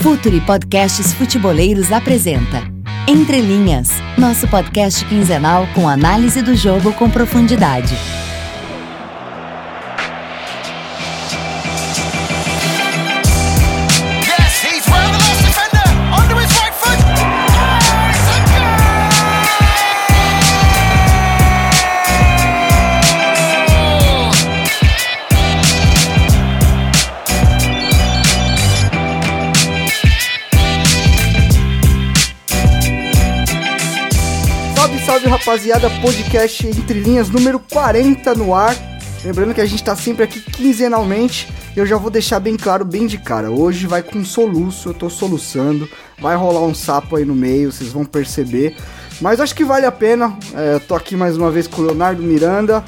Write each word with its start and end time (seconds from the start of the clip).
Futuri 0.00 0.40
Podcasts 0.40 1.12
Futeboleiros 1.14 1.90
apresenta 1.90 2.62
Entre 3.08 3.40
Linhas, 3.40 3.90
nosso 4.16 4.46
podcast 4.48 5.04
quinzenal 5.06 5.66
com 5.74 5.88
análise 5.88 6.42
do 6.42 6.54
jogo 6.54 6.92
com 6.92 7.10
profundidade. 7.10 7.94
Rapaziada, 35.46 35.88
podcast 36.02 36.66
Entre 36.66 36.98
Linhas 36.98 37.30
número 37.30 37.60
40 37.60 38.34
no 38.34 38.52
ar. 38.52 38.74
Lembrando 39.24 39.54
que 39.54 39.60
a 39.60 39.64
gente 39.64 39.82
tá 39.82 39.94
sempre 39.94 40.24
aqui 40.24 40.40
quinzenalmente. 40.40 41.48
Eu 41.76 41.86
já 41.86 41.96
vou 41.96 42.10
deixar 42.10 42.40
bem 42.40 42.56
claro, 42.56 42.84
bem 42.84 43.06
de 43.06 43.16
cara. 43.16 43.48
Hoje 43.48 43.86
vai 43.86 44.02
com 44.02 44.24
soluço, 44.24 44.88
eu 44.88 44.94
tô 44.94 45.08
soluçando. 45.08 45.88
Vai 46.18 46.34
rolar 46.34 46.62
um 46.62 46.74
sapo 46.74 47.14
aí 47.14 47.24
no 47.24 47.32
meio, 47.32 47.70
vocês 47.70 47.92
vão 47.92 48.04
perceber. 48.04 48.76
Mas 49.20 49.38
acho 49.38 49.54
que 49.54 49.64
vale 49.64 49.86
a 49.86 49.92
pena. 49.92 50.36
É, 50.52 50.80
tô 50.80 50.96
aqui 50.96 51.14
mais 51.14 51.36
uma 51.36 51.48
vez 51.48 51.68
com 51.68 51.80
o 51.80 51.84
Leonardo 51.84 52.20
Miranda. 52.24 52.84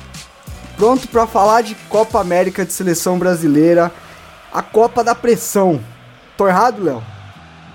Pronto 0.77 1.07
pra 1.07 1.29
falar 1.29 1.63
de 1.63 1.77
Copa 1.89 2.21
América 2.21 2.67
de 2.67 2.73
Seleção 2.73 3.21
Brasileira. 3.21 3.93
A 4.53 4.63
Copa 4.63 5.05
da 5.05 5.15
Pressão. 5.15 5.79
Tô 6.37 6.49
errado, 6.49 6.83
Léo? 6.83 7.18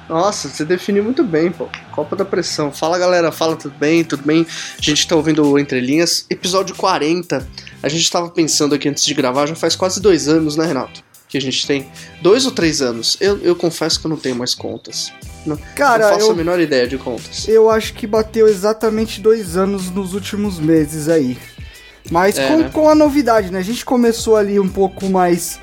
Nossa, 0.09 0.49
você 0.49 0.65
definiu 0.65 1.03
muito 1.03 1.23
bem, 1.23 1.51
pô. 1.51 1.67
Copa 1.91 2.15
da 2.15 2.25
Pressão. 2.25 2.71
Fala 2.71 2.99
galera, 2.99 3.31
fala 3.31 3.55
tudo 3.55 3.75
bem, 3.77 4.03
tudo 4.03 4.23
bem? 4.23 4.45
A 4.77 4.81
gente 4.81 5.07
tá 5.07 5.15
ouvindo 5.15 5.45
o 5.49 5.57
Entre 5.57 5.79
Linhas, 5.79 6.25
episódio 6.29 6.75
40. 6.75 7.47
A 7.81 7.89
gente 7.89 8.11
tava 8.11 8.29
pensando 8.29 8.75
aqui 8.75 8.89
antes 8.89 9.03
de 9.05 9.13
gravar, 9.13 9.45
já 9.47 9.55
faz 9.55 9.75
quase 9.75 10.01
dois 10.01 10.27
anos, 10.27 10.55
né, 10.57 10.65
Renato? 10.65 11.01
Que 11.29 11.37
a 11.37 11.41
gente 11.41 11.65
tem. 11.65 11.87
Dois 12.21 12.45
ou 12.45 12.51
três 12.51 12.81
anos? 12.81 13.17
Eu, 13.19 13.37
eu 13.39 13.55
confesso 13.55 13.99
que 13.99 14.05
eu 14.05 14.09
não 14.09 14.17
tenho 14.17 14.35
mais 14.35 14.53
contas. 14.53 15.11
Não, 15.45 15.57
Cara, 15.75 16.05
não 16.09 16.13
faço 16.13 16.27
eu- 16.27 16.31
a 16.31 16.35
menor 16.35 16.59
ideia 16.59 16.87
de 16.87 16.97
contas. 16.97 17.47
Eu 17.47 17.69
acho 17.69 17.93
que 17.93 18.05
bateu 18.05 18.47
exatamente 18.47 19.19
dois 19.19 19.57
anos 19.57 19.89
nos 19.89 20.13
últimos 20.13 20.59
meses 20.59 21.09
aí. 21.09 21.37
Mas 22.11 22.37
É, 22.37 22.47
com, 22.47 22.57
né? 22.59 22.69
com 22.71 22.89
a 22.89 22.93
novidade, 22.93 23.51
né? 23.51 23.59
A 23.59 23.63
gente 23.63 23.83
começou 23.85 24.35
ali 24.35 24.59
um 24.59 24.67
pouco 24.67 25.09
mais 25.09 25.59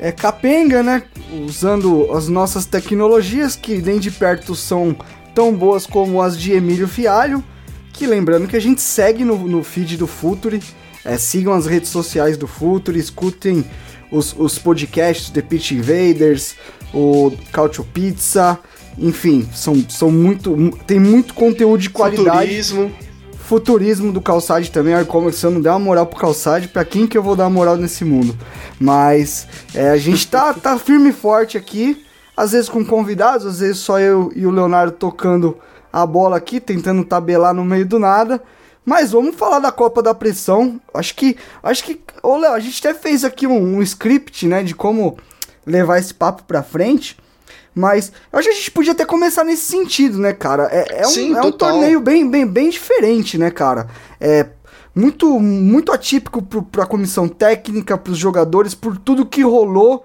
é, 0.00 0.10
capenga, 0.10 0.82
né? 0.82 1.02
Usando 1.46 2.10
as 2.12 2.26
nossas 2.26 2.64
tecnologias, 2.64 3.54
que 3.54 3.76
nem 3.76 4.00
de 4.00 4.10
perto 4.10 4.54
são 4.54 4.96
tão 5.34 5.54
boas 5.54 5.86
como 5.86 6.22
as 6.22 6.38
de 6.38 6.52
Emílio 6.52 6.88
Fialho. 6.88 7.44
Que 7.92 8.06
lembrando 8.06 8.48
que 8.48 8.56
a 8.56 8.60
gente 8.60 8.80
segue 8.80 9.24
no, 9.24 9.36
no 9.46 9.62
feed 9.62 9.98
do 9.98 10.06
Futuri. 10.06 10.62
É, 11.04 11.18
sigam 11.18 11.52
as 11.52 11.66
redes 11.66 11.90
sociais 11.90 12.36
do 12.36 12.46
Futuri, 12.46 12.98
escutem 12.98 13.64
os, 14.10 14.34
os 14.36 14.58
podcasts 14.58 15.30
The 15.30 15.42
Pitch 15.42 15.72
Invaders, 15.72 16.56
o 16.94 17.32
Cautio 17.52 17.84
Pizza. 17.84 18.58
Enfim, 18.98 19.48
são, 19.54 19.84
são 19.88 20.10
muito. 20.10 20.56
Tem 20.86 20.98
muito 20.98 21.34
conteúdo 21.34 21.80
de 21.80 21.90
qualidade 21.90 22.38
Futurismo. 22.38 22.90
Futurismo 23.50 24.12
do 24.12 24.20
Calçade 24.20 24.70
também, 24.70 24.94
olha 24.94 25.04
como 25.04 25.32
se 25.32 25.44
eu 25.44 25.50
não 25.50 25.60
der 25.60 25.70
uma 25.70 25.78
moral 25.80 26.06
pro 26.06 26.20
Calçade, 26.20 26.68
pra 26.68 26.84
quem 26.84 27.04
que 27.04 27.18
eu 27.18 27.22
vou 27.22 27.34
dar 27.34 27.48
uma 27.48 27.50
moral 27.50 27.76
nesse 27.76 28.04
mundo? 28.04 28.38
Mas 28.78 29.48
é, 29.74 29.90
a 29.90 29.96
gente 29.96 30.28
tá, 30.28 30.54
tá 30.54 30.78
firme 30.78 31.08
e 31.08 31.12
forte 31.12 31.58
aqui, 31.58 32.06
às 32.36 32.52
vezes 32.52 32.68
com 32.68 32.84
convidados, 32.84 33.44
às 33.44 33.58
vezes 33.58 33.78
só 33.78 33.98
eu 33.98 34.30
e 34.36 34.46
o 34.46 34.52
Leonardo 34.52 34.92
tocando 34.92 35.58
a 35.92 36.06
bola 36.06 36.36
aqui, 36.36 36.60
tentando 36.60 37.04
tabelar 37.04 37.52
no 37.52 37.64
meio 37.64 37.84
do 37.84 37.98
nada. 37.98 38.40
Mas 38.84 39.10
vamos 39.10 39.34
falar 39.34 39.58
da 39.58 39.72
Copa 39.72 40.00
da 40.00 40.14
Pressão. 40.14 40.80
Acho 40.94 41.16
que. 41.16 41.36
Acho 41.60 41.82
que. 41.82 42.00
Ô, 42.22 42.36
Léo, 42.36 42.52
a 42.52 42.60
gente 42.60 42.86
até 42.86 42.96
fez 42.96 43.24
aqui 43.24 43.48
um, 43.48 43.78
um 43.78 43.82
script, 43.82 44.46
né? 44.46 44.62
De 44.62 44.76
como 44.76 45.18
levar 45.66 45.98
esse 45.98 46.14
papo 46.14 46.44
pra 46.44 46.62
frente. 46.62 47.18
Mas 47.74 48.12
eu 48.32 48.38
acho 48.38 48.48
que 48.48 48.54
a 48.54 48.56
gente 48.56 48.70
podia 48.70 48.92
até 48.92 49.04
começar 49.04 49.44
nesse 49.44 49.64
sentido, 49.64 50.18
né, 50.18 50.32
cara? 50.32 50.68
É, 50.72 51.02
é 51.02 51.06
um, 51.06 51.10
Sim, 51.10 51.36
é 51.36 51.40
um 51.40 51.52
torneio 51.52 52.00
bem, 52.00 52.28
bem, 52.28 52.46
bem 52.46 52.68
diferente, 52.70 53.38
né, 53.38 53.50
cara? 53.50 53.88
É 54.20 54.46
muito, 54.94 55.38
muito 55.38 55.92
atípico 55.92 56.42
pro, 56.42 56.62
pra 56.62 56.86
comissão 56.86 57.28
técnica, 57.28 57.96
pros 57.96 58.18
jogadores, 58.18 58.74
por 58.74 58.98
tudo 58.98 59.24
que 59.24 59.42
rolou 59.42 60.04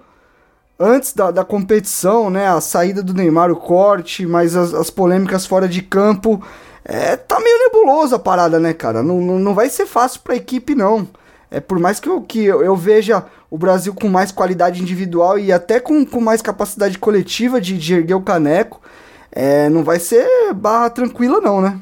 antes 0.78 1.12
da, 1.12 1.30
da 1.30 1.44
competição, 1.44 2.30
né? 2.30 2.48
A 2.48 2.60
saída 2.60 3.02
do 3.02 3.14
Neymar, 3.14 3.50
o 3.50 3.56
corte, 3.56 4.26
mas 4.26 4.54
as, 4.54 4.72
as 4.74 4.90
polêmicas 4.90 5.46
fora 5.46 5.68
de 5.68 5.82
campo. 5.82 6.42
É, 6.84 7.16
tá 7.16 7.40
meio 7.40 7.58
nebuloso 7.58 8.14
a 8.14 8.18
parada, 8.18 8.60
né, 8.60 8.72
cara? 8.72 9.02
Não, 9.02 9.20
não, 9.20 9.38
não 9.40 9.54
vai 9.54 9.68
ser 9.68 9.86
fácil 9.86 10.20
pra 10.20 10.36
equipe, 10.36 10.74
não. 10.74 11.08
É 11.50 11.60
por 11.60 11.78
mais 11.78 12.00
que 12.00 12.08
eu, 12.08 12.20
que 12.20 12.44
eu, 12.44 12.62
eu 12.62 12.74
veja 12.74 13.24
o 13.50 13.56
Brasil 13.56 13.94
com 13.94 14.08
mais 14.08 14.32
qualidade 14.32 14.82
individual 14.82 15.38
e 15.38 15.52
até 15.52 15.78
com, 15.78 16.04
com 16.04 16.20
mais 16.20 16.42
capacidade 16.42 16.98
coletiva 16.98 17.60
de, 17.60 17.78
de 17.78 17.94
erguer 17.94 18.14
o 18.14 18.22
caneco, 18.22 18.82
é, 19.30 19.68
não 19.68 19.84
vai 19.84 20.00
ser 20.00 20.26
barra 20.54 20.90
tranquila, 20.90 21.40
não, 21.40 21.60
né? 21.60 21.78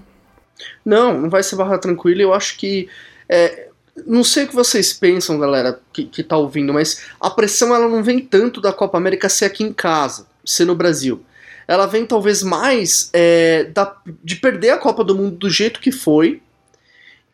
Não, 0.85 1.21
não 1.21 1.31
vai 1.31 1.43
ser 1.43 1.57
barra 1.57 1.79
tranquila. 1.79 2.23
Eu 2.23 2.35
acho 2.35 2.59
que. 2.59 2.89
é, 3.29 3.69
não 4.07 4.25
sei 4.25 4.45
o 4.45 4.49
que 4.49 4.55
vocês 4.55 4.93
pensam, 4.93 5.39
galera, 5.39 5.81
que, 5.93 6.05
que 6.05 6.23
tá 6.23 6.37
ouvindo, 6.37 6.73
mas 6.73 7.05
a 7.21 7.31
pressão 7.31 7.75
ela 7.75 7.89
não 7.89 8.03
vem 8.03 8.19
tanto 8.19 8.61
da 8.61 8.73
Copa 8.73 8.99
América 8.99 9.29
ser 9.29 9.45
aqui 9.45 9.63
em 9.63 9.73
casa, 9.73 10.27
ser 10.45 10.65
no 10.65 10.75
Brasil. 10.75 11.25
Ela 11.67 11.87
vem 11.87 12.05
talvez 12.05 12.43
mais 12.43 13.09
é, 13.13 13.65
da, 13.65 13.97
de 14.23 14.37
perder 14.37 14.71
a 14.71 14.79
Copa 14.79 15.05
do 15.05 15.15
Mundo 15.15 15.37
do 15.37 15.49
jeito 15.49 15.81
que 15.81 15.93
foi 15.93 16.43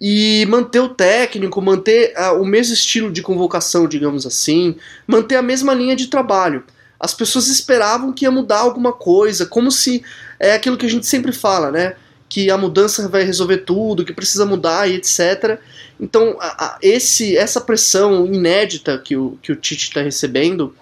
e 0.00 0.47
manter 0.49 0.81
o 0.81 0.88
técnico, 0.88 1.61
manter 1.61 2.12
ah, 2.16 2.33
o 2.33 2.44
mesmo 2.44 2.72
estilo 2.72 3.12
de 3.12 3.21
convocação, 3.22 3.87
digamos 3.87 4.25
assim, 4.27 4.77
manter 5.06 5.37
a 5.37 5.43
mesma 5.43 5.75
linha 5.75 5.94
de 5.94 6.06
trabalho. 6.06 6.65
As 6.99 7.12
pessoas 7.15 7.49
esperavam 7.49 8.12
que 8.12 8.25
ia 8.25 8.31
mudar 8.31 8.59
alguma 8.61 8.93
coisa, 8.93 9.44
como 9.47 9.71
se 9.71 10.03
é 10.38 10.53
aquilo 10.55 10.77
que 10.77 10.87
a 10.87 10.91
gente 10.91 11.06
sempre 11.06 11.33
fala, 11.33 11.71
né? 11.71 11.94
Que 12.28 12.50
a 12.50 12.56
mudança 12.56 13.09
vai 13.09 13.25
resolver 13.25 13.59
tudo, 13.59 14.05
que 14.05 14.12
precisa 14.12 14.47
mudar 14.47 14.88
e 14.88 14.94
etc. 14.97 15.59
Então, 15.99 16.37
a- 16.41 16.65
a- 16.65 16.78
esse, 16.82 17.37
essa 17.37 17.61
pressão 17.61 18.27
inédita 18.27 18.97
que 18.99 19.17
o, 19.17 19.38
que 19.43 19.53
o 19.53 19.56
Tite 19.56 19.88
está 19.88 20.00
recebendo, 20.00 20.75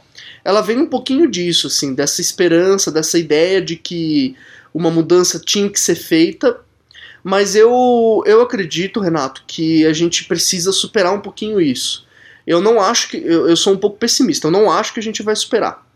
ela 0.45 0.61
vem 0.61 0.79
um 0.79 0.87
pouquinho 0.87 1.29
disso, 1.29 1.67
assim, 1.69 1.95
dessa 1.95 2.21
esperança, 2.21 2.91
dessa 2.93 3.19
ideia 3.19 3.61
de 3.61 3.77
que 3.77 4.37
uma 4.75 4.91
mudança 4.91 5.41
tinha 5.45 5.69
que 5.69 5.81
ser 5.81 5.95
feita. 5.97 6.57
Mas 7.29 7.55
eu, 7.55 8.23
eu 8.25 8.41
acredito, 8.41 9.01
Renato, 9.01 9.45
que 9.47 9.85
a 9.85 9.93
gente 9.93 10.25
precisa 10.25 10.73
superar 10.73 11.13
um 11.13 11.21
pouquinho 11.21 11.61
isso. 11.61 12.07
Eu 12.47 12.59
não 12.59 12.81
acho 12.81 13.11
que. 13.11 13.19
Eu, 13.19 13.47
eu 13.47 13.55
sou 13.55 13.75
um 13.75 13.77
pouco 13.77 13.99
pessimista, 13.99 14.47
eu 14.47 14.51
não 14.51 14.73
acho 14.73 14.95
que 14.95 15.01
a 15.01 15.03
gente 15.03 15.23
vai 15.23 15.37
superar. 15.37 15.87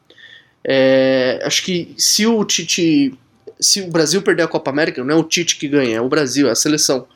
É, 0.63 1.41
acho 1.43 1.63
que 1.63 1.95
se 1.97 2.27
o 2.27 2.45
Tite. 2.45 3.19
Se 3.59 3.81
o 3.81 3.87
Brasil 3.87 4.21
perder 4.21 4.43
a 4.43 4.47
Copa 4.47 4.71
América, 4.71 5.03
não 5.03 5.15
é 5.15 5.19
o 5.19 5.25
Tite 5.25 5.57
que 5.57 5.67
ganha, 5.69 5.97
é 5.97 6.01
o 6.03 6.09
Brasil, 6.09 6.49
é 6.49 6.51
a 6.51 6.55
seleção. 6.55 7.07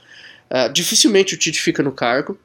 É, 0.49 0.66
dificilmente 0.71 1.34
o 1.34 1.38
Tite 1.38 1.60
fica 1.60 1.82
no 1.82 1.93
cargo. 1.93 2.38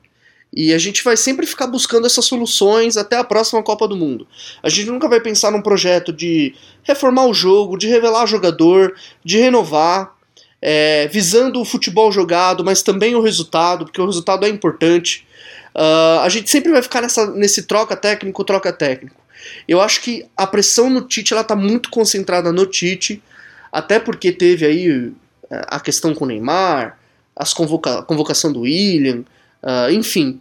E 0.54 0.74
a 0.74 0.78
gente 0.78 1.02
vai 1.02 1.16
sempre 1.16 1.48
ficar 1.48 1.68
buscando 1.68 2.06
essas 2.06 2.26
soluções 2.26 2.98
até 2.98 3.16
a 3.16 3.24
próxima 3.24 3.64
Copa 3.64 3.88
do 3.88 3.96
Mundo. 3.96 4.28
A 4.62 4.68
gente 4.68 4.92
nunca 4.92 5.08
vai 5.08 5.22
pensar 5.22 5.52
num 5.52 5.62
projeto 5.62 6.12
de 6.12 6.54
reformar 6.84 7.28
o 7.28 7.34
jogo, 7.34 7.78
de 7.78 7.88
revelar 7.88 8.26
jogador, 8.26 8.94
de 9.24 9.38
renovar, 9.38 10.14
é, 10.62 11.08
visando 11.08 11.60
o 11.60 11.66
futebol 11.66 12.12
jogado, 12.12 12.64
mas 12.64 12.84
também 12.84 13.16
o 13.16 13.22
resultado, 13.22 13.86
porque 13.86 14.00
o 14.00 14.06
resultado 14.06 14.46
é 14.46 14.50
importante. 14.50 15.26
Ah, 15.74 16.22
a 16.24 16.30
gente 16.30 16.50
sempre 16.50 16.72
vai 16.72 16.82
ficar 16.82 17.02
nessa, 17.02 17.32
nesse 17.32 17.64
troca 17.64 17.96
técnico, 17.96 18.44
troca 18.44 18.72
técnico. 18.72 19.20
Eu 19.68 19.82
acho 19.82 20.02
que 20.02 20.26
a 20.38 20.46
pressão 20.46 20.90
no 20.90 21.02
Tite 21.02 21.34
ela 21.34 21.44
tá 21.44 21.56
muito 21.56 21.90
concentrada 21.90 22.52
no 22.52 22.66
Tite, 22.68 23.24
até 23.72 24.00
porque 24.00 24.32
teve 24.32 24.66
aí 24.66 25.12
eh, 25.50 25.66
a 25.68 25.80
questão 25.80 26.14
com 26.14 26.26
o 26.26 26.28
Neymar, 26.28 27.00
as 27.36 27.52
convoca 27.52 28.00
a 28.00 28.04
convocação 28.04 28.54
do 28.54 28.62
William, 28.62 29.24
ah, 29.64 29.92
enfim. 29.92 30.40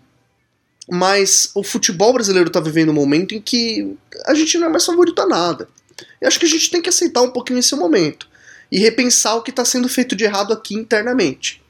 Mas 0.90 1.50
o 1.54 1.62
futebol 1.62 2.12
brasileiro 2.12 2.50
tá 2.50 2.60
vivendo 2.60 2.90
um 2.90 2.94
momento 2.94 3.34
em 3.34 3.40
que 3.40 3.96
a 4.26 4.34
gente 4.34 4.58
não 4.58 4.66
é 4.66 4.70
mais 4.70 4.84
favorito 4.84 5.22
a 5.22 5.26
nada. 5.26 5.68
Eu 6.20 6.28
acho 6.28 6.38
que 6.38 6.46
a 6.46 6.48
gente 6.48 6.70
tem 6.70 6.82
que 6.82 6.88
aceitar 6.88 7.22
um 7.22 7.30
pouquinho 7.30 7.60
esse 7.60 7.74
momento 7.74 8.29
e 8.70 8.78
repensar 8.78 9.36
o 9.36 9.42
que 9.42 9.50
está 9.50 9.64
sendo 9.64 9.88
feito 9.88 10.14
de 10.16 10.24
errado 10.24 10.52
aqui 10.52 10.74
internamente. 10.74 11.60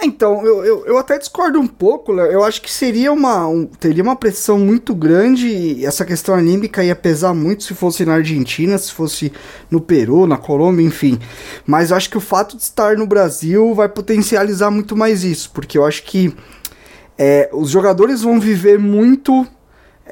É, 0.00 0.06
Então, 0.06 0.44
eu, 0.46 0.64
eu, 0.64 0.86
eu 0.86 0.98
até 0.98 1.18
discordo 1.18 1.58
um 1.58 1.66
pouco, 1.66 2.12
Léo. 2.12 2.30
Eu 2.30 2.44
acho 2.44 2.62
que 2.62 2.70
seria 2.72 3.12
uma, 3.12 3.46
um- 3.48 3.66
teria 3.66 4.02
uma 4.02 4.16
pressão 4.16 4.58
muito 4.58 4.94
grande 4.94 5.48
e 5.48 5.84
essa 5.84 6.04
questão 6.04 6.34
anímica 6.34 6.82
ia 6.84 6.94
pesar 6.96 7.34
muito 7.34 7.64
se 7.64 7.74
fosse 7.74 8.04
na 8.04 8.14
Argentina, 8.14 8.78
se 8.78 8.92
fosse 8.92 9.32
no 9.70 9.80
Peru, 9.80 10.26
na 10.26 10.38
Colômbia, 10.38 10.84
enfim. 10.86 11.18
Mas 11.66 11.90
eu 11.90 11.96
acho 11.96 12.08
que 12.10 12.16
o 12.18 12.20
fato 12.20 12.56
de 12.56 12.62
estar 12.62 12.96
no 12.96 13.06
Brasil 13.06 13.74
vai 13.74 13.88
potencializar 13.88 14.70
muito 14.70 14.96
mais 14.96 15.24
isso, 15.24 15.50
porque 15.52 15.76
eu 15.76 15.84
acho 15.84 16.02
que 16.04 16.34
é, 17.18 17.50
os 17.52 17.70
jogadores 17.70 18.22
vão 18.22 18.40
viver 18.40 18.78
muito 18.78 19.46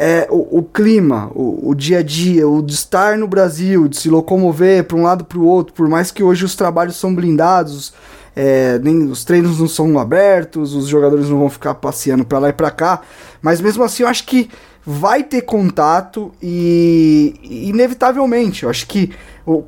é, 0.01 0.29
o, 0.31 0.59
o, 0.59 0.63
clima, 0.63 1.29
o, 1.35 1.71
o, 1.71 1.75
dia 1.75 1.99
a 1.99 2.03
dia, 2.05 2.49
o 2.49 2.63
de 2.63 2.73
estar 2.73 3.19
no 3.19 3.27
Brasil, 3.27 3.89
de 3.89 3.97
se 3.97 4.09
locomover 4.09 4.85
para 4.85 4.97
um 4.97 5.03
lado 5.03 5.25
para 5.25 5.37
o 5.37 5.45
outro, 5.45 5.75
por 5.75 5.89
mais 5.89 6.13
que 6.13 6.23
hoje 6.23 6.45
os 6.45 6.55
trabalhos 6.55 6.95
são 6.95 7.13
blindados, 7.13 7.93
é, 8.37 8.79
nem 8.79 9.11
os 9.11 9.25
treinos 9.25 9.59
não 9.59 9.67
são 9.67 9.99
abertos, 9.99 10.73
os 10.73 10.87
jogadores 10.87 11.29
não 11.29 11.41
vão 11.41 11.51
ficar 11.51 11.75
passeando 11.75 12.25
para 12.25 12.39
lá 12.39 12.49
e 12.51 12.53
para 12.53 12.71
cá, 12.71 13.01
mas 13.43 13.61
mesmo 13.61 13.83
assim 13.83 14.05
eu 14.05 14.09
acho 14.09 14.25
que 14.25 14.49
vai 14.87 15.25
ter 15.25 15.43
contato 15.43 16.31
e, 16.41 17.35
inevitavelmente, 17.43 18.63
eu 18.63 18.71
acho 18.71 18.87
que, 18.87 19.11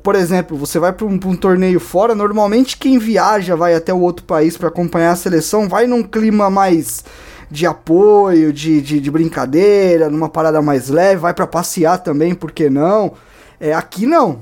por 0.01 0.15
exemplo, 0.15 0.55
você 0.55 0.79
vai 0.79 0.93
para 0.93 1.05
um, 1.05 1.19
um, 1.25 1.35
torneio 1.35 1.79
fora, 1.81 2.15
normalmente 2.15 2.77
quem 2.77 2.97
viaja 2.97 3.53
vai 3.57 3.75
até 3.75 3.93
o 3.93 3.99
outro 3.99 4.23
país 4.23 4.55
para 4.55 4.69
acompanhar 4.69 5.11
a 5.11 5.15
seleção 5.17 5.67
vai 5.67 5.87
num 5.87 6.01
clima 6.01 6.49
mais 6.49 7.03
de 7.51 7.65
apoio, 7.67 8.53
de, 8.53 8.81
de, 8.81 8.99
de 9.01 9.11
brincadeira, 9.11 10.09
numa 10.09 10.29
parada 10.29 10.61
mais 10.61 10.87
leve, 10.87 11.17
vai 11.17 11.33
para 11.33 11.45
passear 11.45 11.97
também, 11.97 12.33
por 12.33 12.53
que 12.53 12.69
não? 12.69 13.13
É, 13.59 13.73
aqui 13.73 14.05
não. 14.05 14.39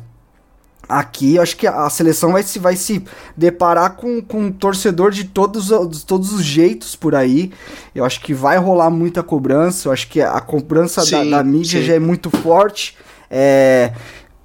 Aqui 0.87 1.35
eu 1.35 1.41
acho 1.41 1.57
que 1.57 1.67
a 1.67 1.89
seleção 1.89 2.31
vai 2.31 2.41
se, 2.41 2.57
vai 2.57 2.75
se 2.75 3.03
deparar 3.35 3.95
com, 3.95 4.21
com 4.21 4.45
um 4.45 4.51
torcedor 4.51 5.11
de 5.11 5.23
todos, 5.23 5.67
de 5.67 6.05
todos 6.05 6.33
os 6.33 6.43
jeitos 6.43 6.95
por 6.95 7.13
aí. 7.13 7.51
Eu 7.93 8.05
acho 8.05 8.21
que 8.21 8.33
vai 8.33 8.57
rolar 8.57 8.89
muita 8.89 9.21
cobrança. 9.21 9.87
Eu 9.87 9.91
acho 9.91 10.07
que 10.07 10.19
a 10.19 10.39
cobrança 10.41 11.01
sim, 11.01 11.29
da, 11.29 11.37
da, 11.37 11.43
mídia 11.43 11.79
sim. 11.79 11.85
já 11.85 11.93
é 11.93 11.99
muito 11.99 12.31
forte. 12.31 12.97
É, 13.29 13.93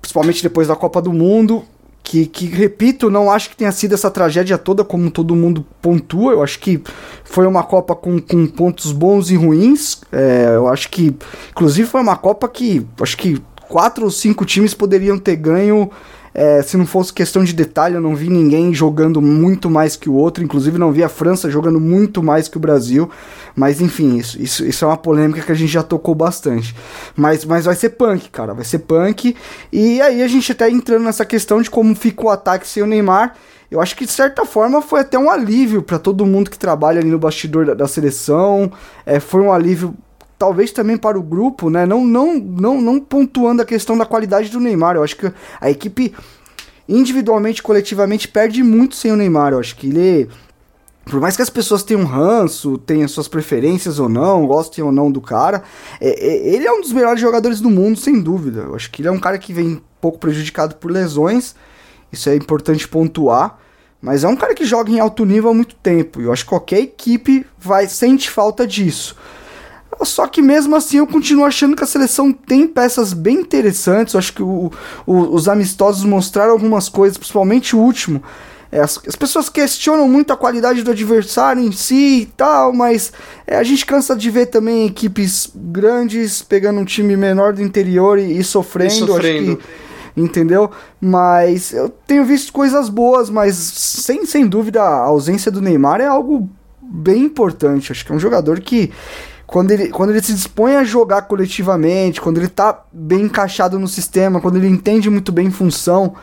principalmente 0.03 0.43
depois 0.43 0.69
da 0.69 0.77
Copa 0.77 1.01
do 1.01 1.15
Mundo 1.15 1.65
que, 2.05 2.27
que, 2.27 2.45
repito, 2.45 3.09
não 3.11 3.31
acho 3.31 3.49
que 3.49 3.57
tenha 3.57 3.73
sido 3.73 3.95
essa 3.95 4.11
tragédia 4.11 4.59
toda 4.59 4.85
como 4.85 5.11
todo 5.11 5.35
mundo 5.35 5.67
pontua. 5.81 6.35
Eu 6.35 6.43
acho 6.43 6.61
que 6.61 6.83
foi 7.25 7.47
uma 7.47 7.63
Copa 7.63 7.97
com, 7.97 8.21
com 8.21 8.47
pontos 8.47 8.93
bons 8.93 9.31
e 9.31 9.37
ruins. 9.37 10.03
É, 10.13 10.53
eu 10.55 10.69
acho 10.69 10.91
que, 10.91 11.17
inclusive, 11.51 11.89
foi 11.89 12.03
uma 12.03 12.15
Copa 12.15 12.47
que 12.47 12.87
acho 13.01 13.17
que 13.17 13.43
quatro 13.71 14.05
ou 14.05 14.11
cinco 14.11 14.45
times 14.45 14.75
poderiam 14.75 15.19
ter 15.19 15.37
ganho 15.37 15.91
é, 16.35 16.61
se 16.63 16.77
não 16.77 16.85
fosse 16.85 17.13
questão 17.13 17.45
de 17.45 17.53
detalhe, 17.53 17.95
eu 17.95 18.01
não 18.01 18.17
vi 18.17 18.29
ninguém 18.29 18.75
jogando 18.75 19.23
muito 19.23 19.71
mais 19.71 19.95
que 19.95 20.11
o 20.11 20.15
outro. 20.15 20.43
Inclusive, 20.43 20.77
não 20.77 20.91
vi 20.91 21.05
a 21.05 21.09
França 21.09 21.49
jogando 21.49 21.79
muito 21.79 22.25
mais 22.25 22.49
que 22.49 22.57
o 22.57 22.61
Brasil. 22.61 23.09
Mas, 23.55 23.81
enfim, 23.81 24.17
isso, 24.17 24.43
isso, 24.43 24.67
isso 24.67 24.85
é 24.85 24.89
uma 24.89 24.97
polêmica 24.97 25.41
que 25.41 25.53
a 25.53 25.55
gente 25.55 25.73
já 25.73 25.85
tocou 25.85 26.13
bastante. 26.13 26.75
Mas, 27.15 27.45
mas 27.45 27.67
vai 27.67 27.77
ser 27.77 27.91
punk, 27.91 28.31
cara. 28.31 28.53
Vai 28.53 28.65
ser 28.65 28.81
punk. 28.81 29.37
E 29.73 30.01
aí 30.01 30.23
a 30.23 30.29
gente 30.29 30.51
até 30.51 30.69
entrando 30.69 31.05
nessa 31.05 31.25
questão 31.25 31.63
de 31.63 31.71
como 31.71 31.95
fica 31.95 32.25
o 32.25 32.31
ataque 32.31 32.67
sem 32.67 32.83
o 32.83 32.87
Neymar. 32.87 33.37
Eu 33.71 33.81
acho 33.81 33.97
que 33.97 34.05
de 34.05 34.11
certa 34.11 34.45
forma 34.45 34.83
foi 34.83 35.01
até 35.01 35.17
um 35.17 35.31
alívio 35.31 35.83
para 35.83 35.99
todo 35.99 36.27
mundo 36.27 36.51
que 36.51 36.59
trabalha 36.59 37.01
ali 37.01 37.11
no 37.11 37.19
bastidor 37.19 37.65
da, 37.65 37.75
da 37.75 37.87
seleção. 37.87 38.73
É, 39.07 39.21
foi 39.21 39.41
um 39.41 39.53
alívio 39.53 39.95
talvez 40.45 40.71
também 40.71 40.99
para 40.99 41.19
o 41.19 41.23
grupo, 41.23 41.71
né? 41.71 41.87
Não, 41.87 42.05
não, 42.05 42.35
não, 42.35 42.81
não 42.83 43.01
pontuando 43.01 43.63
a 43.63 43.65
questão 43.65 43.97
da 43.97 44.05
qualidade 44.05 44.51
do 44.51 44.61
Neymar. 44.61 44.95
Eu 44.95 45.03
acho 45.03 45.17
que 45.17 45.33
a 45.59 45.71
equipe 45.71 46.15
individualmente, 46.87 47.63
coletivamente 47.63 48.29
perde 48.29 48.63
muito 48.63 48.95
sem 48.95 49.11
o 49.11 49.17
Neymar. 49.17 49.55
Eu 49.55 49.61
acho 49.61 49.75
que 49.75 49.87
ele 49.87 50.29
por 51.07 51.21
mais 51.21 51.37
que 51.37 51.43
as 51.43 51.51
pessoas 51.51 51.83
tenham 51.83 52.05
ranço, 52.05 52.79
tenham 52.79 53.07
suas 53.09 53.29
preferências 53.29 53.99
ou 53.99 54.09
não, 54.09 54.47
gostem 54.47 54.83
ou 54.83 54.91
não 54.91 55.11
do 55.11 55.21
cara, 55.21 55.63
é, 56.01 56.09
é, 56.09 56.55
ele 56.55 56.67
é 56.67 56.73
um 56.73 56.81
dos 56.81 56.93
melhores 56.93 57.21
jogadores 57.21 57.61
do 57.61 57.69
mundo, 57.69 57.99
sem 57.99 58.21
dúvida. 58.21 58.63
Eu 58.63 58.75
acho 58.75 58.91
que 58.91 59.03
ele 59.03 59.09
é 59.09 59.13
um 59.13 59.21
cara 59.21 59.39
que 59.39 59.53
vem 59.53 59.83
pouco 60.01 60.19
prejudicado 60.19 60.77
por 60.77 60.91
lesões, 60.91 61.55
isso 62.11 62.29
é 62.31 62.37
importante 62.37 62.89
pontuar, 62.89 63.59
mas 64.01 64.25
é 64.25 64.29
um 64.29 64.37
cara 64.37 64.55
que 64.55 64.65
joga 64.65 64.91
em 64.91 64.99
alto 64.99 65.27
nível 65.27 65.51
há 65.51 65.55
muito 65.55 65.75
tempo, 65.75 66.21
e 66.21 66.25
eu 66.25 66.33
acho 66.33 66.45
que 66.45 66.51
qualquer 66.51 66.81
equipe 66.81 67.47
vai 67.59 67.87
sente 67.87 68.31
falta 68.31 68.67
disso. 68.67 69.15
Só 70.03 70.27
que 70.27 70.43
mesmo 70.43 70.75
assim 70.77 70.99
eu 70.99 71.07
continuo 71.07 71.45
achando 71.45 71.77
que 71.77 71.85
a 71.85 71.87
seleção 71.87 72.33
tem 72.33 72.67
peças 72.67 73.13
bem 73.13 73.37
interessantes. 73.41 74.15
Eu 74.15 74.19
acho 74.19 74.33
que 74.33 74.43
o, 74.43 74.73
o, 75.07 75.15
os 75.35 75.49
amistosos 75.49 76.05
mostraram 76.05 76.53
algumas 76.53 76.89
coisas, 76.89 77.17
principalmente 77.17 77.77
o 77.77 77.79
último. 77.79 78.23
É, 78.75 78.81
as, 78.81 79.01
as, 79.07 79.15
pessoas 79.15 79.49
questionam 79.49 80.09
muito 80.09 80.33
a 80.33 80.37
qualidade 80.37 80.83
do 80.83 80.91
adversário 80.91 81.63
em 81.63 81.71
si 81.71 82.23
e 82.23 82.27
tal, 82.27 82.73
mas 82.73 83.13
é, 83.47 83.57
a 83.57 83.63
gente 83.63 83.87
cansa 83.87 84.17
de 84.17 84.29
ver 84.31 84.47
também 84.47 84.87
equipes 84.87 85.49
grandes 85.55 86.43
pegando 86.43 86.81
um 86.81 86.85
time 86.85 87.17
menor 87.17 87.53
do 87.53 87.63
interior 87.63 88.19
e, 88.19 88.37
e 88.37 88.43
sofrendo. 88.43 88.93
E 88.93 88.99
sofrendo. 88.99 89.53
Acho 89.53 89.61
que, 89.61 90.21
entendeu? 90.21 90.73
Mas 91.01 91.73
eu 91.73 91.89
tenho 91.89 92.25
visto 92.25 92.53
coisas 92.53 92.89
boas, 92.89 93.31
mas 93.31 93.55
sem, 93.55 94.27
sem 94.27 94.45
dúvida 94.45 94.83
a 94.83 95.05
ausência 95.05 95.53
do 95.53 95.63
Neymar 95.63 96.01
é 96.01 96.07
algo 96.07 96.51
bem 96.83 97.23
importante. 97.23 97.93
Acho 97.93 98.05
que 98.05 98.11
é 98.11 98.15
um 98.15 98.19
jogador 98.21 98.59
que 98.59 98.91
quando 99.47 99.71
ele, 99.71 99.89
quando 99.89 100.11
ele 100.11 100.23
se 100.23 100.33
dispõe 100.33 100.77
a 100.77 100.85
jogar 100.85 101.23
coletivamente, 101.23 102.21
quando 102.21 102.39
ele 102.39 102.49
tá 102.49 102.85
bem 102.93 103.23
encaixado 103.23 103.79
no 103.79 103.89
sistema, 103.89 104.41
quando 104.41 104.57
ele 104.57 104.69
entende 104.69 105.11
muito 105.11 105.31
bem 105.31 105.51
função, 105.51 106.15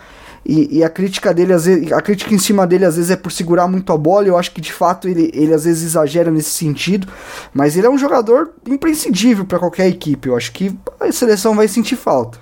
e, 0.44 0.80
e, 0.80 0.84
a 0.84 0.90
crítica 0.90 1.32
dele, 1.32 1.54
às 1.54 1.66
vezes, 1.66 1.92
a 1.92 2.02
crítica 2.02 2.34
em 2.34 2.40
cima 2.40 2.66
dele 2.66 2.84
às 2.84 2.96
vezes 2.96 3.12
é 3.12 3.16
por 3.16 3.32
segurar 3.32 3.68
muito 3.68 3.94
a 3.94 3.98
bola, 3.98 4.28
eu 4.28 4.36
acho 4.36 4.52
que 4.52 4.60
de 4.60 4.74
fato 4.74 5.08
ele, 5.08 5.30
ele 5.36 5.54
às 5.54 5.66
vezes 5.66 5.84
exagera 5.84 6.32
nesse 6.32 6.50
sentido, 6.50 7.08
mas 7.54 7.78
ele 7.78 7.86
é 7.86 7.90
um 7.90 7.98
jogador 7.98 8.52
imprescindível 8.68 9.46
para 9.46 9.60
qualquer 9.60 9.88
equipe, 9.88 10.28
eu 10.28 10.36
acho 10.36 10.52
que 10.52 10.76
a 11.00 11.12
seleção 11.12 11.56
vai 11.56 11.68
sentir 11.68 11.96
falta. 11.96 12.40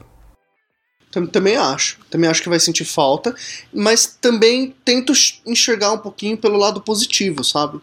Também 1.31 1.57
acho, 1.57 1.97
também 2.09 2.29
acho 2.29 2.41
que 2.41 2.49
vai 2.49 2.59
sentir 2.59 2.85
falta, 2.85 3.35
mas 3.73 4.17
também 4.21 4.75
tento 4.85 5.11
enxergar 5.45 5.91
um 5.91 5.97
pouquinho 5.97 6.37
pelo 6.37 6.55
lado 6.55 6.79
positivo, 6.79 7.43
sabe? 7.43 7.81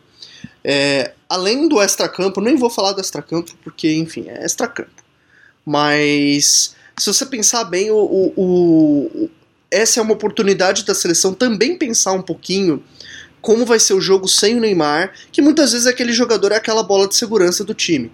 É, 0.68 1.12
além 1.28 1.68
do 1.68 1.80
extracampo, 1.80 2.40
nem 2.40 2.56
vou 2.56 2.68
falar 2.68 2.90
do 2.90 3.00
extracampo 3.00 3.52
porque, 3.62 3.94
enfim, 3.94 4.24
é 4.26 4.44
extracampo. 4.44 4.90
Mas 5.64 6.74
se 6.98 7.06
você 7.06 7.24
pensar 7.24 7.62
bem, 7.62 7.88
o, 7.92 7.96
o, 7.96 8.32
o, 8.36 9.30
essa 9.70 10.00
é 10.00 10.02
uma 10.02 10.14
oportunidade 10.14 10.84
da 10.84 10.92
seleção 10.92 11.32
também 11.32 11.78
pensar 11.78 12.12
um 12.12 12.22
pouquinho 12.22 12.82
como 13.40 13.64
vai 13.64 13.78
ser 13.78 13.94
o 13.94 14.00
jogo 14.00 14.26
sem 14.26 14.56
o 14.56 14.60
Neymar, 14.60 15.12
que 15.30 15.40
muitas 15.40 15.70
vezes 15.70 15.86
aquele 15.86 16.12
jogador 16.12 16.50
é 16.50 16.56
aquela 16.56 16.82
bola 16.82 17.06
de 17.06 17.14
segurança 17.14 17.62
do 17.62 17.72
time. 17.72 18.10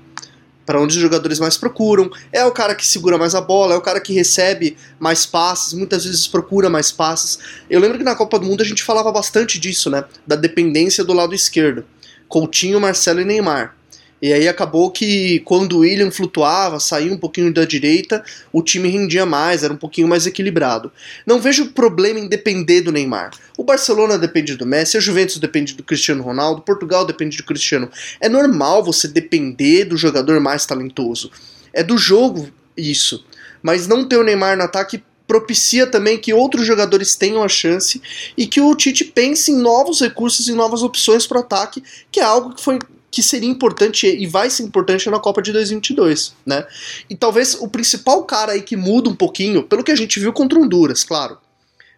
Para 0.66 0.78
onde 0.78 0.94
os 0.94 1.00
jogadores 1.00 1.38
mais 1.38 1.56
procuram, 1.56 2.10
é 2.30 2.44
o 2.44 2.52
cara 2.52 2.74
que 2.74 2.86
segura 2.86 3.16
mais 3.16 3.34
a 3.34 3.40
bola, 3.40 3.72
é 3.72 3.78
o 3.78 3.80
cara 3.80 3.98
que 3.98 4.12
recebe 4.12 4.76
mais 5.00 5.24
passes, 5.24 5.72
muitas 5.72 6.04
vezes 6.04 6.26
procura 6.26 6.68
mais 6.68 6.92
passes. 6.92 7.38
Eu 7.70 7.80
lembro 7.80 7.96
que 7.96 8.04
na 8.04 8.14
Copa 8.14 8.38
do 8.38 8.44
Mundo 8.44 8.60
a 8.60 8.66
gente 8.66 8.82
falava 8.82 9.10
bastante 9.10 9.58
disso, 9.58 9.88
né? 9.88 10.04
Da 10.26 10.36
dependência 10.36 11.02
do 11.02 11.14
lado 11.14 11.34
esquerdo. 11.34 11.82
Coutinho, 12.32 12.80
Marcelo 12.80 13.20
e 13.20 13.26
Neymar. 13.26 13.76
E 14.22 14.32
aí 14.32 14.48
acabou 14.48 14.90
que 14.90 15.40
quando 15.40 15.76
o 15.76 15.78
William 15.80 16.10
flutuava, 16.10 16.80
saía 16.80 17.12
um 17.12 17.18
pouquinho 17.18 17.52
da 17.52 17.66
direita, 17.66 18.24
o 18.50 18.62
time 18.62 18.88
rendia 18.88 19.26
mais, 19.26 19.62
era 19.62 19.74
um 19.74 19.76
pouquinho 19.76 20.08
mais 20.08 20.26
equilibrado. 20.26 20.90
Não 21.26 21.38
vejo 21.38 21.72
problema 21.72 22.18
em 22.18 22.26
depender 22.26 22.80
do 22.80 22.90
Neymar. 22.90 23.32
O 23.58 23.64
Barcelona 23.64 24.16
depende 24.16 24.56
do 24.56 24.64
Messi, 24.64 24.96
a 24.96 25.00
Juventus 25.00 25.36
depende 25.36 25.74
do 25.74 25.82
Cristiano 25.82 26.22
Ronaldo, 26.22 26.62
Portugal 26.62 27.04
depende 27.04 27.36
do 27.36 27.44
Cristiano. 27.44 27.90
É 28.18 28.30
normal 28.30 28.82
você 28.82 29.06
depender 29.06 29.84
do 29.84 29.98
jogador 29.98 30.40
mais 30.40 30.64
talentoso. 30.64 31.30
É 31.70 31.82
do 31.82 31.98
jogo 31.98 32.48
isso. 32.74 33.26
Mas 33.62 33.86
não 33.86 34.08
ter 34.08 34.16
o 34.16 34.24
Neymar 34.24 34.56
no 34.56 34.62
ataque 34.62 35.04
propicia 35.26 35.86
também 35.86 36.18
que 36.18 36.34
outros 36.34 36.66
jogadores 36.66 37.14
tenham 37.14 37.42
a 37.42 37.48
chance 37.48 38.02
e 38.36 38.46
que 38.46 38.60
o 38.60 38.74
Tite 38.74 39.04
pense 39.04 39.50
em 39.50 39.56
novos 39.56 40.00
recursos 40.00 40.48
e 40.48 40.52
novas 40.52 40.82
opções 40.82 41.26
para 41.26 41.38
o 41.38 41.40
ataque, 41.40 41.82
que 42.10 42.20
é 42.20 42.24
algo 42.24 42.54
que 42.54 42.62
foi 42.62 42.78
que 43.10 43.22
seria 43.22 43.48
importante 43.48 44.06
e 44.06 44.26
vai 44.26 44.48
ser 44.48 44.62
importante 44.62 45.08
na 45.10 45.18
Copa 45.18 45.42
de 45.42 45.52
2022, 45.52 46.34
né? 46.46 46.66
E 47.10 47.14
talvez 47.14 47.54
o 47.60 47.68
principal 47.68 48.24
cara 48.24 48.52
aí 48.52 48.62
que 48.62 48.74
muda 48.74 49.10
um 49.10 49.14
pouquinho, 49.14 49.62
pelo 49.64 49.84
que 49.84 49.92
a 49.92 49.94
gente 49.94 50.18
viu 50.18 50.32
contra 50.32 50.58
Honduras, 50.58 51.04
claro, 51.04 51.36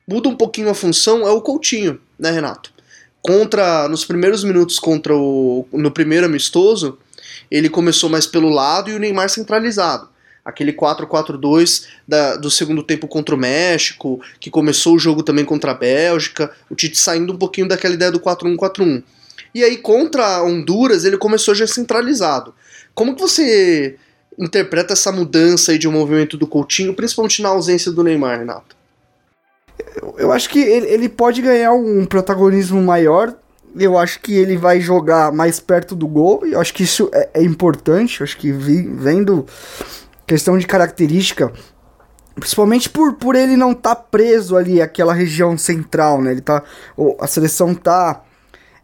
muda 0.08 0.28
um 0.28 0.34
pouquinho 0.34 0.68
a 0.70 0.74
função 0.74 1.24
é 1.24 1.30
o 1.30 1.40
Coutinho, 1.40 2.00
né, 2.18 2.32
Renato? 2.32 2.72
Contra 3.22 3.88
nos 3.88 4.04
primeiros 4.04 4.42
minutos 4.42 4.80
contra 4.80 5.16
o 5.16 5.66
no 5.72 5.90
primeiro 5.92 6.26
amistoso, 6.26 6.98
ele 7.48 7.68
começou 7.68 8.10
mais 8.10 8.26
pelo 8.26 8.48
lado 8.48 8.90
e 8.90 8.94
o 8.94 8.98
Neymar 8.98 9.30
centralizado 9.30 10.08
aquele 10.44 10.72
4-4-2 10.72 11.86
do 12.40 12.50
segundo 12.50 12.82
tempo 12.82 13.08
contra 13.08 13.34
o 13.34 13.38
México, 13.38 14.20
que 14.38 14.50
começou 14.50 14.94
o 14.94 14.98
jogo 14.98 15.22
também 15.22 15.44
contra 15.44 15.70
a 15.70 15.74
Bélgica, 15.74 16.50
o 16.68 16.74
Tite 16.74 16.98
saindo 16.98 17.32
um 17.32 17.38
pouquinho 17.38 17.66
daquela 17.66 17.94
ideia 17.94 18.10
do 18.10 18.20
4-1-4-1. 18.20 19.02
E 19.54 19.64
aí 19.64 19.76
contra 19.76 20.42
Honduras 20.42 21.04
ele 21.04 21.16
começou 21.16 21.54
já 21.54 21.66
centralizado. 21.66 22.54
Como 22.94 23.14
que 23.14 23.22
você 23.22 23.96
interpreta 24.38 24.92
essa 24.92 25.10
mudança 25.10 25.72
aí 25.72 25.78
de 25.78 25.88
um 25.88 25.92
movimento 25.92 26.36
do 26.36 26.46
Coutinho, 26.46 26.94
principalmente 26.94 27.40
na 27.40 27.50
ausência 27.50 27.90
do 27.90 28.02
Neymar, 28.02 28.38
Renato? 28.38 28.76
Eu, 30.18 30.32
acho 30.32 30.48
que 30.50 30.58
ele, 30.58 31.08
pode 31.08 31.40
ganhar 31.40 31.72
um 31.72 32.04
protagonismo 32.04 32.82
maior 32.82 33.34
eu 33.76 33.98
acho 33.98 34.20
que 34.20 34.34
ele 34.34 34.56
vai 34.56 34.80
jogar 34.80 35.32
mais 35.32 35.58
perto 35.58 35.96
do 35.96 36.06
gol. 36.06 36.46
Eu 36.46 36.60
acho 36.60 36.72
que 36.72 36.84
isso 36.84 37.10
é, 37.12 37.30
é 37.34 37.42
importante. 37.42 38.20
Eu 38.20 38.24
acho 38.24 38.36
que 38.36 38.52
vendo 38.52 39.46
questão 40.26 40.58
de 40.58 40.66
característica, 40.66 41.52
principalmente 42.34 42.88
por, 42.90 43.14
por 43.14 43.34
ele 43.34 43.56
não 43.56 43.72
estar 43.72 43.94
tá 43.94 44.02
preso 44.02 44.56
ali 44.56 44.80
àquela 44.80 45.12
região 45.12 45.56
central, 45.56 46.20
né? 46.22 46.32
Ele 46.32 46.40
tá, 46.40 46.62
a 47.20 47.26
seleção 47.26 47.74
tá 47.74 48.22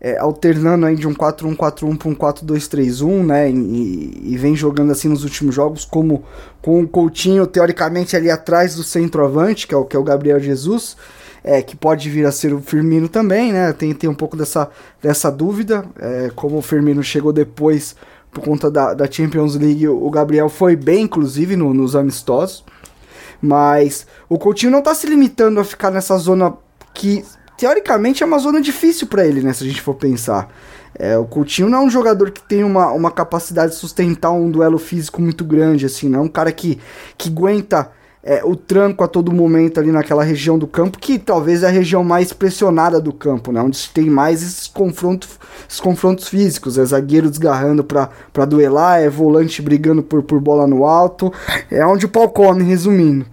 é, 0.00 0.16
alternando 0.18 0.86
aí 0.86 0.96
de 0.96 1.06
um 1.06 1.14
4-1-4-1 1.14 1.98
para 1.98 2.08
um 2.08 2.14
4-2-3-1, 2.14 3.26
né? 3.26 3.50
E, 3.50 4.32
e, 4.32 4.36
vem 4.38 4.56
jogando 4.56 4.92
assim 4.92 5.08
nos 5.08 5.24
últimos 5.24 5.54
jogos, 5.54 5.84
como 5.84 6.24
com 6.62 6.80
o 6.80 6.88
Coutinho, 6.88 7.46
teoricamente, 7.46 8.16
ali 8.16 8.30
atrás 8.30 8.74
do 8.74 8.82
centroavante, 8.82 9.66
que 9.66 9.74
é 9.74 9.76
o, 9.76 9.84
que 9.84 9.94
é 9.94 9.98
o 9.98 10.04
Gabriel 10.04 10.40
Jesus, 10.40 10.96
é, 11.44 11.60
que 11.60 11.76
pode 11.76 12.08
vir 12.08 12.24
a 12.24 12.32
ser 12.32 12.54
o 12.54 12.60
Firmino 12.60 13.08
também, 13.08 13.52
né? 13.52 13.72
Tem, 13.74 13.92
tem 13.92 14.08
um 14.08 14.14
pouco 14.14 14.36
dessa, 14.36 14.70
dessa 15.02 15.30
dúvida, 15.30 15.84
é, 15.98 16.30
como 16.34 16.56
o 16.56 16.62
Firmino 16.62 17.02
chegou 17.02 17.32
depois 17.32 17.94
por 18.30 18.44
conta 18.44 18.70
da, 18.70 18.94
da 18.94 19.10
Champions 19.10 19.56
League, 19.56 19.88
o 19.88 20.08
Gabriel 20.10 20.48
foi 20.48 20.76
bem, 20.76 21.04
inclusive, 21.04 21.56
no, 21.56 21.74
nos 21.74 21.96
amistosos. 21.96 22.64
Mas 23.42 24.06
o 24.28 24.38
Coutinho 24.38 24.70
não 24.70 24.80
está 24.80 24.94
se 24.94 25.06
limitando 25.06 25.58
a 25.60 25.64
ficar 25.64 25.90
nessa 25.90 26.16
zona 26.18 26.54
que 26.94 27.24
teoricamente 27.56 28.22
é 28.22 28.26
uma 28.26 28.38
zona 28.38 28.60
difícil 28.60 29.06
para 29.06 29.26
ele, 29.26 29.42
né? 29.42 29.52
Se 29.52 29.64
a 29.64 29.66
gente 29.66 29.80
for 29.80 29.94
pensar. 29.94 30.48
É, 30.98 31.16
o 31.16 31.24
Coutinho 31.24 31.68
não 31.68 31.78
é 31.78 31.82
um 31.82 31.90
jogador 31.90 32.30
que 32.30 32.42
tem 32.42 32.62
uma, 32.62 32.92
uma 32.92 33.10
capacidade 33.10 33.72
de 33.72 33.78
sustentar 33.78 34.32
um 34.32 34.50
duelo 34.50 34.78
físico 34.78 35.22
muito 35.22 35.44
grande, 35.44 35.86
assim, 35.86 36.08
não 36.08 36.20
é 36.20 36.22
um 36.22 36.28
cara 36.28 36.52
que, 36.52 36.78
que 37.16 37.30
aguenta 37.30 37.90
é, 38.22 38.42
o 38.44 38.54
tranco 38.54 39.02
a 39.02 39.08
todo 39.08 39.32
momento 39.32 39.80
ali 39.80 39.90
naquela 39.90 40.22
região 40.22 40.58
do 40.58 40.66
campo, 40.66 40.98
que 40.98 41.18
talvez 41.18 41.62
é 41.62 41.68
a 41.68 41.70
região 41.70 42.04
mais 42.04 42.32
pressionada 42.32 43.00
do 43.00 43.12
campo, 43.12 43.50
né? 43.50 43.62
Onde 43.62 43.88
tem 43.90 44.10
mais 44.10 44.42
esses 44.42 44.66
confrontos, 44.66 45.38
esses 45.66 45.80
confrontos 45.80 46.28
físicos, 46.28 46.76
é 46.76 46.84
zagueiro 46.84 47.30
desgarrando 47.30 47.82
para 47.82 48.44
duelar, 48.44 49.00
é 49.00 49.08
volante 49.08 49.62
brigando 49.62 50.02
por, 50.02 50.22
por 50.22 50.38
bola 50.38 50.66
no 50.66 50.84
alto, 50.84 51.32
é 51.70 51.84
onde 51.86 52.04
o 52.04 52.10
pau 52.10 52.28
come, 52.28 52.62
resumindo. 52.62 53.24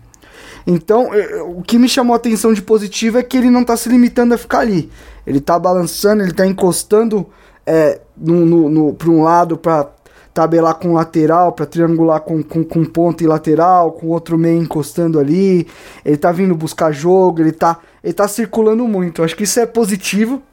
Então, 0.66 1.10
o 1.56 1.62
que 1.62 1.78
me 1.78 1.88
chamou 1.88 2.14
a 2.14 2.18
atenção 2.18 2.54
de 2.54 2.62
positivo 2.62 3.18
é 3.18 3.24
que 3.24 3.38
ele 3.38 3.50
não 3.50 3.62
está 3.62 3.78
se 3.78 3.88
limitando 3.88 4.34
a 4.34 4.38
ficar 4.38 4.60
ali. 4.60 4.92
Ele 5.26 5.38
está 5.38 5.58
balançando, 5.58 6.24
ele 6.24 6.32
está 6.32 6.46
encostando 6.46 7.26
é, 7.66 8.00
no, 8.16 8.46
no, 8.46 8.70
no 8.70 8.94
para 8.94 9.10
um 9.10 9.24
lado 9.24 9.58
para 9.58 9.90
tabelar 10.38 10.76
com 10.76 10.94
lateral, 10.94 11.52
para 11.52 11.66
triangular 11.66 12.20
com, 12.22 12.44
com, 12.44 12.64
com 12.64 12.86
ponta 12.86 13.24
e 13.24 13.28
lateral, 13.28 13.94
com 13.94 14.06
outro 14.10 14.38
meio 14.38 14.62
encostando 14.62 15.20
ali. 15.20 15.66
Ele 16.06 16.14
está 16.14 16.32
vindo 16.32 16.56
buscar 16.56 16.92
jogo, 16.92 17.42
ele 17.42 17.50
está 17.50 17.80
ele 18.04 18.14
tá 18.14 18.28
circulando 18.28 18.88
muito. 18.88 19.20
Eu 19.22 19.26
acho 19.26 19.36
que 19.36 19.46
isso 19.46 19.60
é 19.60 19.66
positivo. 19.66 20.44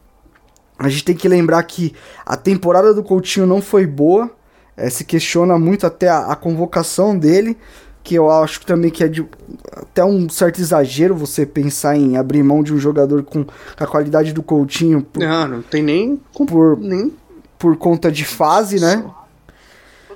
A 0.79 0.88
gente 0.88 1.05
tem 1.05 1.14
que 1.14 1.29
lembrar 1.29 1.62
que 1.64 1.93
a 2.25 2.35
temporada 2.35 2.95
do 2.95 3.03
Coutinho 3.03 3.47
não 3.47 3.61
foi 3.61 3.87
boa. 3.87 4.31
É, 4.75 4.88
se 4.88 5.05
questiona 5.05 5.59
muito 5.59 5.87
até 5.87 6.09
a, 6.09 6.33
a 6.33 6.35
convocação 6.35 7.17
dele 7.17 7.55
que 8.03 8.14
eu 8.14 8.31
acho 8.31 8.64
também 8.67 8.91
que 8.91 9.05
é 9.05 9.09
de 9.09 9.26
até 9.73 10.05
um 10.05 10.29
certo 10.29 10.61
exagero 10.61 11.14
você 11.14 11.47
pensar 11.47 11.97
em 11.97 12.17
abrir 12.17 12.43
mão 12.43 12.62
de 12.62 12.73
um 12.73 12.79
jogador 12.79 13.23
com 13.23 13.47
a 13.79 13.87
qualidade 13.87 14.33
do 14.33 14.43
Coutinho. 14.43 15.03
Por, 15.03 15.21
não, 15.21 15.49
não 15.49 15.62
tem 15.62 15.83
nem 15.83 16.21
por, 16.47 16.79
nem 16.79 17.12
por 17.59 17.76
conta 17.76 18.11
de 18.11 18.25
fase, 18.25 18.81
né? 18.81 19.05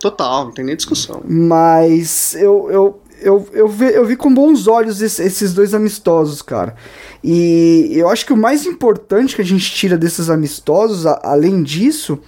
Total, 0.00 0.44
não 0.44 0.52
tem 0.52 0.64
nem 0.64 0.76
discussão. 0.76 1.22
Mas 1.24 2.34
eu, 2.34 2.70
eu, 2.70 3.00
eu, 3.20 3.48
eu, 3.52 3.68
vi, 3.68 3.86
eu 3.86 4.04
vi 4.04 4.16
com 4.16 4.32
bons 4.32 4.66
olhos 4.66 5.00
esses 5.02 5.52
dois 5.52 5.74
amistosos, 5.74 6.42
cara. 6.42 6.76
E 7.22 7.90
eu 7.92 8.08
acho 8.08 8.24
que 8.24 8.32
o 8.32 8.36
mais 8.36 8.64
importante 8.64 9.34
que 9.34 9.42
a 9.42 9.44
gente 9.44 9.70
tira 9.72 9.98
desses 9.98 10.30
amistosos, 10.30 11.06
a, 11.06 11.20
além 11.22 11.62
disso, 11.62 12.18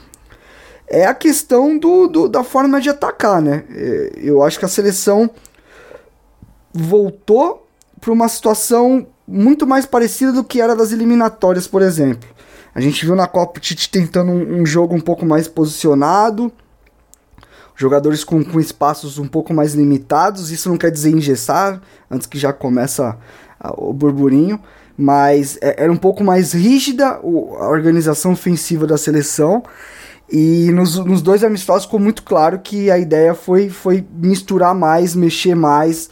é 0.88 1.06
a 1.06 1.14
questão 1.14 1.78
do, 1.78 2.08
do, 2.08 2.28
da 2.28 2.42
forma 2.42 2.80
de 2.80 2.90
atacar, 2.90 3.40
né? 3.40 3.64
É, 3.70 4.12
eu 4.16 4.42
acho 4.42 4.58
que 4.58 4.64
a 4.64 4.68
seleção 4.68 5.30
voltou 6.72 7.66
para 8.00 8.12
uma 8.12 8.28
situação 8.28 9.06
muito 9.26 9.66
mais 9.66 9.86
parecida 9.86 10.32
do 10.32 10.42
que 10.42 10.60
era 10.60 10.74
das 10.74 10.90
eliminatórias, 10.90 11.66
por 11.66 11.82
exemplo. 11.82 12.28
A 12.74 12.80
gente 12.80 13.04
viu 13.04 13.14
na 13.14 13.26
Copa 13.26 13.58
o 13.58 13.60
Tite 13.60 13.90
tentando 13.90 14.30
um, 14.32 14.62
um 14.62 14.66
jogo 14.66 14.94
um 14.94 15.00
pouco 15.00 15.24
mais 15.24 15.46
posicionado, 15.46 16.52
jogadores 17.80 18.22
com, 18.22 18.44
com 18.44 18.60
espaços 18.60 19.18
um 19.18 19.26
pouco 19.26 19.54
mais 19.54 19.74
limitados. 19.74 20.50
Isso 20.50 20.68
não 20.68 20.76
quer 20.76 20.90
dizer 20.90 21.10
engessar, 21.10 21.80
antes 22.10 22.26
que 22.26 22.38
já 22.38 22.52
começa 22.52 23.16
o 23.78 23.92
burburinho, 23.94 24.60
mas 24.98 25.58
é, 25.62 25.84
era 25.84 25.90
um 25.90 25.96
pouco 25.96 26.22
mais 26.22 26.52
rígida 26.52 27.06
a 27.08 27.68
organização 27.70 28.32
ofensiva 28.32 28.86
da 28.86 28.98
seleção. 28.98 29.62
E 30.30 30.70
nos, 30.72 30.98
nos 30.98 31.22
dois 31.22 31.42
amistosos 31.42 31.86
ficou 31.86 31.98
muito 31.98 32.22
claro 32.22 32.58
que 32.58 32.90
a 32.90 32.98
ideia 32.98 33.34
foi, 33.34 33.70
foi 33.70 34.06
misturar 34.12 34.74
mais, 34.74 35.14
mexer 35.14 35.56
mais, 35.56 36.10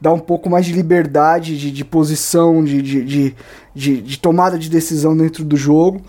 dar 0.00 0.14
um 0.14 0.18
pouco 0.18 0.48
mais 0.48 0.64
de 0.64 0.72
liberdade 0.72 1.56
de, 1.56 1.70
de 1.70 1.84
posição, 1.84 2.64
de, 2.64 2.80
de, 2.80 3.04
de, 3.04 3.36
de, 3.74 4.00
de 4.00 4.18
tomada 4.18 4.58
de 4.58 4.70
decisão 4.70 5.14
dentro 5.14 5.44
do 5.44 5.56
jogo. 5.56 6.00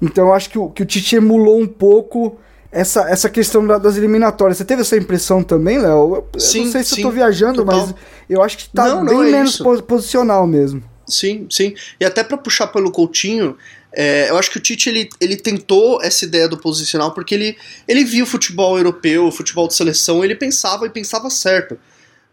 Então 0.00 0.28
eu 0.28 0.32
acho 0.32 0.48
que 0.48 0.58
o, 0.58 0.70
que 0.70 0.82
o 0.82 0.86
Tite 0.86 1.16
emulou 1.16 1.60
um 1.60 1.68
pouco 1.68 2.38
essa, 2.74 3.08
essa 3.08 3.30
questão 3.30 3.66
da, 3.66 3.78
das 3.78 3.96
eliminatórias. 3.96 4.58
Você 4.58 4.64
teve 4.64 4.82
essa 4.82 4.96
impressão 4.96 5.42
também, 5.42 5.78
Léo? 5.78 6.24
Sim, 6.36 6.64
não 6.64 6.72
sei 6.72 6.82
se 6.82 6.96
sim, 6.96 7.00
eu 7.00 7.08
tô 7.08 7.14
viajando, 7.14 7.64
total. 7.64 7.86
mas 7.86 7.94
eu 8.28 8.42
acho 8.42 8.58
que 8.58 8.68
tá 8.68 8.88
não, 8.88 9.04
bem 9.04 9.14
não 9.14 9.22
é 9.22 9.30
menos 9.30 9.54
isso. 9.54 9.82
posicional 9.84 10.46
mesmo. 10.46 10.82
Sim, 11.06 11.46
sim. 11.50 11.74
E 12.00 12.04
até 12.04 12.24
para 12.24 12.36
puxar 12.36 12.66
pelo 12.66 12.90
Coutinho, 12.90 13.56
é, 13.92 14.28
eu 14.28 14.36
acho 14.36 14.50
que 14.50 14.58
o 14.58 14.60
Tite 14.60 14.88
ele, 14.88 15.08
ele 15.20 15.36
tentou 15.36 16.02
essa 16.02 16.24
ideia 16.24 16.48
do 16.48 16.58
posicional 16.58 17.12
porque 17.12 17.34
ele, 17.34 17.56
ele 17.86 18.04
viu 18.04 18.24
o 18.24 18.28
futebol 18.28 18.76
europeu, 18.76 19.26
o 19.26 19.32
futebol 19.32 19.68
de 19.68 19.74
seleção, 19.74 20.24
ele 20.24 20.34
pensava 20.34 20.86
e 20.86 20.90
pensava 20.90 21.30
certo. 21.30 21.78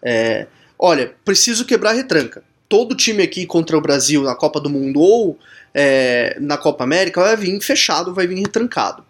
É, 0.01 0.47
olha, 0.79 1.13
preciso 1.23 1.65
quebrar 1.65 1.91
a 1.91 1.93
retranca. 1.93 2.43
Todo 2.67 2.95
time 2.95 3.21
aqui 3.21 3.45
contra 3.45 3.77
o 3.77 3.81
Brasil 3.81 4.23
na 4.23 4.33
Copa 4.33 4.59
do 4.59 4.69
Mundo 4.69 4.99
ou 4.99 5.37
é, 5.73 6.35
na 6.39 6.57
Copa 6.57 6.83
América 6.83 7.21
vai 7.21 7.35
vir 7.35 7.61
fechado, 7.61 8.13
vai 8.13 8.25
vir 8.25 8.39
retrancado. 8.39 9.03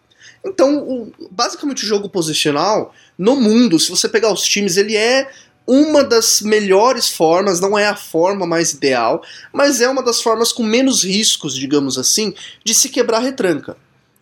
Então, 0.45 0.79
o, 0.79 1.13
basicamente, 1.29 1.83
o 1.83 1.87
jogo 1.87 2.09
posicional 2.09 2.93
no 3.17 3.35
mundo, 3.35 3.79
se 3.79 3.89
você 3.89 4.09
pegar 4.09 4.33
os 4.33 4.41
times, 4.41 4.77
ele 4.77 4.95
é 4.95 5.29
uma 5.67 6.03
das 6.03 6.41
melhores 6.41 7.09
formas, 7.09 7.59
não 7.59 7.77
é 7.77 7.87
a 7.87 7.95
forma 7.95 8.47
mais 8.47 8.73
ideal, 8.73 9.21
mas 9.53 9.79
é 9.79 9.87
uma 9.87 10.03
das 10.03 10.21
formas 10.21 10.51
com 10.51 10.63
menos 10.63 11.03
riscos, 11.03 11.55
digamos 11.55 11.97
assim, 11.97 12.33
de 12.63 12.73
se 12.73 12.89
quebrar 12.89 13.19
retranca. 13.19 13.77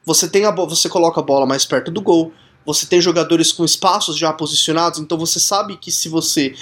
Você 0.06 0.28
tem 0.28 0.46
a 0.46 0.52
você 0.52 0.90
coloca 0.90 1.20
a 1.20 1.24
bola 1.24 1.46
mais 1.46 1.66
perto 1.66 1.90
do 1.90 2.02
gol, 2.02 2.34
você 2.66 2.86
tem 2.86 3.02
jogadores 3.02 3.52
com 3.52 3.64
espaços 3.64 4.18
já 4.18 4.32
posicionados, 4.34 5.00
então 5.00 5.18
você 5.18 5.40
sabe 5.40 5.78
que 5.78 5.92
se 5.92 6.10
você 6.10 6.54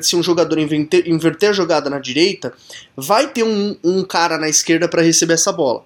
se 0.00 0.16
um 0.16 0.22
jogador 0.22 0.58
inverter, 0.58 1.06
inverter 1.06 1.50
a 1.50 1.52
jogada 1.52 1.90
na 1.90 1.98
direita, 1.98 2.54
vai 2.96 3.28
ter 3.28 3.42
um, 3.42 3.76
um 3.82 4.02
cara 4.04 4.38
na 4.38 4.48
esquerda 4.48 4.88
para 4.88 5.02
receber 5.02 5.34
essa 5.34 5.52
bola. 5.52 5.84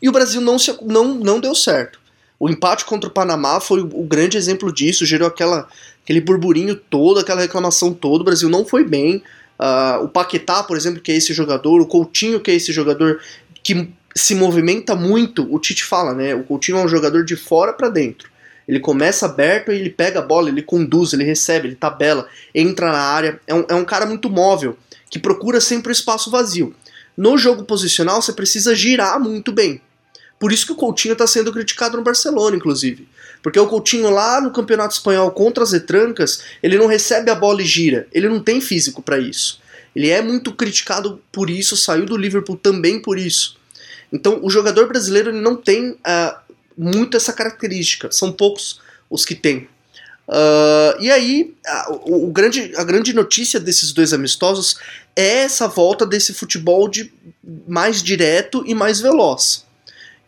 E 0.00 0.08
o 0.08 0.12
Brasil 0.12 0.40
não, 0.40 0.58
se, 0.58 0.76
não, 0.82 1.14
não 1.14 1.40
deu 1.40 1.54
certo. 1.54 1.98
O 2.40 2.48
empate 2.48 2.84
contra 2.84 3.08
o 3.08 3.12
Panamá 3.12 3.60
foi 3.60 3.80
o, 3.80 4.04
grande 4.04 4.36
exemplo 4.36 4.72
disso, 4.72 5.04
gerou 5.04 5.26
aquela, 5.26 5.68
aquele 6.04 6.20
burburinho 6.20 6.76
todo, 6.76 7.18
aquela 7.18 7.40
reclamação 7.40 7.92
toda. 7.92 8.22
O 8.22 8.24
Brasil 8.24 8.48
não 8.48 8.64
foi 8.64 8.84
bem. 8.84 9.22
Uh, 9.58 10.04
o 10.04 10.08
Paquetá, 10.08 10.62
por 10.62 10.76
exemplo, 10.76 11.00
que 11.00 11.10
é 11.10 11.16
esse 11.16 11.34
jogador, 11.34 11.80
o 11.80 11.86
Coutinho, 11.86 12.40
que 12.40 12.50
é 12.50 12.54
esse 12.54 12.72
jogador 12.72 13.20
que 13.62 13.90
se 14.14 14.34
movimenta 14.34 14.94
muito, 14.94 15.52
o 15.52 15.58
Tite 15.58 15.84
fala, 15.84 16.14
né? 16.14 16.34
O 16.34 16.44
Coutinho 16.44 16.78
é 16.78 16.84
um 16.84 16.88
jogador 16.88 17.24
de 17.24 17.36
fora 17.36 17.72
para 17.72 17.88
dentro. 17.88 18.30
Ele 18.68 18.80
começa 18.80 19.26
aberto 19.26 19.72
e 19.72 19.76
ele 19.76 19.90
pega 19.90 20.20
a 20.20 20.22
bola, 20.22 20.48
ele 20.48 20.62
conduz, 20.62 21.12
ele 21.12 21.24
recebe, 21.24 21.68
ele 21.68 21.74
tabela, 21.74 22.28
entra 22.54 22.92
na 22.92 23.00
área. 23.00 23.40
É 23.46 23.54
um, 23.54 23.64
é 23.68 23.74
um 23.74 23.84
cara 23.84 24.06
muito 24.06 24.28
móvel, 24.28 24.76
que 25.10 25.18
procura 25.18 25.60
sempre 25.60 25.90
o 25.90 25.92
espaço 25.92 26.30
vazio. 26.30 26.74
No 27.16 27.36
jogo 27.36 27.64
posicional, 27.64 28.22
você 28.22 28.32
precisa 28.32 28.76
girar 28.76 29.18
muito 29.18 29.50
bem. 29.50 29.80
Por 30.38 30.52
isso 30.52 30.66
que 30.66 30.72
o 30.72 30.76
Coutinho 30.76 31.12
está 31.12 31.26
sendo 31.26 31.52
criticado 31.52 31.96
no 31.96 32.02
Barcelona, 32.02 32.56
inclusive. 32.56 33.08
Porque 33.42 33.58
o 33.58 33.66
Coutinho 33.66 34.10
lá 34.10 34.40
no 34.40 34.50
Campeonato 34.50 34.94
Espanhol 34.94 35.30
contra 35.30 35.64
as 35.64 35.72
retrancas, 35.72 36.42
ele 36.62 36.78
não 36.78 36.86
recebe 36.86 37.30
a 37.30 37.34
bola 37.34 37.62
e 37.62 37.66
gira. 37.66 38.06
Ele 38.12 38.28
não 38.28 38.40
tem 38.40 38.60
físico 38.60 39.02
para 39.02 39.18
isso. 39.18 39.60
Ele 39.94 40.10
é 40.10 40.22
muito 40.22 40.52
criticado 40.52 41.20
por 41.32 41.50
isso, 41.50 41.76
saiu 41.76 42.06
do 42.06 42.16
Liverpool 42.16 42.56
também 42.56 43.00
por 43.00 43.18
isso. 43.18 43.56
Então, 44.12 44.40
o 44.42 44.50
jogador 44.50 44.86
brasileiro 44.86 45.30
ele 45.30 45.40
não 45.40 45.56
tem 45.56 45.90
uh, 45.90 46.38
muito 46.76 47.16
essa 47.16 47.32
característica. 47.32 48.10
São 48.12 48.32
poucos 48.32 48.80
os 49.10 49.24
que 49.24 49.34
têm. 49.34 49.68
Uh, 50.28 51.00
e 51.00 51.10
aí, 51.10 51.54
a, 51.66 51.92
o, 51.92 52.28
o, 52.28 52.30
grande, 52.30 52.72
a 52.76 52.84
grande 52.84 53.14
notícia 53.14 53.58
desses 53.58 53.92
dois 53.92 54.12
amistosos 54.12 54.78
é 55.16 55.38
essa 55.38 55.66
volta 55.66 56.06
desse 56.06 56.34
futebol 56.34 56.88
de 56.88 57.10
mais 57.66 58.02
direto 58.02 58.62
e 58.66 58.74
mais 58.74 59.00
veloz. 59.00 59.64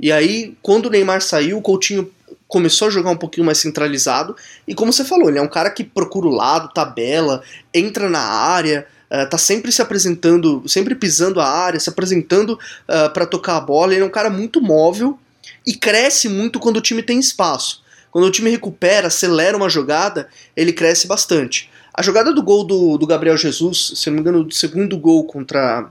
E 0.01 0.11
aí, 0.11 0.57
quando 0.63 0.87
o 0.87 0.91
Neymar 0.91 1.21
saiu, 1.21 1.59
o 1.59 1.63
Coutinho 1.63 2.11
começou 2.49 2.89
a 2.89 2.91
jogar 2.91 3.11
um 3.11 3.17
pouquinho 3.17 3.45
mais 3.45 3.59
centralizado. 3.59 4.35
E 4.67 4.75
como 4.75 4.91
você 4.91 5.05
falou, 5.05 5.29
ele 5.29 5.39
é 5.39 5.43
um 5.43 5.49
cara 5.49 5.71
que 5.71 5.85
procura 5.85 6.27
o 6.27 6.31
lado, 6.31 6.73
tabela, 6.73 7.43
entra 7.73 8.09
na 8.09 8.21
área, 8.21 8.87
uh, 9.11 9.29
tá 9.29 9.37
sempre 9.37 9.71
se 9.71 9.83
apresentando, 9.83 10.65
sempre 10.67 10.95
pisando 10.95 11.39
a 11.39 11.47
área, 11.47 11.79
se 11.79 11.91
apresentando 11.91 12.55
uh, 12.55 12.59
eh, 12.89 13.09
para 13.11 13.27
tocar 13.27 13.59
a 13.59 13.61
bola. 13.61 13.93
Ele 13.93 14.03
é 14.03 14.07
um 14.07 14.11
cara 14.11 14.31
muito 14.31 14.59
móvel 14.63 15.19
e 15.67 15.75
cresce 15.75 16.31
muito 16.31 16.59
quando 16.59 16.79
o 16.79 16.83
time 16.83 17.03
tem 17.03 17.21
espaço. 17.21 17.83
Quando 18.11 18.25
o 18.25 18.31
time 18.31 18.51
recupera, 18.51 19.09
acelera 19.09 19.57
uma 19.57 19.69
jogada, 19.69 20.29
ele 20.57 20.73
cresce 20.73 21.07
bastante. 21.07 21.71
A 21.93 22.01
jogada 22.01 22.33
do 22.33 22.43
gol 22.43 22.65
do, 22.65 22.97
do 22.97 23.07
Gabriel 23.07 23.37
Jesus, 23.37 23.93
se 23.97 24.09
não 24.09 24.15
me 24.15 24.21
engano, 24.21 24.45
do 24.45 24.55
segundo 24.55 24.97
gol 24.97 25.25
contra, 25.25 25.91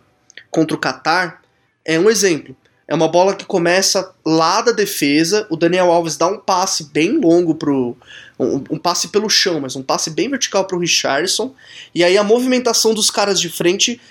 contra 0.50 0.76
o 0.76 0.80
Qatar, 0.80 1.42
é 1.86 2.00
um 2.00 2.10
exemplo 2.10 2.56
É 2.90 2.96
uma 2.96 3.08
bola 3.08 3.36
que 3.36 3.46
começa 3.46 4.16
lá 4.26 4.62
da 4.62 4.72
defesa, 4.72 5.46
o 5.52 5.56
Daniel 5.56 5.92
Alves 5.92 6.18
dá 6.18 6.26
um 6.26 6.40
passe 6.40 6.86
bem 6.86 7.20
longo 7.20 7.54
pro. 7.54 7.96
Um, 8.40 8.64
um 8.72 8.78
passe 8.80 9.10
pelo 9.10 9.30
chão, 9.30 9.60
mas 9.60 9.76
um 9.76 9.84
passe 9.84 10.10
bem 10.10 10.28
vertical 10.28 10.66
pro 10.66 10.80
Richardson. 10.80 11.54
E 11.94 12.04
aí 12.04 12.18
a 12.18 12.24
movimentação 12.24 12.96
dos 12.96 13.12
caras 13.12 13.40
de 13.40 13.48
frente 13.48 14.02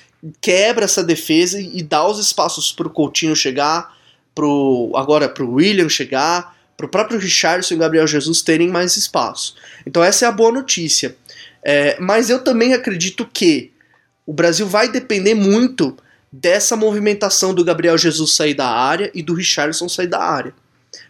quebra 0.40 0.84
essa 0.84 1.02
defesa 1.02 1.60
e 1.60 1.82
dá 1.82 2.06
os 2.06 2.20
espaços 2.20 2.70
pro 2.70 2.88
Coutinho 2.88 3.34
chegar, 3.34 3.96
pro 4.32 4.92
agora 4.94 5.28
pro 5.28 5.54
William 5.54 5.88
chegar, 5.88 6.56
pro 6.76 6.88
próprio 6.88 7.18
Richardson 7.18 7.74
e 7.74 7.78
Gabriel 7.78 8.06
Jesus 8.06 8.42
terem 8.42 8.68
mais 8.68 8.96
espaço. 8.96 9.56
Então 9.84 10.04
essa 10.04 10.24
é 10.24 10.28
a 10.28 10.32
boa 10.32 10.52
notícia. 10.52 11.16
É, 11.64 11.98
mas 11.98 12.30
eu 12.30 12.44
também 12.44 12.74
acredito 12.74 13.26
que 13.26 13.72
o 14.24 14.32
Brasil 14.32 14.68
vai 14.68 14.88
depender 14.88 15.34
muito 15.34 15.96
dessa 16.32 16.76
movimentação 16.76 17.54
do 17.54 17.64
Gabriel 17.64 17.96
Jesus 17.96 18.34
sair 18.34 18.54
da 18.54 18.68
área 18.68 19.10
e 19.14 19.22
do 19.22 19.34
Richardson 19.34 19.88
sair 19.88 20.06
da 20.06 20.20
área. 20.20 20.54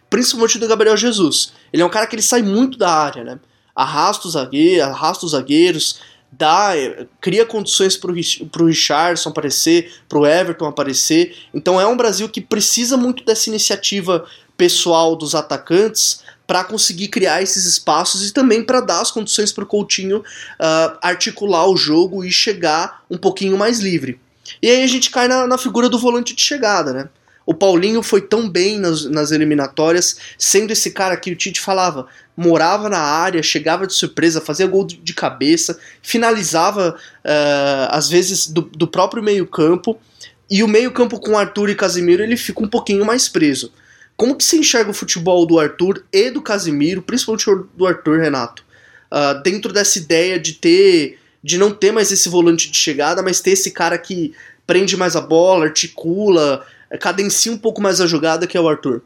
Principalmente 0.09 0.57
do 0.57 0.67
Gabriel 0.67 0.97
Jesus. 0.97 1.53
Ele 1.71 1.83
é 1.83 1.85
um 1.85 1.89
cara 1.89 2.07
que 2.07 2.15
ele 2.15 2.21
sai 2.21 2.41
muito 2.41 2.77
da 2.77 2.91
área, 2.91 3.23
né? 3.23 3.39
Arrasta 3.75 4.27
os 4.27 4.33
zagueiros, 4.33 4.83
arrasta 4.83 5.25
os 5.25 5.31
zagueiros, 5.31 5.99
dá, 6.31 6.75
eh, 6.75 7.07
cria 7.21 7.45
condições 7.45 7.95
para 7.95 8.11
o 8.11 8.65
Richardson 8.65 9.29
aparecer, 9.29 9.93
para 10.07 10.19
o 10.19 10.25
Everton 10.25 10.65
aparecer. 10.65 11.35
Então 11.53 11.79
é 11.79 11.85
um 11.85 11.97
Brasil 11.97 12.27
que 12.27 12.41
precisa 12.41 12.97
muito 12.97 13.23
dessa 13.23 13.49
iniciativa 13.49 14.25
pessoal 14.57 15.15
dos 15.15 15.35
atacantes 15.35 16.21
para 16.45 16.63
conseguir 16.63 17.09
criar 17.09 17.41
esses 17.41 17.65
espaços 17.65 18.27
e 18.27 18.33
também 18.33 18.63
para 18.63 18.81
dar 18.81 19.01
as 19.01 19.11
condições 19.11 19.51
para 19.51 19.63
o 19.63 19.67
Coutinho 19.67 20.17
uh, 20.19 20.97
articular 21.01 21.67
o 21.67 21.77
jogo 21.77 22.25
e 22.25 22.31
chegar 22.31 23.03
um 23.09 23.17
pouquinho 23.17 23.55
mais 23.55 23.79
livre. 23.79 24.19
E 24.61 24.69
aí 24.69 24.83
a 24.83 24.87
gente 24.87 25.09
cai 25.09 25.27
na, 25.27 25.47
na 25.47 25.57
figura 25.57 25.89
do 25.89 25.99
volante 25.99 26.35
de 26.35 26.41
chegada, 26.41 26.93
né? 26.93 27.09
O 27.49 27.53
Paulinho 27.55 28.03
foi 28.03 28.21
tão 28.21 28.47
bem 28.47 28.77
nas, 28.77 29.05
nas, 29.05 29.31
eliminatórias, 29.31 30.17
sendo 30.37 30.71
esse 30.71 30.91
cara 30.91 31.17
que 31.17 31.31
o 31.31 31.35
Tite 31.35 31.59
falava, 31.59 32.05
morava 32.37 32.87
na 32.87 32.99
área, 32.99 33.41
chegava 33.41 33.87
de 33.87 33.93
surpresa, 33.95 34.39
fazia 34.39 34.67
gol 34.67 34.85
de 34.85 35.13
cabeça, 35.15 35.79
finalizava 35.99 36.95
uh, 37.25 37.87
às 37.89 38.07
vezes 38.07 38.45
do, 38.45 38.61
do 38.61 38.87
próprio 38.87 39.23
meio-campo. 39.23 39.99
E 40.47 40.61
o 40.61 40.67
meio-campo 40.67 41.19
com 41.19 41.35
Arthur 41.35 41.71
e 41.71 41.75
Casimiro 41.75 42.21
ele 42.21 42.37
fica 42.37 42.63
um 42.63 42.67
pouquinho 42.67 43.03
mais 43.03 43.27
preso. 43.27 43.73
Como 44.15 44.35
que 44.35 44.43
você 44.43 44.57
enxerga 44.57 44.91
o 44.91 44.93
futebol 44.93 45.43
do 45.47 45.59
Arthur 45.59 46.03
e 46.13 46.29
do 46.29 46.43
Casimiro, 46.43 47.01
principalmente 47.01 47.45
do 47.75 47.87
Arthur, 47.87 48.19
Renato? 48.19 48.63
Uh, 49.11 49.41
dentro 49.41 49.73
dessa 49.73 49.97
ideia 49.97 50.39
de 50.39 50.53
ter 50.53 51.17
de 51.43 51.57
não 51.57 51.71
ter 51.71 51.91
mais 51.91 52.11
esse 52.11 52.29
volante 52.29 52.69
de 52.69 52.77
chegada, 52.77 53.21
mas 53.21 53.39
ter 53.39 53.51
esse 53.51 53.71
cara 53.71 53.97
que 53.97 54.33
prende 54.67 54.95
mais 54.97 55.15
a 55.15 55.21
bola, 55.21 55.65
articula, 55.65 56.65
cadencia 56.99 57.51
um 57.51 57.57
pouco 57.57 57.81
mais 57.81 58.01
a 58.01 58.07
jogada, 58.07 58.45
que 58.45 58.57
é 58.57 58.61
o 58.61 58.67
Arthur. 58.67 59.01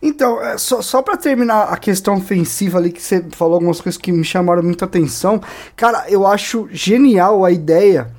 Então, 0.00 0.42
é, 0.42 0.58
só, 0.58 0.82
só 0.82 1.00
para 1.02 1.16
terminar 1.16 1.64
a 1.64 1.76
questão 1.76 2.16
ofensiva 2.16 2.78
ali, 2.78 2.92
que 2.92 3.02
você 3.02 3.24
falou 3.30 3.54
algumas 3.54 3.80
coisas 3.80 4.00
que 4.00 4.12
me 4.12 4.24
chamaram 4.24 4.62
muita 4.62 4.84
atenção. 4.84 5.40
Cara, 5.74 6.04
eu 6.08 6.26
acho 6.26 6.68
genial 6.70 7.44
a 7.44 7.50
ideia 7.50 8.10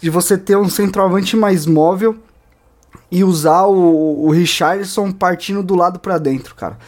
de 0.00 0.10
você 0.10 0.36
ter 0.36 0.56
um 0.56 0.68
centroavante 0.68 1.36
mais 1.36 1.66
móvel 1.66 2.16
e 3.10 3.22
usar 3.22 3.64
o, 3.64 4.26
o 4.26 4.30
Richardson 4.30 5.12
partindo 5.12 5.62
do 5.62 5.74
lado 5.74 5.98
para 5.98 6.18
dentro, 6.18 6.54
cara. 6.54 6.78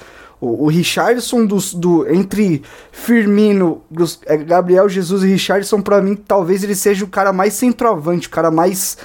O, 0.40 0.64
o 0.64 0.68
Richardson 0.68 1.46
dos, 1.46 1.72
do, 1.72 2.06
entre 2.12 2.62
Firmino, 2.92 3.82
dos, 3.90 4.20
é, 4.26 4.36
Gabriel 4.36 4.88
Jesus 4.88 5.22
e 5.22 5.28
Richardson, 5.28 5.80
para 5.80 6.02
mim, 6.02 6.14
talvez 6.14 6.62
ele 6.62 6.74
seja 6.74 7.04
o 7.04 7.08
cara 7.08 7.32
mais 7.32 7.54
centroavante, 7.54 8.28
o 8.28 8.30
cara 8.30 8.50
mais 8.50 8.98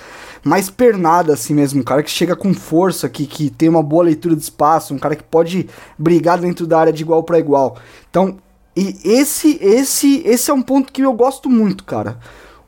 mais 0.44 0.70
pernada 0.70 1.34
assim 1.34 1.54
mesmo, 1.54 1.82
um 1.82 1.84
cara 1.84 2.02
que 2.02 2.10
chega 2.10 2.36
com 2.36 2.54
força, 2.54 3.08
que, 3.08 3.28
que 3.28 3.50
tem 3.50 3.70
uma 3.70 3.84
boa 3.84 4.06
leitura 4.06 4.36
de 4.36 4.42
espaço, 4.42 4.94
um 4.94 4.98
cara 4.98 5.16
que 5.16 5.24
pode 5.24 5.70
brigar 5.98 6.40
dentro 6.40 6.66
da 6.66 6.80
área 6.80 6.94
de 6.94 7.04
igual 7.04 7.24
para 7.24 7.38
igual. 7.38 7.78
Então, 8.10 8.38
e 8.76 8.98
esse 9.04 9.58
esse 9.62 10.24
esse 10.26 10.50
é 10.50 10.54
um 10.54 10.62
ponto 10.62 10.92
que 10.92 11.02
eu 11.02 11.14
gosto 11.14 11.50
muito, 11.50 11.84
cara. 11.84 12.18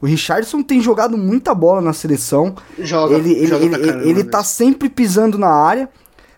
O 0.02 0.06
Richardson 0.06 0.62
tem 0.62 0.82
jogado 0.82 1.18
muita 1.18 1.56
bola 1.56 1.82
na 1.82 1.94
seleção. 1.94 2.56
Joga, 2.78 3.16
ele 3.16 3.32
ele, 3.32 3.48
joga 3.48 3.66
ele, 3.66 3.76
ele, 3.76 4.10
ele 4.10 4.24
tá 4.26 4.44
sempre 4.44 4.90
pisando 4.90 5.38
na 5.38 5.50
área. 5.50 5.90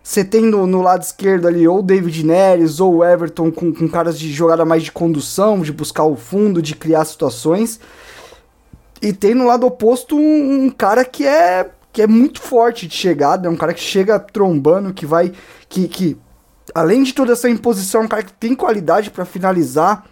Você 0.06 0.24
tem 0.24 0.44
no, 0.44 0.68
no, 0.68 0.84
lado 0.84 1.02
esquerdo 1.02 1.48
ali 1.48 1.68
ou 1.68 1.82
David 1.82 2.24
Neres 2.24 2.80
ou 2.80 3.04
Everton 3.04 3.52
com, 3.52 3.74
com 3.74 3.89
caras 3.89 4.20
de 4.20 4.32
jogada 4.32 4.63
mais 4.63 4.84
de 4.84 4.91
condução, 4.91 5.63
de 5.63 5.74
buscar 5.74 6.04
o 6.04 6.15
fundo, 6.15 6.62
de 6.62 6.76
criar 6.76 7.04
situações. 7.06 7.80
E 9.02 9.12
tem 9.12 9.34
no 9.34 9.48
lado 9.48 9.65
oposto 9.65 10.15
um, 10.15 10.65
um 10.65 10.70
cara 10.70 11.04
que 11.04 11.26
é 11.26 11.72
que 11.91 12.04
é 12.04 12.08
muito 12.08 12.39
forte 12.39 12.86
de 12.88 12.94
chegada, 12.94 13.48
é 13.48 13.50
um 13.50 13.56
cara 13.56 13.74
que 13.74 13.80
chega 13.80 14.20
trombando, 14.20 14.94
que 14.94 15.08
vai 15.08 15.34
que, 15.68 15.88
que 15.88 16.15
além 16.76 17.02
de 17.02 17.12
toda 17.12 17.34
essa 17.34 17.50
imposição, 17.50 18.02
é 18.02 18.04
um 18.04 18.08
cara 18.08 18.22
que 18.22 18.34
tem 18.34 18.54
qualidade 18.54 19.10
para 19.10 19.26
finalizar, 19.26 20.06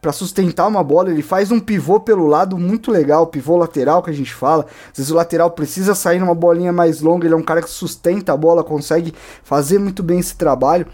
para 0.00 0.12
sustentar 0.12 0.66
uma 0.66 0.82
bola, 0.82 1.10
ele 1.10 1.22
faz 1.22 1.50
um 1.50 1.60
pivô 1.60 2.00
pelo 2.00 2.26
lado 2.26 2.56
muito 2.56 2.90
legal, 2.90 3.26
pivô 3.26 3.56
lateral 3.56 4.02
que 4.02 4.10
a 4.10 4.14
gente 4.14 4.32
fala. 4.32 4.64
Às 4.90 4.98
vezes 4.98 5.10
o 5.10 5.14
lateral 5.14 5.50
precisa 5.50 5.94
sair 5.94 6.18
numa 6.18 6.34
bolinha 6.34 6.72
mais 6.72 7.00
longa, 7.00 7.26
ele 7.26 7.34
é 7.34 7.36
um 7.36 7.42
cara 7.42 7.60
que 7.60 7.68
sustenta 7.68 8.32
a 8.32 8.36
bola, 8.36 8.64
consegue 8.64 9.12
fazer 9.44 9.78
muito 9.78 10.02
bem 10.02 10.18
esse 10.18 10.36
trabalho. 10.36 10.86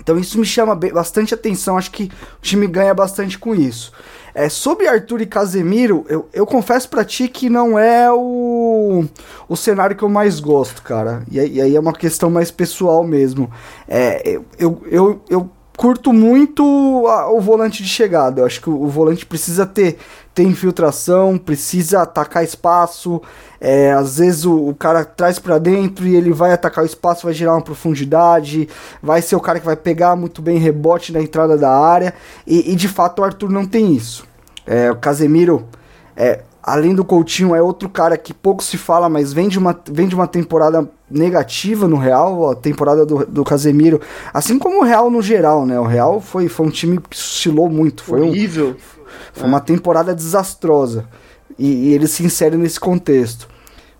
Então 0.00 0.18
isso 0.18 0.38
me 0.38 0.46
chama 0.46 0.74
bastante 0.74 1.34
atenção, 1.34 1.76
acho 1.76 1.90
que 1.90 2.04
o 2.04 2.40
time 2.40 2.66
ganha 2.66 2.94
bastante 2.94 3.38
com 3.38 3.54
isso. 3.54 3.92
É, 4.34 4.48
sobre 4.48 4.88
Arthur 4.88 5.20
e 5.20 5.26
Casemiro, 5.26 6.06
eu, 6.08 6.26
eu 6.32 6.46
confesso 6.46 6.88
para 6.88 7.04
ti 7.04 7.28
que 7.28 7.50
não 7.50 7.78
é 7.78 8.10
o, 8.10 9.04
o 9.46 9.56
cenário 9.56 9.94
que 9.94 10.02
eu 10.02 10.08
mais 10.08 10.40
gosto, 10.40 10.82
cara. 10.82 11.22
E, 11.30 11.38
e 11.38 11.60
aí 11.60 11.76
é 11.76 11.80
uma 11.80 11.92
questão 11.92 12.30
mais 12.30 12.50
pessoal 12.50 13.04
mesmo. 13.04 13.50
É, 13.86 14.26
eu, 14.26 14.46
eu, 14.58 14.82
eu, 14.90 15.22
eu 15.28 15.50
curto 15.82 16.12
muito 16.12 16.64
o 16.64 17.40
volante 17.40 17.82
de 17.82 17.88
chegada. 17.88 18.40
Eu 18.40 18.46
acho 18.46 18.60
que 18.60 18.70
o, 18.70 18.84
o, 18.84 18.88
volante 18.88 19.26
precisa 19.26 19.66
ter, 19.66 19.98
ter 20.32 20.44
infiltração, 20.44 21.36
precisa 21.36 22.02
atacar 22.02 22.44
espaço. 22.44 23.20
É, 23.60 23.90
às 23.90 24.18
vezes 24.18 24.44
o, 24.44 24.68
o 24.68 24.74
cara 24.76 25.04
traz 25.04 25.40
para 25.40 25.58
dentro 25.58 26.06
e 26.06 26.14
ele 26.14 26.32
vai 26.32 26.52
atacar 26.52 26.84
o 26.84 26.86
espaço, 26.86 27.24
vai 27.24 27.34
gerar 27.34 27.54
uma 27.54 27.62
profundidade. 27.62 28.68
Vai 29.02 29.20
ser 29.22 29.34
o 29.34 29.40
cara 29.40 29.58
que 29.58 29.66
vai 29.66 29.74
pegar 29.74 30.14
muito 30.14 30.40
bem 30.40 30.56
rebote 30.56 31.12
na 31.12 31.20
entrada 31.20 31.58
da 31.58 31.76
área. 31.76 32.14
E, 32.46 32.70
e 32.70 32.76
de 32.76 32.86
fato 32.86 33.18
o 33.18 33.24
Arthur 33.24 33.50
não 33.50 33.66
tem 33.66 33.92
isso. 33.92 34.24
É, 34.64 34.88
o 34.88 34.94
Casemiro. 34.94 35.66
É, 36.16 36.42
além 36.62 36.94
do 36.94 37.04
Coutinho, 37.04 37.54
é 37.54 37.60
outro 37.60 37.88
cara 37.88 38.16
que 38.16 38.32
pouco 38.32 38.62
se 38.62 38.78
fala, 38.78 39.08
mas 39.08 39.32
vem 39.32 39.48
de 39.48 39.58
uma, 39.58 39.78
vem 39.90 40.06
de 40.06 40.14
uma 40.14 40.28
temporada 40.28 40.88
negativa 41.10 41.88
no 41.88 41.96
Real, 41.96 42.50
a 42.50 42.54
temporada 42.54 43.04
do, 43.04 43.26
do 43.26 43.44
Casemiro, 43.44 44.00
assim 44.32 44.58
como 44.58 44.80
o 44.80 44.84
Real 44.84 45.10
no 45.10 45.20
geral, 45.20 45.66
né? 45.66 45.78
O 45.80 45.84
Real 45.84 46.20
foi, 46.20 46.48
foi 46.48 46.66
um 46.66 46.70
time 46.70 46.98
que 46.98 47.16
oscilou 47.16 47.68
muito, 47.68 48.04
foi 48.04 48.20
horrível. 48.20 48.70
Um, 48.70 49.02
foi 49.32 49.44
é. 49.44 49.46
uma 49.46 49.60
temporada 49.60 50.14
desastrosa. 50.14 51.06
E, 51.58 51.66
e, 51.66 51.94
ele 51.94 52.06
se 52.06 52.24
insere 52.24 52.56
nesse 52.56 52.78
contexto. 52.78 53.48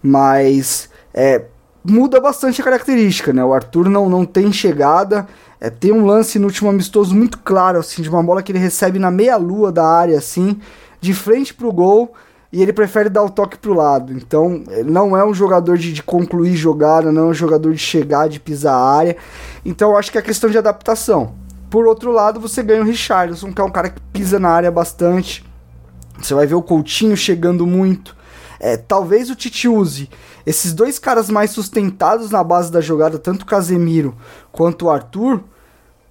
Mas 0.03 0.89
é, 1.13 1.45
muda 1.85 2.21
bastante 2.21 2.61
a 2.61 2.65
característica, 2.65 3.33
né? 3.33 3.45
O 3.45 3.53
Arthur 3.53 3.89
não, 3.89 4.09
não 4.09 4.25
tem 4.25 4.53
chegada. 4.53 5.27
É, 5.61 5.69
tem 5.69 5.93
um 5.93 6.07
lance 6.07 6.39
no 6.39 6.47
último 6.47 6.71
amistoso 6.71 7.15
muito 7.15 7.39
claro, 7.39 7.79
assim, 7.79 8.03
de 8.03 8.09
uma 8.09 8.23
bola 8.23 8.43
que 8.43 8.53
ele 8.53 8.59
recebe 8.59 8.99
na 8.99 9.11
meia-lua 9.11 9.71
da 9.71 9.87
área, 9.87 10.17
assim, 10.17 10.59
de 11.01 11.13
frente 11.13 11.53
pro 11.53 11.73
gol 11.73 12.13
e 12.53 12.63
ele 12.63 12.73
prefere 12.73 13.09
dar 13.09 13.25
o 13.25 13.31
toque 13.31 13.57
pro 13.57 13.73
lado. 13.73 14.13
Então, 14.13 14.63
ele 14.69 14.91
não 14.91 15.17
é 15.17 15.25
um 15.25 15.33
jogador 15.33 15.79
de, 15.79 15.93
de, 15.93 16.03
concluir 16.03 16.55
jogada, 16.55 17.11
não 17.11 17.23
é 17.23 17.27
um 17.31 17.35
jogador 17.35 17.73
de 17.73 17.79
chegar, 17.79 18.29
de 18.29 18.39
pisar 18.39 18.75
a 18.75 18.95
área. 18.95 19.17
Então, 19.65 19.97
acho 19.97 20.13
que 20.13 20.19
é 20.19 20.23
questão 20.23 20.51
de 20.51 20.59
adaptação. 20.59 21.35
Por 21.71 21.87
outro 21.87 22.13
lado, 22.13 22.39
você 22.39 22.63
ganha 22.63 22.83
o 22.83 22.85
Richardson, 22.85 23.53
que 23.53 23.61
é 23.61 23.65
um 23.65 23.71
cara 23.71 23.89
que 23.89 24.01
pisa 24.13 24.39
na 24.39 24.51
área 24.51 24.71
bastante. 24.71 25.43
Você 26.21 26.35
vai 26.35 26.47
ver 26.47 26.55
o 26.55 26.63
Coutinho 26.63 27.17
chegando 27.17 27.67
muito. 27.67 28.15
É, 28.61 28.77
talvez 28.77 29.31
o 29.31 29.35
Tite 29.35 29.67
use 29.67 30.09
esses 30.47 30.73
dois 30.73 30.99
caras 30.99 31.31
mais 31.31 31.51
sustentados 31.51 32.31
na 32.31 32.45
base 32.45 32.71
da 32.71 32.81
jogada, 32.81 33.19
tanto 33.19 33.43
o 33.43 33.47
Casemiro 33.47 34.15
quanto 34.53 34.87
o 34.87 34.91
Arthur, 34.91 35.43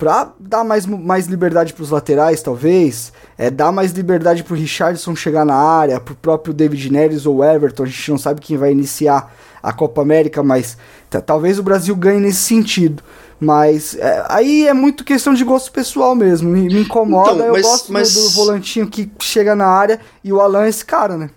para 0.01 0.33
dar 0.39 0.63
mais, 0.63 0.87
mais 0.87 1.27
liberdade 1.27 1.73
para 1.73 1.83
os 1.83 1.91
laterais, 1.91 2.41
talvez, 2.41 3.13
é, 3.37 3.51
dar 3.51 3.71
mais 3.71 3.91
liberdade 3.91 4.43
para 4.43 4.55
o 4.55 4.57
Richardson 4.57 5.15
chegar 5.15 5.45
na 5.45 5.53
área, 5.53 5.99
para 5.99 6.13
o 6.13 6.15
próprio 6.15 6.55
David 6.55 6.91
Neres 6.91 7.27
ou 7.27 7.43
Everton, 7.43 7.83
a 7.83 7.85
gente 7.85 8.09
não 8.09 8.17
sabe 8.17 8.41
quem 8.41 8.57
vai 8.57 8.71
iniciar 8.71 9.31
a 9.61 9.71
Copa 9.71 10.01
América, 10.01 10.41
mas 10.41 10.75
talvez 11.23 11.59
o 11.59 11.63
Brasil 11.63 11.95
ganhe 11.95 12.19
nesse 12.19 12.39
sentido. 12.39 13.03
Mas 13.39 13.95
é, 13.95 14.25
aí 14.27 14.67
é 14.67 14.73
muito 14.73 15.03
questão 15.03 15.35
de 15.35 15.43
gosto 15.43 15.71
pessoal 15.71 16.15
mesmo, 16.15 16.49
me, 16.49 16.61
me 16.61 16.81
incomoda, 16.81 17.33
então, 17.33 17.51
mas, 17.51 17.63
eu 17.63 17.71
gosto 17.71 17.93
mas... 17.93 18.13
do, 18.15 18.23
do 18.23 18.29
volantinho 18.31 18.87
que 18.89 19.07
chega 19.19 19.55
na 19.55 19.67
área 19.67 19.99
e 20.23 20.33
o 20.33 20.41
Alan 20.41 20.65
é 20.65 20.69
esse 20.69 20.83
cara, 20.83 21.15
né? 21.15 21.29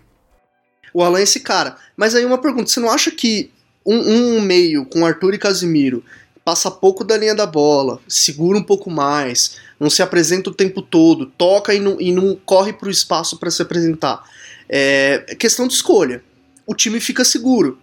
O 0.94 1.02
Alan 1.02 1.18
é 1.18 1.22
esse 1.22 1.40
cara. 1.40 1.76
Mas 1.94 2.14
aí 2.14 2.24
uma 2.24 2.38
pergunta, 2.38 2.70
você 2.70 2.80
não 2.80 2.90
acha 2.90 3.10
que 3.10 3.52
um, 3.84 4.38
um 4.38 4.40
meio 4.40 4.86
com 4.86 5.04
Arthur 5.04 5.34
e 5.34 5.38
Casimiro 5.38 6.02
passa 6.44 6.70
pouco 6.70 7.02
da 7.02 7.16
linha 7.16 7.34
da 7.34 7.46
bola, 7.46 8.00
segura 8.06 8.58
um 8.58 8.62
pouco 8.62 8.90
mais, 8.90 9.56
não 9.80 9.88
se 9.88 10.02
apresenta 10.02 10.50
o 10.50 10.54
tempo 10.54 10.82
todo, 10.82 11.26
toca 11.26 11.74
e 11.74 11.80
não, 11.80 12.00
e 12.00 12.12
não 12.12 12.36
corre 12.44 12.72
para 12.72 12.88
o 12.88 12.90
espaço 12.90 13.38
para 13.38 13.50
se 13.50 13.62
apresentar. 13.62 14.22
É, 14.68 15.24
é 15.28 15.34
questão 15.34 15.66
de 15.66 15.74
escolha. 15.74 16.22
O 16.66 16.74
time 16.74 17.00
fica 17.00 17.24
seguro. 17.24 17.78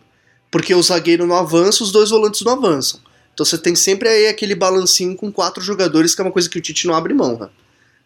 Porque 0.52 0.76
o 0.76 0.84
zagueiro 0.84 1.26
não 1.26 1.36
avança, 1.36 1.84
os 1.84 1.92
dois 1.92 2.10
volantes 2.10 2.42
não 2.42 2.52
avançam. 2.52 3.00
Então 3.34 3.46
você 3.46 3.58
tem 3.58 3.76
sempre 3.76 4.10
aí 4.10 4.28
aquele 4.28 4.54
balancinho 4.54 5.16
com 5.16 5.32
quatro 5.32 5.64
jogadores, 5.64 6.14
que 6.14 6.22
é 6.22 6.26
uma 6.26 6.32
coisa 6.32 6.50
que 6.50 6.58
o 6.58 6.62
Tite 6.62 6.86
não 6.86 6.94
abre 6.94 7.14
mão, 7.14 7.40
né? 7.40 7.50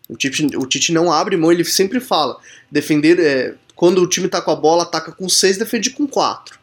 O 0.07 0.15
Tite, 0.15 0.55
o 0.55 0.65
Tite 0.67 0.93
não 0.93 1.11
abre 1.11 1.35
mão, 1.35 1.51
ele 1.51 1.65
sempre 1.65 1.99
fala. 1.99 2.37
Defender. 2.71 3.19
É, 3.19 3.55
quando 3.75 4.01
o 4.01 4.07
time 4.07 4.27
tá 4.27 4.41
com 4.41 4.51
a 4.51 4.55
bola, 4.55 4.83
ataca 4.83 5.11
com 5.11 5.27
seis, 5.27 5.57
defende 5.57 5.89
com 5.89 6.07
quatro. 6.07 6.59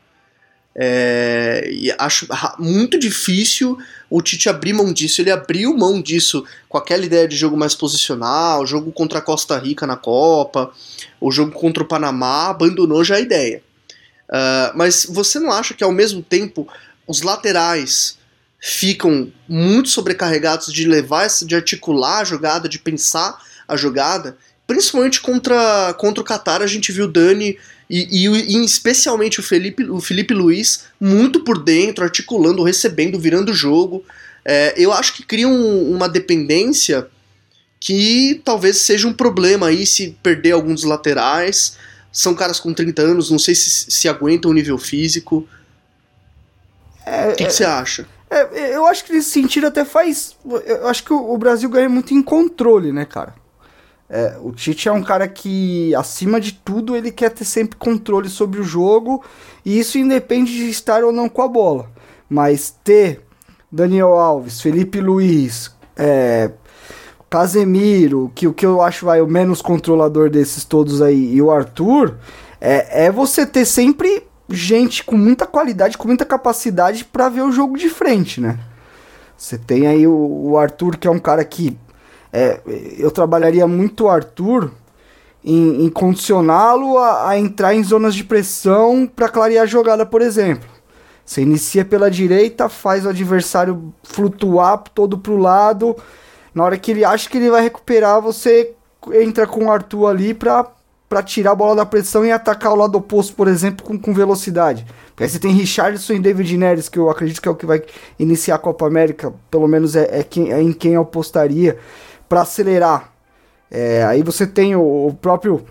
É, 0.75 1.69
e 1.71 1.95
acho 1.99 2.27
muito 2.59 2.99
difícil 2.99 3.79
o 4.09 4.23
Tite 4.23 4.49
abrir 4.49 4.73
mão 4.73 4.93
disso. 4.93 5.21
Ele 5.21 5.31
abriu 5.31 5.77
mão 5.77 6.01
disso 6.01 6.45
com 6.69 6.79
aquela 6.79 7.05
ideia 7.05 7.29
de 7.29 7.37
jogo 7.37 7.57
mais 7.57 7.75
posicional, 7.75 8.67
jogo 8.67 8.91
contra 8.93 9.19
a 9.19 9.23
Costa 9.23 9.59
Rica 9.59 9.87
na 9.87 9.97
Copa, 9.97 10.73
o 11.21 11.31
jogo 11.31 11.53
contra 11.53 11.83
o 11.83 11.87
Panamá, 11.87 12.49
abandonou 12.49 13.05
já 13.05 13.17
a 13.17 13.21
ideia. 13.21 13.63
Uh, 14.29 14.73
mas 14.75 15.07
você 15.09 15.39
não 15.39 15.53
acha 15.53 15.75
que 15.75 15.85
ao 15.85 15.93
mesmo 15.93 16.23
tempo 16.23 16.67
os 17.07 17.21
laterais 17.21 18.19
ficam 18.59 19.31
muito 19.47 19.91
sobrecarregados 19.91 20.73
de 20.73 20.87
levar, 20.87 21.29
de 21.45 21.55
articular 21.55 22.21
a 22.21 22.25
jogada, 22.25 22.69
de 22.69 22.79
pensar 22.79 23.39
a 23.69 23.77
jogada? 23.77 24.39
Principalmente 24.67 25.21
contra, 25.21 25.93
contra 25.95 26.23
o 26.23 26.25
Qatar, 26.25 26.63
a 26.63 26.67
gente 26.67 26.93
viu 26.93 27.05
o 27.05 27.13
Dani 27.13 27.59
e, 27.95 28.27
e, 28.27 28.57
e, 28.57 28.65
especialmente 28.65 29.39
o 29.39 29.43
Felipe, 29.43 29.85
o 29.85 30.01
Felipe 30.01 30.33
Luiz 30.33 30.85
muito 30.99 31.41
por 31.45 31.63
dentro, 31.63 32.03
articulando, 32.03 32.63
recebendo, 32.63 33.19
virando 33.19 33.53
o 33.53 33.55
jogo. 33.55 34.03
É, 34.43 34.73
eu 34.79 34.91
acho 34.95 35.13
que 35.13 35.23
cria 35.23 35.47
um, 35.47 35.95
uma 35.95 36.09
dependência 36.09 37.07
que 37.79 38.41
talvez 38.47 38.79
seja 38.79 39.07
um 39.07 39.13
problema 39.13 39.67
aí 39.67 39.85
se 39.85 40.17
perder 40.23 40.53
alguns 40.53 40.85
laterais. 40.85 41.77
São 42.11 42.35
caras 42.35 42.59
com 42.59 42.73
30 42.73 43.03
anos, 43.03 43.31
não 43.31 43.39
sei 43.39 43.55
se, 43.55 43.91
se 43.91 44.09
aguentam 44.09 44.51
o 44.51 44.55
nível 44.55 44.79
físico. 44.79 45.47
É, 47.05 47.29
o 47.29 47.37
que, 47.37 47.45
é, 47.45 47.51
você 47.51 47.65
acha? 47.65 48.07
É, 48.31 48.75
eu 48.75 48.87
acho 48.87 49.05
que 49.05 49.13
nesse 49.13 49.29
sentido 49.29 49.67
até 49.67 49.85
faz. 49.85 50.35
Eu 50.65 50.89
acho 50.89 51.05
que 51.05 51.13
o, 51.13 51.35
o 51.35 51.37
Brasil 51.37 51.69
ganha 51.69 51.91
muito 51.91 52.15
em 52.15 52.23
controle, 52.23 52.91
né, 52.91 53.05
cara? 53.05 53.35
É, 54.15 54.37
o 54.43 54.53
Tite 54.53 54.91
é 54.91 54.93
um 54.93 55.03
cara 55.03 55.27
que, 55.27 55.95
acima 55.95 56.39
de 56.39 56.53
tudo, 56.53 56.95
ele 56.95 57.11
quer 57.11 57.31
ter 57.31 57.47
sempre 57.47 57.79
controle 57.79 58.29
sobre 58.29 58.61
o 58.61 58.63
jogo, 58.63 59.25
e 59.65 59.79
isso 59.79 59.97
independe 59.97 60.55
de 60.55 60.69
estar 60.69 61.03
ou 61.03 61.11
não 61.11 61.31
com 61.31 61.41
a 61.41 61.49
bola. 61.49 61.91
Mas 62.29 62.77
ter 62.85 63.23
Daniel 63.71 64.13
Alves, 64.13 64.61
Felipe 64.61 65.01
Luiz, 65.01 65.75
é, 65.97 66.51
Casemiro, 67.31 68.31
que 68.35 68.47
o 68.47 68.53
que 68.53 68.67
eu 68.67 68.83
acho 68.83 69.07
vai 69.07 69.23
o 69.23 69.27
menos 69.27 69.63
controlador 69.63 70.29
desses 70.29 70.63
todos 70.63 71.01
aí, 71.01 71.33
e 71.35 71.41
o 71.41 71.51
Arthur, 71.51 72.19
é, 72.61 73.07
é 73.07 73.11
você 73.11 73.47
ter 73.47 73.65
sempre 73.65 74.25
gente 74.51 75.05
com 75.05 75.17
muita 75.17 75.47
qualidade, 75.47 75.97
com 75.97 76.07
muita 76.07 76.27
capacidade 76.27 77.07
para 77.07 77.31
ver 77.31 77.41
o 77.41 77.51
jogo 77.51 77.79
de 77.79 77.89
frente, 77.89 78.43
né? 78.43 78.59
Você 79.39 79.57
tem 79.57 79.87
aí 79.87 80.07
o, 80.07 80.51
o 80.51 80.59
Arthur, 80.59 80.99
que 80.99 81.09
é 81.09 81.11
um 81.11 81.19
cara 81.19 81.43
que 81.47 81.79
é, 82.33 82.61
eu 82.99 83.11
trabalharia 83.11 83.67
muito 83.67 84.05
o 84.05 84.09
Arthur 84.09 84.71
em, 85.45 85.85
em 85.85 85.89
condicioná-lo 85.91 86.97
a, 86.99 87.31
a, 87.31 87.39
entrar 87.39 87.75
em 87.75 87.83
zonas 87.85 88.15
de 88.15 88.25
pressão 88.25 89.07
para 89.07 89.29
clarear 89.29 89.65
a 89.65 89.67
jogada, 89.67 90.07
por 90.07 90.23
exemplo. 90.23 90.69
Você 91.25 91.43
inicia 91.43 91.85
pela 91.85 92.11
direita, 92.11 92.69
faz 92.69 93.05
o 93.05 93.09
adversário 93.09 93.93
flutuar 94.03 94.83
todo 94.95 95.19
pro 95.19 95.37
lado. 95.37 95.97
Na 96.55 96.65
hora 96.65 96.79
que 96.79 96.91
ele 96.91 97.05
acha 97.05 97.29
que 97.29 97.37
ele 97.37 97.51
vai 97.51 97.63
recuperar, 97.63 98.21
você 98.21 98.73
entra 99.13 99.47
com 99.47 99.67
o 99.67 99.71
Arthur 99.71 100.07
ali 100.07 100.35
para 100.35 100.67
para 101.09 101.23
tirar 101.23 101.51
a 101.51 101.55
bola 101.55 101.77
da 101.77 101.85
pressão 101.85 102.25
e 102.25 102.33
atacar 102.33 102.73
o 102.73 102.75
lado 102.75 102.97
oposto, 102.97 103.37
por 103.37 103.47
exemplo, 103.47 103.85
com, 103.85 103.99
com 103.99 104.15
velocidade. 104.15 104.87
Porque 105.09 105.25
aí 105.25 105.29
você 105.29 105.39
tem 105.39 105.53
Richardson 105.53 106.15
e 106.15 106.19
David 106.19 106.57
Neres, 106.57 106.89
que 106.89 106.99
eu 106.99 107.11
acredito 107.11 107.43
que 107.43 107.47
é 107.47 107.51
o 107.51 107.55
que 107.55 107.67
vai 107.67 107.83
iniciar 108.19 108.55
a 108.55 108.59
Copa 108.59 108.87
América, 108.87 109.31
pelo 109.51 109.69
menos 109.69 109.95
é, 109.95 110.21
é, 110.21 110.23
quem, 110.23 110.51
é 110.51 110.63
em 110.63 110.73
quem 110.73 110.95
eu 110.95 111.03
apostaria 111.03 111.77
para 112.33 112.41
acelerar. 112.41 113.13
É, 113.71 114.03
aí 114.05 114.23
você 114.23 114.47
tem 114.47 114.75
o, 114.75 115.09
o 115.09 115.13
próprio 115.13 115.67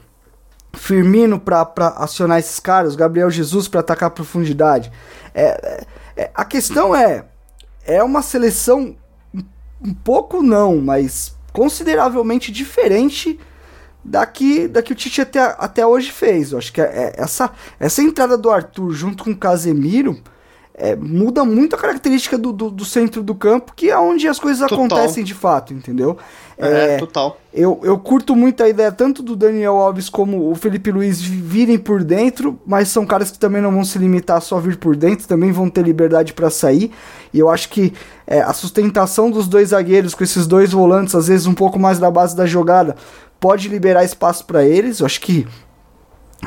Firmino 0.74 1.40
para 1.40 1.64
acionar 1.98 2.38
esses 2.38 2.60
caras, 2.60 2.96
Gabriel 2.96 3.32
Jesus 3.32 3.68
para 3.68 3.80
atacar 3.80 4.10
a 4.10 4.12
profundidade. 4.12 4.92
É, 5.34 5.44
é, 5.44 5.86
é, 6.22 6.32
a 6.36 6.46
questão 6.46 6.96
é, 6.96 7.26
é 7.84 8.04
uma 8.04 8.22
seleção 8.22 8.96
um 9.84 9.92
pouco 9.92 10.44
não, 10.44 10.78
mas 10.78 11.36
consideravelmente 11.52 12.52
diferente 12.52 13.40
da 14.06 14.24
que, 14.28 14.68
da 14.68 14.84
que 14.84 14.94
o 14.94 14.96
Tite 14.96 15.20
até, 15.20 15.40
até 15.58 15.84
hoje 15.84 16.12
fez. 16.12 16.52
Eu 16.52 16.60
acho 16.60 16.72
que 16.72 16.80
é, 16.80 16.86
é 16.86 17.14
essa, 17.18 17.50
essa 17.80 18.04
entrada 18.04 18.38
do 18.38 18.52
Arthur 18.52 18.92
junto 18.92 19.24
com 19.24 19.32
o 19.32 19.36
Casemiro 19.36 20.22
é, 20.82 20.96
muda 20.96 21.46
muito 21.46 21.76
a 21.76 21.80
característica 21.80 22.40
do, 22.40 22.52
do, 22.52 22.72
do, 22.72 22.84
centro 22.84 23.22
do 23.22 23.36
campo, 23.36 23.72
que 23.76 23.92
é 23.92 24.00
onde 24.00 24.28
as 24.28 24.40
coisas 24.40 24.68
total. 24.68 24.86
acontecem 24.86 25.24
de 25.24 25.36
fato, 25.36 25.76
entendeu? 25.76 26.18
É, 26.58 26.96
é, 26.96 26.98
total. 26.98 27.38
Eu, 27.54 27.80
eu 27.84 28.00
curto 28.00 28.36
muito 28.36 28.64
a 28.64 28.68
ideia 28.68 28.92
tanto 28.92 29.22
do 29.22 29.36
Daniel 29.36 29.78
Alves 29.78 30.10
como 30.10 30.50
o 30.50 30.56
Felipe 30.56 30.92
Luiz 30.92 31.22
virem 31.22 31.78
por 31.78 32.04
dentro, 32.04 32.60
mas 32.66 32.88
são 32.88 33.06
caras 33.06 33.30
que 33.30 33.38
também 33.38 33.62
não 33.62 33.72
vão 33.72 33.84
se 33.84 34.00
limitar 34.00 34.38
a 34.38 34.42
só 34.42 34.60
vir 34.60 34.78
por 34.78 34.96
dentro, 34.96 35.28
também 35.28 35.52
vão 35.52 35.70
ter 35.70 35.84
liberdade 35.84 36.34
para 36.34 36.50
sair. 36.50 36.92
E 37.32 37.38
eu 37.38 37.48
acho 37.48 37.70
que 37.70 37.94
é, 38.26 38.42
a 38.42 38.52
sustentação 38.52 39.30
dos 39.30 39.48
dois 39.48 39.70
zagueiros 39.70 40.16
com 40.16 40.24
esses 40.24 40.48
dois 40.48 40.72
volantes, 40.72 41.14
às 41.14 41.28
vezes 41.28 41.46
um 41.46 41.54
pouco 41.54 41.78
mais 41.78 42.00
da 42.00 42.10
base 42.10 42.36
da 42.36 42.48
jogada, 42.48 42.96
pode 43.40 43.68
liberar 43.68 44.04
espaço 44.04 44.46
para 44.46 44.66
eles. 44.66 45.00
Eu 45.00 45.06
acho 45.06 45.22
que 45.22 45.46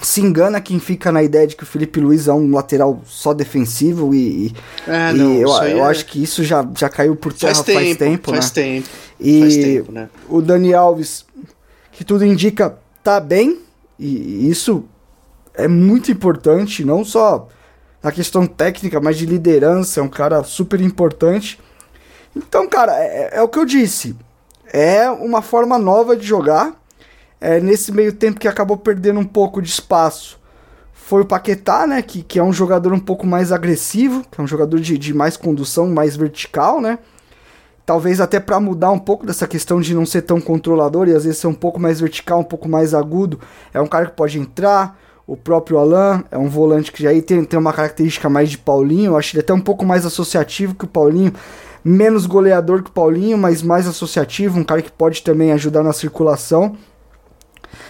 se 0.02 0.20
engana 0.20 0.60
quem 0.60 0.78
fica 0.80 1.12
na 1.12 1.22
ideia 1.22 1.46
de 1.46 1.54
que 1.54 1.62
o 1.62 1.66
Felipe 1.66 2.00
Luiz 2.00 2.26
é 2.26 2.32
um 2.32 2.52
lateral 2.52 3.00
só 3.06 3.32
defensivo 3.32 4.14
e, 4.14 4.52
é, 4.86 5.10
e 5.10 5.14
não, 5.14 5.34
eu, 5.34 5.48
eu 5.48 5.84
é... 5.84 5.90
acho 5.90 6.06
que 6.06 6.22
isso 6.22 6.42
já, 6.42 6.66
já 6.76 6.88
caiu 6.88 7.14
por 7.14 7.32
terra 7.32 7.54
faz 7.54 7.64
tempo, 7.64 7.78
faz 7.78 7.96
tempo, 7.96 8.30
faz 8.30 8.44
né? 8.46 8.50
tempo, 8.52 8.88
e 9.20 9.40
faz 9.40 9.56
tempo, 9.56 9.92
né? 9.92 10.08
o 10.28 10.42
Dani 10.42 10.74
Alves, 10.74 11.24
que 11.92 12.04
tudo 12.04 12.24
indica, 12.24 12.76
tá 13.02 13.20
bem 13.20 13.60
e 13.98 14.48
isso 14.50 14.84
é 15.54 15.68
muito 15.68 16.10
importante, 16.10 16.84
não 16.84 17.04
só 17.04 17.48
na 18.02 18.10
questão 18.10 18.46
técnica, 18.46 19.00
mas 19.00 19.16
de 19.16 19.24
liderança, 19.24 20.00
é 20.00 20.02
um 20.02 20.08
cara 20.08 20.42
super 20.42 20.80
importante. 20.80 21.58
Então, 22.36 22.68
cara, 22.68 22.92
é, 22.98 23.30
é 23.34 23.42
o 23.42 23.48
que 23.48 23.58
eu 23.58 23.64
disse, 23.64 24.14
é 24.72 25.08
uma 25.08 25.40
forma 25.40 25.78
nova 25.78 26.16
de 26.16 26.26
jogar 26.26 26.74
é, 27.40 27.60
nesse 27.60 27.92
meio 27.92 28.12
tempo 28.12 28.40
que 28.40 28.48
acabou 28.48 28.76
perdendo 28.76 29.20
um 29.20 29.24
pouco 29.24 29.60
de 29.60 29.68
espaço 29.68 30.38
foi 31.04 31.20
o 31.20 31.26
Paquetá, 31.26 31.86
né? 31.86 32.00
Que, 32.00 32.22
que 32.22 32.38
é 32.38 32.42
um 32.42 32.52
jogador 32.52 32.90
um 32.94 32.98
pouco 32.98 33.26
mais 33.26 33.52
agressivo, 33.52 34.24
que 34.30 34.40
é 34.40 34.42
um 34.42 34.46
jogador 34.46 34.80
de, 34.80 34.96
de 34.96 35.12
mais 35.12 35.36
condução, 35.36 35.86
mais 35.88 36.16
vertical, 36.16 36.80
né? 36.80 36.98
Talvez 37.84 38.22
até 38.22 38.40
para 38.40 38.58
mudar 38.58 38.90
um 38.90 38.98
pouco 38.98 39.26
dessa 39.26 39.46
questão 39.46 39.82
de 39.82 39.94
não 39.94 40.06
ser 40.06 40.22
tão 40.22 40.40
controlador 40.40 41.06
e 41.06 41.14
às 41.14 41.24
vezes 41.24 41.38
ser 41.38 41.46
um 41.46 41.54
pouco 41.54 41.78
mais 41.78 42.00
vertical, 42.00 42.40
um 42.40 42.44
pouco 42.44 42.66
mais 42.66 42.94
agudo. 42.94 43.38
É 43.74 43.80
um 43.82 43.86
cara 43.86 44.06
que 44.06 44.16
pode 44.16 44.38
entrar. 44.38 44.98
O 45.26 45.36
próprio 45.36 45.76
Alan 45.76 46.24
é 46.30 46.38
um 46.38 46.48
volante 46.48 46.90
que 46.90 47.02
já 47.02 47.10
tem, 47.20 47.44
tem 47.44 47.58
uma 47.58 47.72
característica 47.72 48.30
mais 48.30 48.48
de 48.48 48.56
Paulinho. 48.56 49.12
Eu 49.12 49.16
acho 49.18 49.36
ele 49.36 49.42
até 49.42 49.52
um 49.52 49.60
pouco 49.60 49.84
mais 49.84 50.06
associativo 50.06 50.74
que 50.74 50.86
o 50.86 50.88
Paulinho. 50.88 51.34
Menos 51.84 52.24
goleador 52.24 52.82
que 52.82 52.88
o 52.88 52.92
Paulinho, 52.92 53.36
mas 53.36 53.60
mais 53.60 53.86
associativo. 53.86 54.58
Um 54.58 54.64
cara 54.64 54.80
que 54.80 54.90
pode 54.90 55.22
também 55.22 55.52
ajudar 55.52 55.82
na 55.82 55.92
circulação 55.92 56.74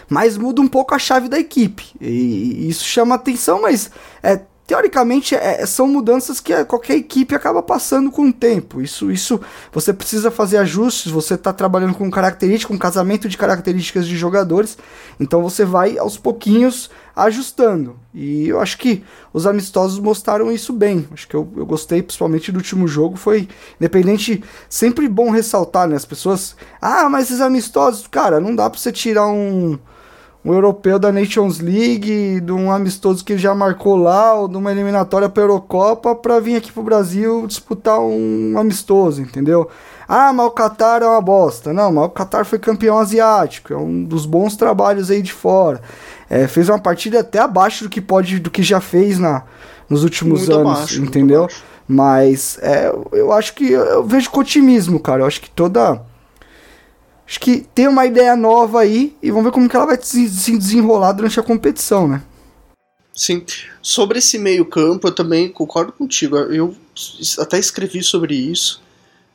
mas 0.08 0.36
muda 0.36 0.60
um 0.60 0.68
pouco 0.68 0.94
a 0.94 0.98
chave 0.98 1.28
da 1.28 1.38
equipe. 1.38 1.94
E, 2.00 2.68
isso 2.68 2.84
chama 2.84 3.14
atenção, 3.14 3.62
mas 3.62 3.90
é, 4.22 4.40
teoricamente 4.66 5.34
é, 5.34 5.64
são 5.66 5.86
mudanças 5.86 6.40
que 6.40 6.64
qualquer 6.64 6.96
equipe 6.96 7.34
acaba 7.34 7.62
passando 7.62 8.10
com 8.10 8.28
o 8.28 8.32
tempo. 8.32 8.80
Isso, 8.80 9.10
isso 9.10 9.40
você 9.72 9.92
precisa 9.92 10.30
fazer 10.30 10.58
ajustes, 10.58 11.12
você 11.12 11.34
está 11.34 11.52
trabalhando 11.52 11.94
com 11.94 12.10
características, 12.10 12.74
com 12.74 12.78
casamento 12.78 13.28
de 13.28 13.36
características 13.36 14.06
de 14.06 14.16
jogadores, 14.16 14.78
então 15.20 15.42
você 15.42 15.64
vai 15.64 15.98
aos 15.98 16.16
pouquinhos 16.16 16.90
ajustando. 17.14 17.96
E 18.12 18.48
eu 18.48 18.60
acho 18.60 18.78
que 18.78 19.04
os 19.32 19.46
amistosos 19.46 19.98
mostraram 19.98 20.50
isso 20.50 20.72
bem. 20.72 21.06
Acho 21.12 21.28
que 21.28 21.34
eu, 21.34 21.48
eu 21.56 21.66
gostei 21.66 22.02
principalmente 22.02 22.50
do 22.50 22.56
último 22.56 22.88
jogo. 22.88 23.16
Foi 23.16 23.48
independente, 23.80 24.42
sempre 24.68 25.08
bom 25.08 25.30
ressaltar, 25.30 25.88
né? 25.88 25.96
As 25.96 26.04
pessoas, 26.04 26.56
ah, 26.80 27.08
mas 27.08 27.26
esses 27.26 27.40
amistosos, 27.40 28.06
cara, 28.06 28.40
não 28.40 28.54
dá 28.54 28.68
para 28.68 28.78
você 28.78 28.90
tirar 28.92 29.26
um 29.28 29.78
um 30.44 30.52
europeu 30.52 30.98
da 30.98 31.10
Nations 31.10 31.58
League, 31.58 32.40
de 32.40 32.52
um 32.52 32.70
amistoso 32.70 33.24
que 33.24 33.38
já 33.38 33.54
marcou 33.54 33.96
lá, 33.96 34.34
ou 34.34 34.46
de 34.46 34.56
uma 34.58 34.70
eliminatória 34.70 35.28
para 35.28 35.42
a 35.42 35.44
Eurocopa, 35.44 36.14
para 36.14 36.38
vir 36.38 36.56
aqui 36.56 36.70
pro 36.70 36.82
Brasil 36.82 37.46
disputar 37.46 37.98
um 37.98 38.58
amistoso, 38.58 39.22
entendeu? 39.22 39.70
Ah, 40.06 40.34
mas 40.34 40.46
o 40.46 40.50
Qatar 40.50 41.02
é 41.02 41.06
uma 41.06 41.22
bosta. 41.22 41.72
Não, 41.72 41.90
mas 41.90 42.04
o 42.04 42.10
Qatar 42.10 42.44
foi 42.44 42.58
campeão 42.58 42.98
asiático, 42.98 43.72
é 43.72 43.76
um 43.76 44.04
dos 44.04 44.26
bons 44.26 44.54
trabalhos 44.54 45.10
aí 45.10 45.22
de 45.22 45.32
fora. 45.32 45.80
É, 46.28 46.48
fez 46.48 46.68
uma 46.68 46.78
partida 46.78 47.20
até 47.20 47.38
abaixo 47.38 47.84
do 47.84 47.90
que 47.90 48.00
pode, 48.00 48.38
do 48.38 48.50
que 48.50 48.62
já 48.62 48.80
fez 48.80 49.18
na, 49.18 49.44
nos 49.88 50.02
últimos 50.02 50.40
muito 50.40 50.52
anos, 50.52 50.72
abaixo, 50.72 51.02
entendeu? 51.02 51.48
Mas 51.86 52.58
é, 52.62 52.90
eu 53.12 53.32
acho 53.32 53.54
que 53.54 53.70
eu 53.72 54.04
vejo 54.04 54.30
com 54.30 54.40
otimismo, 54.40 54.98
cara. 54.98 55.22
Eu 55.22 55.26
acho 55.26 55.40
que 55.40 55.50
toda 55.50 56.00
acho 57.26 57.40
que 57.40 57.66
tem 57.74 57.88
uma 57.88 58.06
ideia 58.06 58.34
nova 58.36 58.80
aí 58.80 59.16
e 59.22 59.30
vamos 59.30 59.44
ver 59.44 59.52
como 59.52 59.68
que 59.68 59.76
ela 59.76 59.86
vai 59.86 59.98
se 60.00 60.28
desenrolar 60.56 61.12
durante 61.12 61.38
a 61.38 61.42
competição, 61.42 62.08
né? 62.08 62.22
Sim. 63.14 63.44
Sobre 63.80 64.18
esse 64.18 64.38
meio-campo, 64.38 65.06
eu 65.06 65.12
também 65.12 65.48
concordo 65.48 65.92
contigo. 65.92 66.36
Eu 66.36 66.74
até 67.38 67.58
escrevi 67.58 68.02
sobre 68.02 68.34
isso. 68.34 68.82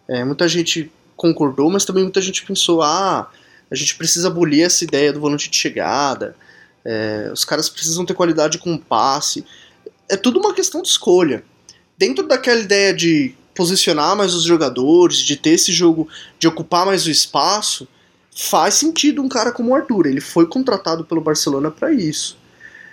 É, 0.08 0.24
muita 0.26 0.48
gente 0.48 0.92
concordou, 1.16 1.70
mas 1.70 1.86
também 1.86 2.04
muita 2.04 2.22
gente 2.22 2.44
pensou: 2.46 2.82
ah, 2.82 3.30
a 3.72 3.76
gente 3.76 3.96
precisa 3.96 4.28
abolir 4.28 4.64
essa 4.64 4.84
ideia 4.84 5.14
do 5.14 5.20
volante 5.20 5.50
de 5.50 5.56
chegada. 5.56 6.36
É, 6.86 7.30
os 7.34 7.46
caras 7.46 7.70
precisam 7.70 8.06
ter 8.06 8.14
qualidade 8.14 8.58
com 8.58 8.78
passe. 8.78 9.46
É 10.08 10.16
tudo 10.16 10.40
uma 10.40 10.54
questão 10.54 10.82
de 10.82 10.88
escolha. 10.88 11.44
Dentro 11.98 12.28
daquela 12.28 12.60
ideia 12.60 12.94
de 12.94 13.36
posicionar 13.54 14.16
mais 14.16 14.34
os 14.34 14.44
jogadores, 14.44 15.18
de 15.18 15.36
ter 15.36 15.52
esse 15.52 15.72
jogo, 15.72 16.08
de 16.40 16.48
ocupar 16.48 16.86
mais 16.86 17.06
o 17.06 17.12
espaço, 17.12 17.88
faz 18.34 18.76
sentido 18.76 19.22
um 19.22 19.28
cara 19.28 19.52
como 19.52 19.72
o 19.72 19.76
Arthur. 19.76 20.08
Ele 20.08 20.22
foi 20.22 20.48
contratado 20.48 21.04
pelo 21.04 21.20
Barcelona 21.20 21.70
para 21.70 21.92
isso. 21.92 22.38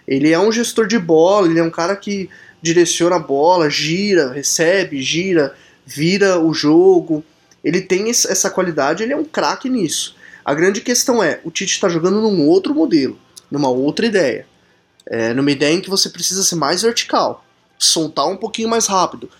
Ele 0.06 0.32
é 0.32 0.38
um 0.38 0.50
gestor 0.50 0.86
de 0.86 0.98
bola, 0.98 1.48
ele 1.48 1.58
é 1.58 1.62
um 1.62 1.70
cara 1.70 1.94
que 1.96 2.28
direciona 2.60 3.16
a 3.16 3.20
bola, 3.20 3.70
gira, 3.70 4.32
recebe, 4.32 5.02
gira, 5.02 5.54
vira 5.84 6.40
o 6.40 6.52
jogo. 6.52 7.24
Ele 7.62 7.80
tem 7.80 8.10
essa 8.10 8.50
qualidade, 8.50 9.02
ele 9.02 9.12
é 9.12 9.16
um 9.16 9.24
craque 9.24 9.68
nisso. 9.68 10.16
A 10.44 10.54
grande 10.54 10.80
questão 10.80 11.22
é, 11.22 11.40
o 11.44 11.50
Tite 11.50 11.72
está 11.72 11.88
jogando 11.88 12.20
num 12.20 12.46
outro 12.46 12.74
modelo, 12.74 13.18
numa 13.50 13.68
outra 13.68 14.06
ideia. 14.06 14.46
É, 15.08 15.32
numa 15.32 15.50
ideia 15.50 15.74
em 15.74 15.80
que 15.80 15.90
você 15.90 16.08
precisa 16.08 16.42
ser 16.42 16.56
mais 16.56 16.82
vertical, 16.82 17.44
soltar 17.78 18.26
um 18.26 18.36
pouquinho 18.36 18.68
mais 18.68 18.86
rápido, 18.86 19.30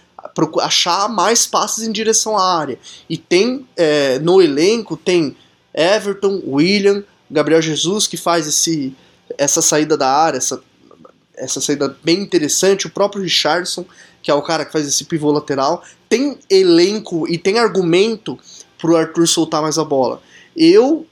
achar 0.61 1.09
mais 1.09 1.47
passes 1.47 1.85
em 1.85 1.93
direção 1.93 2.37
à 2.39 2.59
área. 2.59 2.79
E 3.09 3.17
tem 3.17 3.67
é, 3.77 4.19
no 4.21 4.41
elenco 4.41 4.97
tem 4.97 5.37
Everton, 5.75 6.43
William, 6.47 7.03
Gabriel 7.31 7.61
Jesus 7.61 8.07
que 8.07 8.17
faz 8.17 8.47
esse 8.47 8.95
essa 9.37 9.61
saída 9.61 9.97
da 9.97 10.09
área, 10.09 10.39
essa, 10.39 10.63
essa 11.37 11.61
saída 11.61 11.97
bem 12.03 12.21
interessante, 12.21 12.87
o 12.87 12.91
próprio 12.91 13.23
Richardson, 13.23 13.85
que 14.23 14.31
é 14.31 14.35
o 14.35 14.43
cara 14.43 14.65
que 14.65 14.73
faz 14.73 14.87
esse 14.87 15.05
pivô 15.05 15.31
lateral, 15.33 15.83
tem 16.09 16.39
elenco 16.49 17.29
e 17.29 17.37
tem 17.37 17.59
argumento 17.59 18.39
pro 18.79 18.97
Arthur 18.97 19.27
soltar 19.27 19.63
mais 19.63 19.79
a 19.79 19.85
bola. 19.85 20.23
Eu 20.57 21.07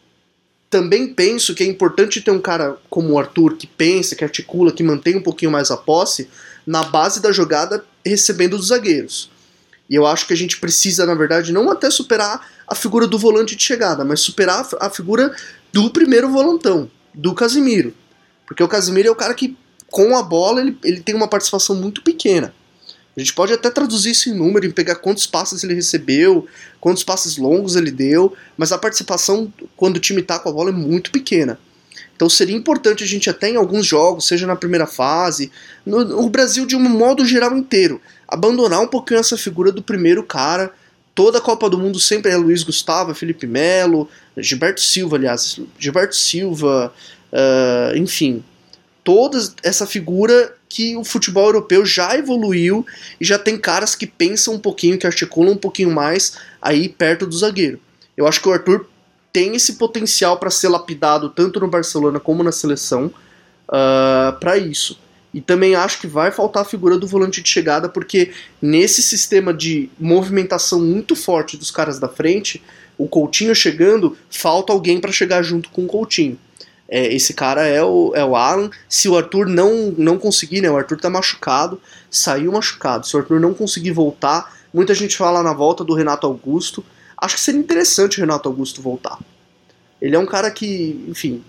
também 0.74 1.06
penso 1.06 1.54
que 1.54 1.62
é 1.62 1.66
importante 1.68 2.20
ter 2.20 2.32
um 2.32 2.40
cara 2.40 2.76
como 2.90 3.12
o 3.12 3.18
Arthur, 3.20 3.56
que 3.56 3.64
pensa, 3.64 4.16
que 4.16 4.24
articula, 4.24 4.72
que 4.72 4.82
mantém 4.82 5.14
um 5.14 5.22
pouquinho 5.22 5.52
mais 5.52 5.70
a 5.70 5.76
posse, 5.76 6.28
na 6.66 6.82
base 6.82 7.22
da 7.22 7.30
jogada, 7.30 7.84
recebendo 8.04 8.56
dos 8.56 8.66
zagueiros. 8.66 9.30
E 9.88 9.94
eu 9.94 10.04
acho 10.04 10.26
que 10.26 10.32
a 10.32 10.36
gente 10.36 10.58
precisa, 10.58 11.06
na 11.06 11.14
verdade, 11.14 11.52
não 11.52 11.70
até 11.70 11.88
superar 11.90 12.44
a 12.66 12.74
figura 12.74 13.06
do 13.06 13.16
volante 13.16 13.54
de 13.54 13.62
chegada, 13.62 14.04
mas 14.04 14.18
superar 14.18 14.68
a 14.80 14.90
figura 14.90 15.32
do 15.72 15.88
primeiro 15.90 16.28
volantão, 16.28 16.90
do 17.14 17.32
Casimiro. 17.34 17.94
Porque 18.44 18.64
o 18.64 18.66
Casimiro 18.66 19.06
é 19.06 19.12
o 19.12 19.16
cara 19.16 19.32
que, 19.32 19.56
com 19.92 20.16
a 20.16 20.24
bola, 20.24 20.60
ele, 20.60 20.76
ele 20.82 21.00
tem 21.02 21.14
uma 21.14 21.28
participação 21.28 21.76
muito 21.76 22.02
pequena. 22.02 22.52
A 23.16 23.20
gente 23.20 23.32
pode 23.32 23.52
até 23.52 23.70
traduzir 23.70 24.10
isso 24.10 24.28
em 24.28 24.34
número, 24.34 24.66
em 24.66 24.70
pegar 24.70 24.96
quantos 24.96 25.26
passes 25.26 25.62
ele 25.62 25.74
recebeu, 25.74 26.46
quantos 26.80 27.04
passes 27.04 27.36
longos 27.36 27.76
ele 27.76 27.90
deu, 27.90 28.34
mas 28.56 28.72
a 28.72 28.78
participação, 28.78 29.52
quando 29.76 29.96
o 29.96 30.00
time 30.00 30.20
tá 30.22 30.38
com 30.38 30.48
a 30.48 30.52
bola, 30.52 30.70
é 30.70 30.72
muito 30.72 31.12
pequena. 31.12 31.58
Então 32.16 32.28
seria 32.28 32.56
importante 32.56 33.04
a 33.04 33.06
gente 33.06 33.30
até 33.30 33.50
em 33.50 33.56
alguns 33.56 33.86
jogos, 33.86 34.26
seja 34.26 34.46
na 34.46 34.56
primeira 34.56 34.86
fase, 34.86 35.50
no, 35.84 36.04
no 36.04 36.28
Brasil 36.28 36.66
de 36.66 36.76
um 36.76 36.80
modo 36.80 37.24
geral 37.24 37.56
inteiro, 37.56 38.00
abandonar 38.26 38.80
um 38.80 38.86
pouquinho 38.86 39.20
essa 39.20 39.36
figura 39.36 39.70
do 39.70 39.82
primeiro 39.82 40.22
cara. 40.22 40.72
Toda 41.14 41.38
a 41.38 41.40
Copa 41.40 41.70
do 41.70 41.78
Mundo 41.78 42.00
sempre 42.00 42.32
é 42.32 42.36
Luiz 42.36 42.64
Gustavo, 42.64 43.14
Felipe 43.14 43.46
Melo, 43.46 44.08
Gilberto 44.36 44.80
Silva, 44.80 45.16
aliás, 45.16 45.60
Gilberto 45.78 46.16
Silva, 46.16 46.92
uh, 47.32 47.96
enfim, 47.96 48.42
toda 49.04 49.38
essa 49.62 49.86
figura 49.86 50.52
que 50.74 50.96
o 50.96 51.04
futebol 51.04 51.46
europeu 51.46 51.86
já 51.86 52.18
evoluiu 52.18 52.84
e 53.20 53.24
já 53.24 53.38
tem 53.38 53.56
caras 53.56 53.94
que 53.94 54.08
pensam 54.08 54.54
um 54.54 54.58
pouquinho, 54.58 54.98
que 54.98 55.06
articulam 55.06 55.52
um 55.52 55.56
pouquinho 55.56 55.88
mais 55.88 56.36
aí 56.60 56.88
perto 56.88 57.28
do 57.28 57.38
zagueiro. 57.38 57.78
Eu 58.16 58.26
acho 58.26 58.40
que 58.40 58.48
o 58.48 58.52
Arthur 58.52 58.84
tem 59.32 59.54
esse 59.54 59.74
potencial 59.74 60.36
para 60.36 60.50
ser 60.50 60.68
lapidado 60.68 61.30
tanto 61.30 61.60
no 61.60 61.68
Barcelona 61.68 62.18
como 62.18 62.42
na 62.42 62.50
seleção 62.50 63.06
uh, 63.06 63.12
ah, 63.68 64.36
para 64.40 64.58
isso. 64.58 64.98
E 65.32 65.40
também 65.40 65.76
acho 65.76 66.00
que 66.00 66.08
vai 66.08 66.32
faltar 66.32 66.62
a 66.62 66.66
figura 66.66 66.98
do 66.98 67.06
volante 67.06 67.40
de 67.40 67.48
chegada, 67.48 67.88
porque 67.88 68.32
nesse 68.60 69.00
sistema 69.00 69.54
de 69.54 69.88
movimentação 69.96 70.80
muito 70.80 71.14
forte 71.14 71.56
dos 71.56 71.70
caras 71.70 72.00
da 72.00 72.08
frente, 72.08 72.60
o 72.98 73.06
Coutinho 73.06 73.54
chegando, 73.54 74.16
falta 74.28 74.72
alguém 74.72 75.00
para 75.00 75.12
chegar 75.12 75.40
junto 75.42 75.68
com 75.70 75.84
o 75.84 75.88
Coutinho. 75.88 76.36
É, 76.88 77.12
esse 77.14 77.32
cara 77.32 77.66
é 77.66 77.82
o, 77.82 78.12
é 78.14 78.24
o 78.24 78.36
Alan. 78.36 78.70
Se 78.88 79.08
o 79.08 79.16
Arthur 79.16 79.46
não, 79.46 79.94
não 79.96 80.18
conseguir, 80.18 80.60
né? 80.60 80.70
O 80.70 80.76
Arthur 80.76 81.00
tá 81.00 81.08
machucado, 81.08 81.80
saiu 82.10 82.52
machucado. 82.52 83.06
Se 83.06 83.16
o 83.16 83.20
Arthur 83.20 83.40
não 83.40 83.54
conseguir 83.54 83.92
voltar, 83.92 84.54
muita 84.72 84.94
gente 84.94 85.16
fala 85.16 85.42
na 85.42 85.52
volta 85.52 85.82
do 85.82 85.94
Renato 85.94 86.26
Augusto. 86.26 86.84
Acho 87.16 87.36
que 87.36 87.40
seria 87.40 87.60
interessante 87.60 88.18
o 88.18 88.20
Renato 88.20 88.48
Augusto 88.48 88.82
voltar. 88.82 89.18
Ele 90.00 90.14
é 90.14 90.18
um 90.18 90.26
cara 90.26 90.50
que, 90.50 91.04
enfim, 91.08 91.42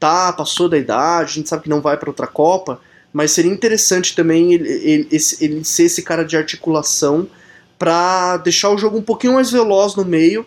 tá, 0.00 0.32
passou 0.32 0.68
da 0.68 0.76
idade, 0.76 1.30
a 1.30 1.34
gente 1.34 1.48
sabe 1.48 1.62
que 1.62 1.68
não 1.68 1.80
vai 1.80 1.96
para 1.96 2.10
outra 2.10 2.26
Copa, 2.26 2.80
mas 3.12 3.30
seria 3.30 3.52
interessante 3.52 4.16
também 4.16 4.54
ele, 4.54 4.68
ele, 4.68 5.08
esse, 5.12 5.44
ele 5.44 5.62
ser 5.62 5.84
esse 5.84 6.02
cara 6.02 6.24
de 6.24 6.36
articulação 6.36 7.28
para 7.78 8.38
deixar 8.38 8.70
o 8.70 8.78
jogo 8.78 8.98
um 8.98 9.02
pouquinho 9.02 9.34
mais 9.34 9.50
veloz 9.50 9.94
no 9.94 10.04
meio 10.04 10.44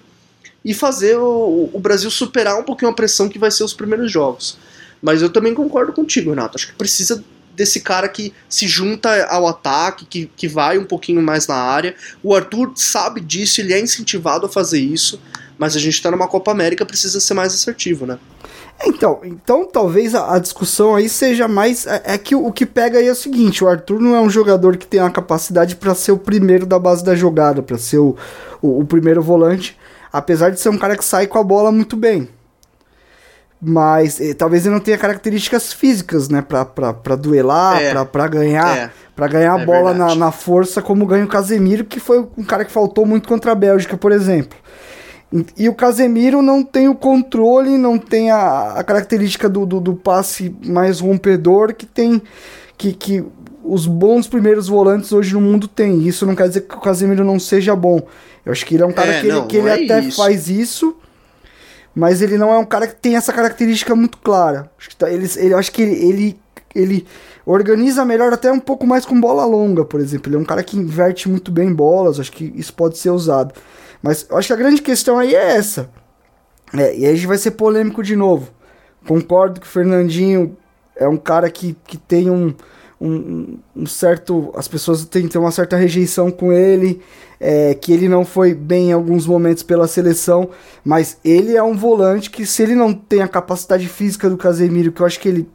e 0.66 0.74
fazer 0.74 1.16
o, 1.16 1.70
o 1.72 1.80
Brasil 1.80 2.10
superar 2.10 2.60
um 2.60 2.64
pouquinho 2.64 2.90
a 2.90 2.96
pressão 2.96 3.30
que 3.30 3.38
vai 3.38 3.52
ser 3.52 3.64
os 3.64 3.74
primeiros 3.74 4.12
jogos. 4.12 4.58
Mas 5.00 5.22
eu 5.22 5.30
também 5.30 5.54
concordo 5.54 5.94
contigo, 5.94 6.32
Renato. 6.32 6.58
Acho 6.58 6.68
que 6.68 6.74
precisa 6.74 7.24
desse 7.56 7.80
cara 7.82 8.10
que 8.10 8.34
se 8.50 8.68
junta 8.68 9.26
ao 9.28 9.48
ataque, 9.48 10.06
que, 10.06 10.30
que 10.36 10.48
vai 10.48 10.80
um 10.80 10.84
pouquinho 10.84 11.22
mais 11.22 11.46
na 11.46 11.56
área. 11.56 11.96
O 12.24 12.34
Arthur 12.34 12.72
sabe 12.76 13.22
disso, 13.22 13.62
ele 13.62 13.74
é 13.74 13.80
incentivado 13.80 14.48
a 14.48 14.50
fazer 14.50 14.80
isso, 14.80 15.22
mas 15.56 15.76
a 15.76 15.80
gente 15.80 15.94
está 15.94 16.10
numa 16.10 16.28
Copa 16.28 16.52
América, 16.52 16.84
precisa 16.84 17.20
ser 17.20 17.36
mais 17.36 17.54
assertivo, 17.54 18.08
né? 18.08 18.18
Então, 18.84 19.22
então 19.24 19.66
talvez 19.72 20.16
a, 20.16 20.36
a 20.36 20.40
discussão 20.40 20.96
aí 20.96 21.08
seja 21.08 21.48
mais. 21.48 21.86
É, 21.86 22.02
é, 22.06 22.18
que 22.18 22.36
o, 22.36 22.52
que 22.52 22.66
pega 22.66 22.98
aí 22.98 23.08
é 23.08 23.12
o 23.12 23.16
seguinte: 23.16 23.64
o 23.64 23.68
Arthur 23.70 24.02
não 24.02 24.16
é 24.16 24.20
um 24.20 24.30
jogador 24.30 24.76
que 24.76 24.86
tem 24.86 25.00
a 25.00 25.10
capacidade 25.10 25.76
para 25.78 25.96
ser 25.96 26.12
o 26.12 26.18
primeiro 26.18 26.66
da 26.66 26.78
base 26.78 27.04
da 27.04 27.16
jogada, 27.16 27.62
para 27.62 27.78
ser 27.78 28.00
o, 28.00 28.18
o, 28.62 28.82
o 28.82 28.86
primeiro 28.86 29.22
volante 29.22 29.78
apesar 30.18 30.50
de 30.52 30.60
ser 30.60 30.70
um 30.70 30.78
cara 30.78 30.96
que 30.98 31.04
sai 31.04 31.28
com 31.28 31.38
a 31.38 31.44
bola 31.44 31.72
muito 31.72 31.96
bem. 31.96 32.30
Mas 33.62 34.20
eh, 34.22 34.34
talvez 34.34 34.66
ele 34.66 34.76
não 34.76 34.82
tenha 34.82 34.98
características 34.98 35.74
físicas, 35.74 36.30
né? 36.30 36.42
Pra, 36.42 36.64
pra, 36.66 36.94
pra 36.94 37.16
duelar, 37.16 37.82
é. 37.82 37.92
pra, 37.92 38.06
pra 38.06 38.28
ganhar. 38.28 38.78
É. 38.78 38.92
Pra 39.16 39.28
ganhar 39.28 39.56
a 39.56 39.62
é 39.62 39.66
bola 39.66 39.94
na, 39.94 40.14
na, 40.14 40.32
força, 40.32 40.82
como 40.82 41.06
ganha 41.06 41.24
o 41.24 41.28
Casemiro, 41.28 41.86
que 41.86 42.02
foi 42.02 42.28
um 42.38 42.44
cara 42.44 42.66
que 42.66 42.72
faltou 42.72 43.06
muito 43.06 43.30
contra 43.30 43.54
a 43.54 43.56
Bélgica, 43.56 43.96
por 43.96 44.12
exemplo. 44.12 44.58
E, 45.32 45.64
e 45.64 45.70
o 45.70 45.74
Casemiro 45.74 46.42
não 46.42 46.62
tem 46.64 46.90
o 46.90 46.96
controle, 46.96 47.78
não 47.78 47.98
tem 47.98 48.30
a, 48.30 48.74
a 48.74 48.84
característica 48.84 49.48
do, 49.48 49.66
do, 49.66 49.80
do, 49.80 49.96
passe 49.96 50.54
mais 50.66 51.00
rompedor 51.00 51.74
que 51.74 51.86
tem. 51.86 52.22
Que, 52.78 52.92
que 52.92 53.24
os 53.68 53.88
bons 53.88 54.28
primeiros 54.28 54.68
volantes 54.68 55.12
hoje 55.12 55.34
no 55.34 55.42
mundo 55.42 55.68
têm. 55.68 56.08
Isso 56.08 56.26
não 56.26 56.36
quer 56.36 56.48
dizer 56.48 56.62
que 56.62 56.76
o 56.76 56.80
Casemiro 56.80 57.24
não 57.24 57.40
seja 57.40 57.76
bom. 57.76 58.02
Eu 58.46 58.52
acho 58.52 58.66
que 58.66 58.76
ele 58.76 58.84
é 58.84 58.86
um 58.86 58.92
cara 58.92 59.14
é, 59.14 59.22
que 59.22 59.28
não, 59.28 59.38
ele, 59.40 59.48
que 59.48 59.58
ele 59.58 59.70
é 59.70 59.74
até 59.86 60.00
isso. 60.02 60.18
faz 60.18 60.50
isso, 60.50 60.96
mas 61.94 62.22
ele 62.22 62.38
não 62.38 62.54
é 62.54 62.58
um 62.58 62.66
cara 62.66 62.88
que 62.88 62.96
tem 62.96 63.16
essa 63.16 63.34
característica 63.34 63.96
muito 63.96 64.18
clara. 64.20 64.70
Acho 64.78 64.90
que 64.90 64.96
tá, 64.96 65.10
ele, 65.10 65.28
ele, 65.38 65.54
acho 65.54 65.72
que 65.72 65.82
ele, 65.82 65.96
ele, 65.96 66.40
ele 66.76 67.08
organiza 67.46 68.06
melhor 68.06 68.32
até 68.32 68.52
um 68.52 68.60
pouco 68.60 68.86
mais 68.86 69.06
com 69.06 69.20
bola 69.20 69.46
longa, 69.46 69.84
por 69.84 70.00
exemplo. 70.00 70.30
Ele 70.30 70.38
é 70.38 70.40
um 70.40 70.46
cara 70.46 70.64
que 70.64 70.78
inverte 70.78 71.28
muito 71.28 71.52
bem 71.52 71.74
bolas, 71.74 72.20
acho 72.20 72.32
que 72.32 72.54
isso 72.56 72.74
pode 72.74 72.98
ser 72.98 73.10
usado. 73.10 73.54
Mas 74.02 74.28
eu 74.30 74.38
acho 74.38 74.48
que 74.48 74.54
a 74.54 74.58
grande 74.58 74.82
questão 74.82 75.18
aí 75.18 75.34
é 75.34 75.56
essa. 75.56 75.90
É, 76.74 76.96
e 76.96 77.06
aí 77.06 77.12
a 77.12 77.16
gente 77.16 77.28
vai 77.28 77.38
ser 77.38 77.52
polêmico 77.52 78.04
de 78.04 78.16
novo. 78.16 78.52
Concordo 79.08 79.60
que 79.60 79.68
o 79.68 79.70
Fernandinho 79.70 80.56
é 80.96 81.08
um 81.08 81.18
cara 81.18 81.50
que, 81.50 81.76
que 81.86 81.98
tem 81.98 82.30
um, 82.30 82.54
um, 83.00 83.58
um, 83.76 83.86
certo. 83.86 84.52
As 84.56 84.68
pessoas 84.68 85.06
têm, 85.06 85.28
têm 85.28 85.40
uma 85.40 85.52
certa 85.52 85.76
rejeição 85.76 86.32
com 86.32 86.52
ele, 86.52 87.02
é, 87.40 87.74
que 87.74 87.92
ele 87.92 88.08
não 88.08 88.26
foi 88.26 88.54
bem 88.54 88.90
em 88.90 88.94
alguns 88.94 89.26
momentos 89.26 89.64
pela 89.64 89.88
seleção, 89.88 90.50
mas 90.84 91.18
ele 91.24 91.56
é 91.56 91.64
um 91.64 91.76
volante 91.76 92.30
que, 92.30 92.46
se 92.46 92.64
ele 92.64 92.76
não 92.76 92.94
tem 92.94 93.22
a 93.22 93.28
capacidade 93.28 93.88
física 93.88 94.30
do 94.30 94.38
Casemiro, 94.38 94.92
que 94.92 95.02
eu 95.02 95.06
acho 95.06 95.20
que 95.20 95.28
ele, 95.28 95.50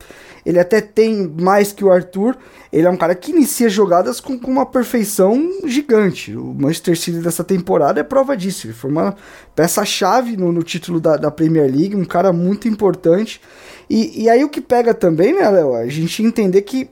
ele 0.44 0.58
até 0.58 0.80
tem 0.80 1.26
mais 1.38 1.72
que 1.72 1.84
o 1.84 1.90
Arthur, 1.90 2.36
ele 2.72 2.86
é 2.86 2.90
um 2.90 2.96
cara 2.96 3.14
que 3.14 3.32
inicia 3.32 3.68
jogadas 3.68 4.20
com, 4.20 4.38
com 4.38 4.50
uma 4.50 4.64
perfeição 4.64 5.50
gigante. 5.64 6.36
O 6.36 6.54
Manchester 6.54 6.96
City 6.96 7.18
dessa 7.18 7.42
temporada 7.42 8.00
é 8.00 8.04
prova 8.04 8.36
disso. 8.36 8.66
Ele 8.66 8.74
foi 8.74 8.90
uma 8.90 9.16
peça-chave 9.56 10.36
no, 10.36 10.52
no 10.52 10.62
título 10.62 11.00
da, 11.00 11.16
da 11.16 11.30
Premier 11.32 11.66
League, 11.66 11.96
um 11.96 12.04
cara 12.04 12.32
muito 12.32 12.68
importante. 12.68 13.40
E, 13.88 14.22
e 14.22 14.28
aí 14.28 14.44
o 14.44 14.48
que 14.48 14.60
pega 14.60 14.94
também, 14.94 15.34
né, 15.34 15.50
Léo? 15.50 15.74
A 15.74 15.88
gente 15.88 16.22
entender 16.22 16.62
que 16.62 16.88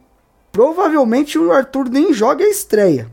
provavelmente 0.58 1.38
o 1.38 1.52
Arthur 1.52 1.88
nem 1.88 2.12
joga 2.12 2.44
a 2.44 2.48
estreia. 2.48 3.06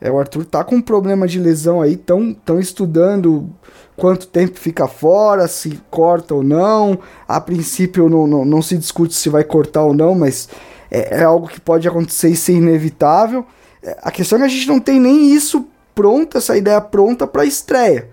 É, 0.00 0.08
o 0.08 0.16
Arthur 0.16 0.44
tá 0.44 0.62
com 0.62 0.76
um 0.76 0.80
problema 0.80 1.26
de 1.26 1.40
lesão 1.40 1.82
aí, 1.82 1.96
tão, 1.96 2.32
tão 2.32 2.60
estudando 2.60 3.50
quanto 3.96 4.28
tempo 4.28 4.56
fica 4.56 4.86
fora, 4.86 5.48
se 5.48 5.80
corta 5.90 6.36
ou 6.36 6.44
não. 6.44 7.00
A 7.26 7.40
princípio 7.40 8.08
não, 8.08 8.28
não, 8.28 8.44
não 8.44 8.62
se 8.62 8.78
discute 8.78 9.12
se 9.12 9.28
vai 9.28 9.42
cortar 9.42 9.82
ou 9.82 9.92
não, 9.92 10.14
mas 10.14 10.48
é, 10.88 11.18
é 11.18 11.24
algo 11.24 11.48
que 11.48 11.60
pode 11.60 11.88
acontecer 11.88 12.28
e 12.28 12.36
ser 12.36 12.52
inevitável. 12.52 13.44
É, 13.82 13.98
a 14.00 14.12
questão 14.12 14.38
é 14.38 14.42
que 14.42 14.46
a 14.46 14.48
gente 14.48 14.68
não 14.68 14.78
tem 14.78 15.00
nem 15.00 15.34
isso 15.34 15.66
pronto, 15.96 16.38
essa 16.38 16.56
ideia 16.56 16.80
pronta 16.80 17.26
para 17.26 17.44
estreia. 17.44 18.08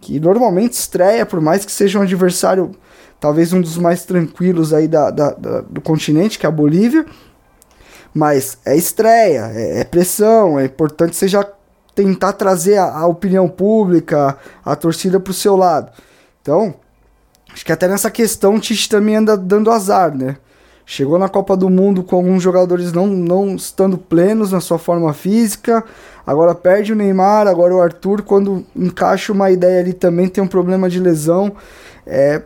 Que 0.00 0.18
normalmente 0.18 0.72
estreia, 0.72 1.24
por 1.24 1.40
mais 1.40 1.64
que 1.64 1.70
seja 1.70 2.00
um 2.00 2.02
adversário, 2.02 2.72
talvez 3.20 3.52
um 3.52 3.60
dos 3.60 3.78
mais 3.78 4.04
tranquilos 4.04 4.74
aí 4.74 4.88
da, 4.88 5.08
da, 5.08 5.30
da 5.30 5.60
do 5.60 5.80
continente, 5.80 6.36
que 6.36 6.46
é 6.46 6.48
a 6.48 6.52
Bolívia. 6.52 7.06
Mas 8.14 8.58
é 8.64 8.76
estreia, 8.76 9.50
é, 9.54 9.80
é 9.80 9.84
pressão, 9.84 10.58
é 10.58 10.66
importante 10.66 11.16
você 11.16 11.26
já 11.26 11.46
tentar 11.94 12.32
trazer 12.32 12.76
a, 12.76 12.98
a 12.98 13.06
opinião 13.06 13.48
pública, 13.48 14.36
a 14.64 14.76
torcida 14.76 15.18
para 15.18 15.30
o 15.30 15.34
seu 15.34 15.56
lado. 15.56 15.90
Então, 16.40 16.74
acho 17.52 17.64
que 17.64 17.72
até 17.72 17.88
nessa 17.88 18.10
questão 18.10 18.56
o 18.56 18.60
Tite 18.60 18.88
também 18.88 19.16
anda 19.16 19.36
dando 19.36 19.70
azar, 19.70 20.16
né? 20.16 20.36
Chegou 20.84 21.18
na 21.18 21.28
Copa 21.28 21.56
do 21.56 21.70
Mundo 21.70 22.02
com 22.02 22.16
alguns 22.16 22.42
jogadores 22.42 22.92
não, 22.92 23.06
não 23.06 23.54
estando 23.54 23.96
plenos 23.96 24.50
na 24.50 24.60
sua 24.60 24.78
forma 24.78 25.14
física. 25.14 25.84
Agora 26.26 26.54
perde 26.54 26.92
o 26.92 26.96
Neymar, 26.96 27.46
agora 27.46 27.74
o 27.74 27.80
Arthur, 27.80 28.22
quando 28.22 28.66
encaixa 28.74 29.32
uma 29.32 29.50
ideia 29.50 29.80
ali 29.80 29.92
também 29.92 30.28
tem 30.28 30.42
um 30.42 30.48
problema 30.48 30.90
de 30.90 30.98
lesão. 30.98 31.52
É, 32.04 32.42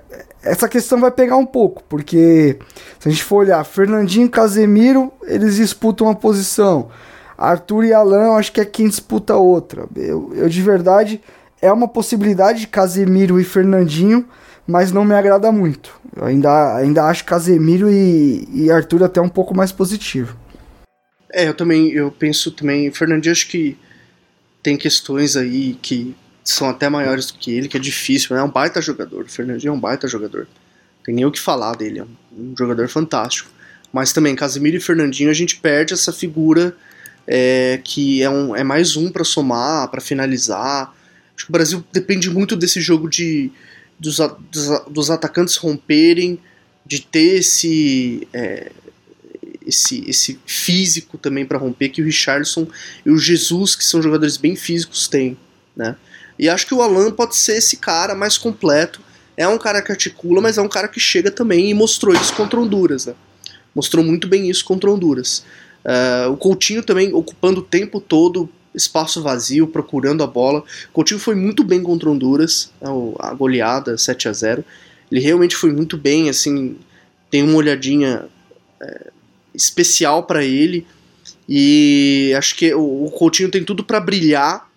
essa 0.46 0.68
questão 0.68 1.00
vai 1.00 1.10
pegar 1.10 1.36
um 1.36 1.46
pouco, 1.46 1.82
porque 1.88 2.58
se 2.98 3.08
a 3.08 3.10
gente 3.10 3.24
for 3.24 3.38
olhar, 3.38 3.62
Fernandinho 3.64 4.26
e 4.26 4.30
Casemiro, 4.30 5.12
eles 5.24 5.56
disputam 5.56 6.08
a 6.08 6.14
posição. 6.14 6.88
Arthur 7.36 7.84
e 7.84 7.92
Alan, 7.92 8.32
acho 8.36 8.52
que 8.52 8.60
é 8.60 8.64
quem 8.64 8.88
disputa 8.88 9.34
outra. 9.36 9.86
Eu, 9.94 10.32
eu 10.34 10.48
de 10.48 10.62
verdade, 10.62 11.20
é 11.60 11.70
uma 11.72 11.88
possibilidade 11.88 12.60
de 12.60 12.66
Casemiro 12.66 13.40
e 13.40 13.44
Fernandinho, 13.44 14.26
mas 14.66 14.92
não 14.92 15.04
me 15.04 15.14
agrada 15.14 15.52
muito. 15.52 16.00
Eu 16.16 16.24
ainda, 16.24 16.76
ainda 16.76 17.04
acho 17.04 17.24
Casemiro 17.24 17.90
e, 17.90 18.48
e 18.52 18.70
Arthur 18.70 19.04
até 19.04 19.20
um 19.20 19.28
pouco 19.28 19.54
mais 19.54 19.70
positivo. 19.72 20.36
É, 21.32 21.48
eu 21.48 21.54
também, 21.54 21.90
eu 21.90 22.10
penso 22.10 22.50
também, 22.50 22.90
Fernandinho 22.90 23.32
acho 23.32 23.48
que 23.48 23.76
tem 24.62 24.76
questões 24.76 25.36
aí 25.36 25.78
que 25.80 26.16
são 26.50 26.68
até 26.68 26.88
maiores 26.88 27.26
do 27.26 27.38
que 27.38 27.50
ele, 27.50 27.68
que 27.68 27.76
é 27.76 27.80
difícil, 27.80 28.34
né? 28.34 28.40
É 28.40 28.44
um 28.44 28.50
baita 28.50 28.80
jogador, 28.80 29.24
o 29.24 29.28
Fernandinho 29.28 29.70
é 29.70 29.72
um 29.72 29.80
baita 29.80 30.06
jogador. 30.08 30.46
Tem 31.04 31.14
nem 31.14 31.24
o 31.24 31.30
que 31.30 31.40
falar 31.40 31.76
dele, 31.76 32.00
é 32.00 32.04
um 32.36 32.54
jogador 32.56 32.88
fantástico. 32.88 33.50
Mas 33.92 34.12
também, 34.12 34.34
Casemiro 34.34 34.76
e 34.76 34.80
Fernandinho, 34.80 35.30
a 35.30 35.34
gente 35.34 35.56
perde 35.56 35.94
essa 35.94 36.12
figura 36.12 36.76
é, 37.26 37.80
que 37.82 38.22
é, 38.22 38.30
um, 38.30 38.54
é 38.54 38.62
mais 38.62 38.96
um 38.96 39.10
para 39.10 39.24
somar, 39.24 39.88
para 39.88 40.00
finalizar. 40.00 40.94
Acho 41.34 41.46
que 41.46 41.50
o 41.50 41.52
Brasil 41.52 41.84
depende 41.92 42.30
muito 42.30 42.56
desse 42.56 42.80
jogo 42.80 43.08
de 43.08 43.50
dos, 43.98 44.18
dos, 44.50 44.82
dos 44.90 45.10
atacantes 45.10 45.56
romperem, 45.56 46.38
de 46.84 47.00
ter 47.00 47.38
esse, 47.38 48.28
é, 48.32 48.70
esse, 49.66 50.08
esse 50.08 50.38
físico 50.46 51.18
também 51.18 51.44
para 51.44 51.58
romper 51.58 51.88
que 51.88 52.00
o 52.00 52.04
Richardson 52.04 52.68
e 53.04 53.10
o 53.10 53.18
Jesus, 53.18 53.74
que 53.74 53.84
são 53.84 54.00
jogadores 54.00 54.36
bem 54.36 54.54
físicos, 54.54 55.08
têm. 55.08 55.36
Né? 55.74 55.96
E 56.38 56.48
acho 56.48 56.66
que 56.66 56.74
o 56.74 56.82
Alan 56.82 57.10
pode 57.10 57.36
ser 57.36 57.56
esse 57.56 57.76
cara 57.76 58.14
mais 58.14 58.36
completo. 58.36 59.00
É 59.36 59.46
um 59.46 59.58
cara 59.58 59.82
que 59.82 59.92
articula, 59.92 60.40
mas 60.40 60.58
é 60.58 60.62
um 60.62 60.68
cara 60.68 60.88
que 60.88 61.00
chega 61.00 61.30
também 61.30 61.70
e 61.70 61.74
mostrou 61.74 62.14
isso 62.14 62.34
contra 62.34 62.58
Honduras. 62.58 63.06
Né? 63.06 63.14
Mostrou 63.74 64.04
muito 64.04 64.26
bem 64.26 64.48
isso 64.48 64.64
contra 64.64 64.90
Honduras. 64.90 65.44
Uh, 65.84 66.32
o 66.32 66.36
Coutinho 66.36 66.82
também 66.82 67.12
ocupando 67.14 67.60
o 67.60 67.62
tempo 67.62 68.00
todo 68.00 68.48
espaço 68.76 69.22
vazio, 69.22 69.66
procurando 69.66 70.22
a 70.22 70.26
bola. 70.26 70.60
O 70.90 70.92
Coutinho 70.92 71.18
foi 71.18 71.34
muito 71.34 71.64
bem 71.64 71.82
contra 71.82 72.10
Honduras, 72.10 72.70
né, 72.80 72.88
a 73.18 73.32
goleada 73.32 73.96
7 73.96 74.28
a 74.28 74.32
0 74.32 74.64
Ele 75.10 75.20
realmente 75.20 75.56
foi 75.56 75.72
muito 75.72 75.96
bem, 75.96 76.28
assim, 76.28 76.76
tem 77.30 77.42
uma 77.42 77.56
olhadinha 77.56 78.26
é, 78.80 79.10
especial 79.54 80.24
para 80.24 80.44
ele. 80.44 80.86
E 81.48 82.34
acho 82.36 82.54
que 82.56 82.74
o, 82.74 83.10
Coutinho 83.16 83.50
tem 83.50 83.64
tudo 83.64 83.82
para 83.82 84.00
brilhar, 84.00 84.68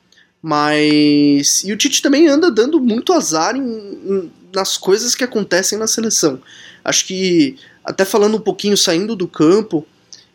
mas. 0.42 1.64
E 1.64 1.72
o 1.72 1.78
Tite 1.78 2.02
também 2.02 2.28
anda 2.28 2.52
dando 2.52 2.80
muito 2.80 3.14
azar 3.14 3.56
em, 3.56 3.62
em, 3.62 4.32
nas 4.54 4.78
coisas 4.78 5.16
que 5.16 5.24
acontecem 5.24 5.78
na 5.78 5.88
seleção. 5.88 6.40
Acho 6.84 7.06
que, 7.06 7.58
até 7.84 8.06
falando 8.06 8.38
um 8.38 8.42
pouquinho 8.42 8.78
saindo 8.78 9.16
do 9.16 9.28
campo, 9.28 9.86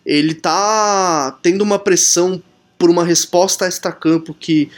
ele 0.04 0.34
tá 0.34 1.38
tendo 1.42 1.62
uma 1.62 1.78
pressão 1.78 2.42
por 2.78 2.90
uma 2.90 3.04
resposta 3.04 3.64
a 3.64 3.68
extra-campo 3.68 4.34
que 4.34 4.70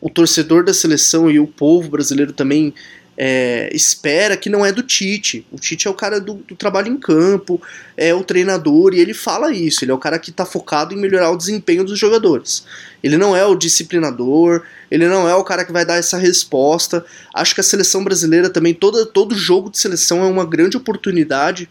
o 0.00 0.10
torcedor 0.10 0.64
da 0.64 0.74
seleção 0.74 1.30
e 1.30 1.38
o 1.38 1.46
povo 1.46 1.88
brasileiro 1.88 2.32
também 2.32 2.74
é, 3.16 3.68
espera 3.74 4.36
que 4.36 4.48
não 4.48 4.64
é 4.64 4.72
do 4.72 4.82
Tite. 4.82 5.46
O 5.52 5.58
Tite 5.58 5.86
é 5.86 5.90
o 5.90 5.94
cara 5.94 6.20
do, 6.20 6.34
do, 6.34 6.56
trabalho 6.56 6.88
em 6.88 6.96
campo, 6.96 7.60
é 7.96 8.14
o 8.14 8.24
treinador, 8.24 8.94
e 8.94 9.00
ele 9.00 9.12
fala 9.12 9.52
isso. 9.52 9.84
Ele 9.84 9.90
é 9.90 9.94
o 9.94 9.98
cara 9.98 10.18
que 10.18 10.30
está 10.30 10.46
focado 10.46 10.94
em 10.94 10.98
melhorar 10.98 11.30
o 11.30 11.36
desempenho 11.36 11.84
dos 11.84 11.98
jogadores. 11.98 12.64
Ele 13.02 13.16
não 13.16 13.36
é 13.36 13.44
o 13.44 13.54
disciplinador, 13.54 14.62
ele 14.90 15.06
não 15.06 15.28
é 15.28 15.34
o 15.34 15.44
cara 15.44 15.64
que 15.64 15.72
vai 15.72 15.84
dar 15.84 15.96
essa 15.96 16.16
resposta. 16.16 17.04
Acho 17.34 17.54
que 17.54 17.60
a 17.60 17.64
seleção 17.64 18.02
brasileira 18.02 18.48
também, 18.48 18.72
toda, 18.72 19.04
todo 19.04 19.34
jogo 19.34 19.70
de 19.70 19.78
seleção 19.78 20.22
é 20.22 20.26
uma 20.26 20.44
grande 20.44 20.76
oportunidade 20.76 21.68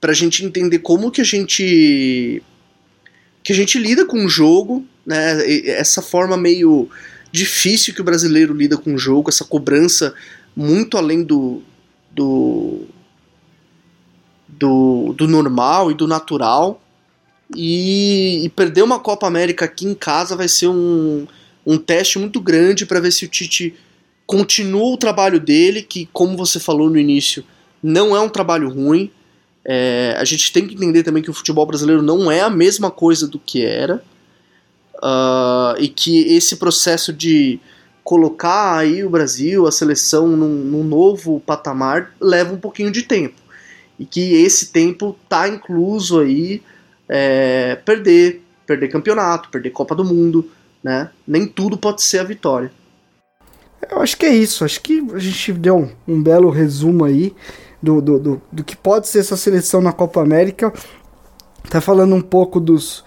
para 0.00 0.12
a 0.12 0.14
gente 0.14 0.44
entender 0.44 0.78
como 0.78 1.10
que 1.10 1.20
a 1.20 1.24
gente 1.24 2.42
que 3.42 3.52
a 3.52 3.56
gente 3.56 3.78
lida 3.78 4.04
com 4.04 4.24
o 4.24 4.28
jogo, 4.28 4.84
né? 5.04 5.42
Essa 5.66 6.02
forma 6.02 6.36
meio 6.36 6.90
difícil 7.32 7.94
que 7.94 8.00
o 8.00 8.04
brasileiro 8.04 8.52
lida 8.52 8.76
com 8.76 8.94
o 8.94 8.98
jogo, 8.98 9.30
essa 9.30 9.44
cobrança 9.44 10.14
muito 10.56 10.96
além 10.96 11.22
do 11.22 11.62
do, 12.10 12.86
do, 14.48 15.14
do 15.16 15.28
normal 15.28 15.90
e 15.90 15.94
do 15.94 16.06
natural. 16.06 16.82
E, 17.56 18.44
e, 18.44 18.48
perder 18.50 18.82
uma 18.82 19.00
Copa 19.00 19.26
América 19.26 19.64
aqui 19.64 19.86
em 19.86 19.94
casa 19.94 20.36
vai 20.36 20.48
ser 20.48 20.68
um, 20.68 21.26
um 21.66 21.78
teste 21.78 22.18
muito 22.18 22.40
grande 22.40 22.86
para 22.86 23.00
ver 23.00 23.10
se 23.10 23.24
o 23.24 23.28
Tite 23.28 23.74
continua 24.24 24.92
o 24.92 24.96
trabalho 24.96 25.40
dele, 25.40 25.82
que, 25.82 26.08
como 26.12 26.36
você 26.36 26.60
falou 26.60 26.88
no 26.88 26.98
início, 26.98 27.44
não 27.82 28.14
é 28.14 28.20
um 28.20 28.28
trabalho 28.28 28.68
ruim. 28.68 29.10
É, 29.64 30.14
a 30.16 30.24
gente 30.24 30.52
tem 30.52 30.66
que 30.66 30.74
entender 30.74 31.02
também 31.02 31.22
que 31.22 31.30
o 31.30 31.34
futebol 31.34 31.66
brasileiro 31.66 32.02
não 32.02 32.30
é 32.30 32.40
a 32.40 32.48
mesma 32.48 32.90
coisa 32.90 33.26
do 33.26 33.38
que 33.38 33.64
era 33.64 34.02
uh, 34.96 35.74
e 35.78 35.88
que 35.88 36.20
esse 36.32 36.56
processo 36.56 37.12
de 37.12 37.58
colocar 38.10 38.76
aí 38.76 39.04
o 39.04 39.08
Brasil, 39.08 39.68
a 39.68 39.70
seleção, 39.70 40.26
num, 40.26 40.48
num, 40.48 40.82
novo 40.82 41.38
patamar 41.46 42.12
leva 42.20 42.52
um 42.52 42.58
pouquinho 42.58 42.90
de 42.90 43.04
tempo 43.04 43.36
e 43.96 44.04
que 44.04 44.34
esse 44.34 44.72
tempo 44.72 45.16
tá 45.28 45.46
incluso 45.46 46.18
aí 46.18 46.60
é, 47.08 47.76
perder, 47.76 48.42
perder 48.66 48.88
campeonato, 48.88 49.48
perder 49.48 49.70
Copa 49.70 49.94
do 49.94 50.04
Mundo, 50.04 50.50
né? 50.82 51.10
Nem 51.24 51.46
tudo 51.46 51.78
pode 51.78 52.02
ser 52.02 52.18
a 52.18 52.24
vitória. 52.24 52.72
Eu 53.88 54.00
acho 54.00 54.16
que 54.16 54.26
é 54.26 54.34
isso. 54.34 54.64
Acho 54.64 54.80
que 54.80 55.06
a 55.14 55.18
gente 55.20 55.52
deu 55.52 55.76
um, 55.76 56.14
um 56.14 56.20
belo 56.20 56.50
resumo 56.50 57.04
aí 57.04 57.32
do, 57.80 58.00
do, 58.00 58.18
do, 58.18 58.42
do, 58.50 58.64
que 58.64 58.74
pode 58.74 59.06
ser 59.06 59.20
essa 59.20 59.36
seleção 59.36 59.80
na 59.80 59.92
Copa 59.92 60.20
América. 60.20 60.72
Tá 61.70 61.80
falando 61.80 62.16
um 62.16 62.20
pouco 62.20 62.58
dos, 62.58 63.04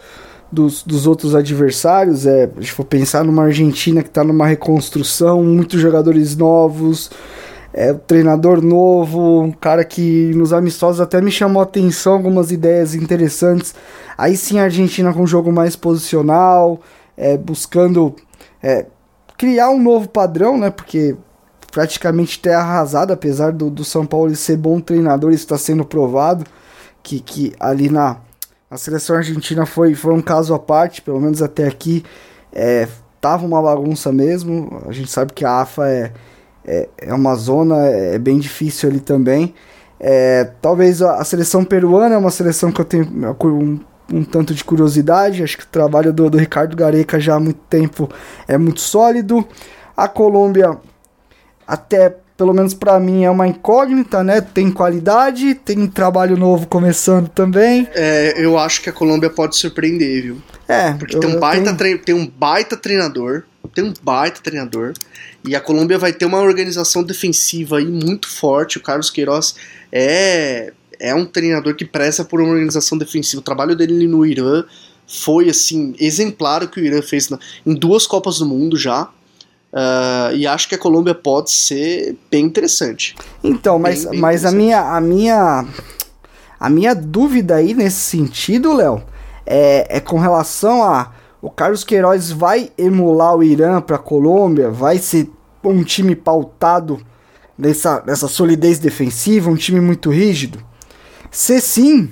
dos, 0.54 0.84
dos 0.84 1.08
outros 1.08 1.34
adversários. 1.34 2.26
É, 2.26 2.50
se 2.62 2.72
for 2.72 2.86
pensar 2.86 3.24
numa 3.24 3.44
Argentina 3.44 4.04
que 4.04 4.10
está 4.10 4.24
numa 4.24 4.46
reconstrução, 4.46 5.44
muitos 5.44 5.82
jogadores 5.82 6.36
novos, 6.36 7.10
é, 7.74 7.92
um 7.92 7.98
treinador 7.98 8.62
novo, 8.62 9.42
um 9.42 9.52
cara 9.52 9.84
que 9.84 10.32
nos 10.36 10.54
amistosos 10.54 11.02
até 11.02 11.20
me 11.20 11.32
chamou 11.32 11.60
a 11.60 11.64
atenção, 11.64 12.14
algumas 12.14 12.52
ideias 12.52 12.94
interessantes. 12.94 13.74
Aí 14.18 14.38
sim 14.38 14.60
a 14.60 14.64
Argentina 14.64 15.12
com 15.12 15.24
um 15.24 15.28
jogo 15.28 15.52
mais 15.52 15.76
posicional, 15.76 16.80
é, 17.18 17.36
buscando 17.36 18.16
é, 18.62 18.86
criar 19.38 19.70
um 19.72 19.82
novo 19.82 20.08
padrão, 20.08 20.58
né? 20.58 20.70
Porque 20.70 21.16
praticamente 21.72 22.40
terra 22.40 22.62
arrasada, 22.62 23.16
apesar 23.16 23.52
do, 23.52 23.72
do 23.72 23.84
São 23.84 24.06
Paulo 24.06 24.36
ser 24.36 24.58
bom 24.58 24.80
treinador, 24.80 25.32
isso 25.32 25.44
está 25.46 25.58
sendo 25.58 25.84
provado, 25.84 26.46
que, 27.02 27.20
que 27.20 27.54
ali 27.60 27.90
na 27.90 28.18
a 28.74 28.78
seleção 28.78 29.16
argentina 29.16 29.68
foi, 29.68 29.94
foi 29.94 30.16
um 30.16 30.22
caso 30.22 30.52
à 30.52 30.58
parte, 30.58 31.00
pelo 31.00 31.22
menos 31.22 31.44
até 31.44 31.68
aqui, 31.68 32.04
é, 32.52 32.88
tava 33.22 33.46
uma 33.46 33.62
bagunça 33.62 34.12
mesmo, 34.12 34.82
a 34.88 34.92
gente 34.92 35.12
sabe 35.12 35.32
que 35.32 35.46
a 35.46 35.62
AFA 35.62 35.88
é, 35.88 36.12
é, 36.66 36.90
é 36.98 37.14
uma 37.14 37.36
zona, 37.36 37.86
é 37.86 38.18
bem 38.18 38.40
difícil 38.40 38.90
ali 38.90 39.00
também, 39.00 39.54
é, 40.00 40.50
talvez 40.60 41.04
a, 41.04 41.18
a, 41.18 41.24
seleção 41.24 41.64
peruana 41.64 42.16
é 42.16 42.18
uma 42.18 42.32
seleção 42.32 42.72
que 42.72 42.82
eu 42.82 42.86
tenho 42.86 43.06
um, 43.46 43.80
um 44.12 44.24
tanto 44.24 44.56
de 44.56 44.64
curiosidade, 44.64 45.44
acho 45.44 45.56
que 45.56 45.66
o 45.66 45.68
trabalho 45.68 46.12
do, 46.12 46.28
do 46.28 46.40
Ricardo 46.40 46.76
Gareca 46.76 47.20
já 47.20 47.36
há 47.36 47.40
muito 47.40 47.60
tempo 47.70 48.10
é 48.48 48.58
muito 48.58 48.82
sólido, 48.82 49.48
a 49.96 50.08
Colômbia 50.08 50.80
até 51.68 52.18
pelo 52.38 52.54
menos 52.54 52.74
para 52.74 53.00
mim 53.00 53.24
é 53.24 53.30
uma 53.30 53.48
incógnita, 53.48 54.24
né? 54.24 54.42
Tem 54.42 54.72
qualidade, 54.72 55.56
tem 55.56 55.88
trabalho 55.88 56.38
novo 56.38 56.68
começando 56.68 57.30
também. 57.30 57.88
É, 57.94 58.34
eu 58.38 58.58
acho 58.58 58.82
que 58.82 58.90
a 58.90 58.94
Colômbia 58.94 59.30
pode 59.30 59.56
surpreender, 59.56 60.24
viu? 60.24 60.42
É, 60.68 60.94
porque 60.94 61.20
tem 61.20 61.30
um 61.30 61.40
baita 61.40 61.74
tenho... 61.74 62.00
tem 62.00 62.16
um 62.16 62.26
baita 62.26 62.78
treinador, 62.78 63.44
tem 63.74 63.84
um 63.84 63.94
baita 64.02 64.42
treinador. 64.42 64.94
E 65.46 65.56
a 65.56 65.60
Colômbia 65.60 65.98
vai 65.98 66.14
ter 66.14 66.26
uma 66.26 66.40
organização 66.40 67.04
defensiva 67.04 67.78
aí 67.78 67.86
muito 67.86 68.30
forte. 68.30 68.78
O 68.78 68.82
Carlos 68.82 69.10
Queiroz 69.10 69.56
é 69.92 70.74
é 71.00 71.14
um 71.14 71.26
treinador 71.26 71.76
que 71.76 71.84
preza 71.84 72.24
por 72.24 72.40
uma 72.40 72.52
organização 72.52 72.98
defensiva. 72.98 73.42
O 73.42 73.44
trabalho 73.44 73.76
dele 73.76 74.08
no 74.08 74.26
Irã 74.26 74.64
foi 75.06 75.50
assim 75.50 75.94
exemplar 76.00 76.64
o 76.64 76.68
que 76.70 76.80
o 76.80 76.86
Irã 76.86 77.02
fez 77.02 77.30
na, 77.30 77.38
em 77.66 77.74
duas 77.74 78.08
Copas 78.08 78.38
do 78.40 78.46
Mundo 78.46 78.78
já. 78.78 79.10
Uh, 79.74 80.36
e 80.36 80.46
acho 80.46 80.70
que 80.70 80.76
a 80.76 80.78
Colômbia 80.78 81.16
pode 81.16 81.50
ser 81.50 82.16
bem 82.30 82.46
interessante. 82.46 83.16
Então, 83.44 83.80
mas, 83.80 84.04
Bem, 84.04 84.12
bem 84.12 84.22
mas 84.22 84.46
a 84.46 84.52
minha 84.52 84.80
a 84.80 85.02
minha 85.02 85.66
a 86.60 86.70
minha 86.70 86.94
dúvida 86.94 87.56
aí 87.56 87.74
nesse 87.74 88.02
sentido, 88.02 88.72
Léo, 88.74 89.02
é, 89.46 89.98
é 89.98 90.00
com 90.00 90.20
relação 90.20 90.84
a 90.84 91.12
o 91.42 91.50
Carlos 91.50 91.84
Queiroz 91.84 92.32
vai 92.32 92.72
emular 92.78 93.36
o 93.36 93.44
Irã 93.44 93.82
para 93.82 93.98
a 93.98 94.00
Colômbia, 94.00 94.70
vai 94.70 94.98
ser 94.98 95.30
um 95.62 95.84
time 95.84 96.16
pautado 96.16 97.02
nessa, 97.58 98.02
nessa 98.06 98.30
solidez 98.30 98.80
defensiva, 98.80 99.50
um 99.50 99.56
time 99.56 99.82
muito 99.82 100.10
rígido. 100.10 100.64
Se 101.30 101.60
sim, 101.60 102.12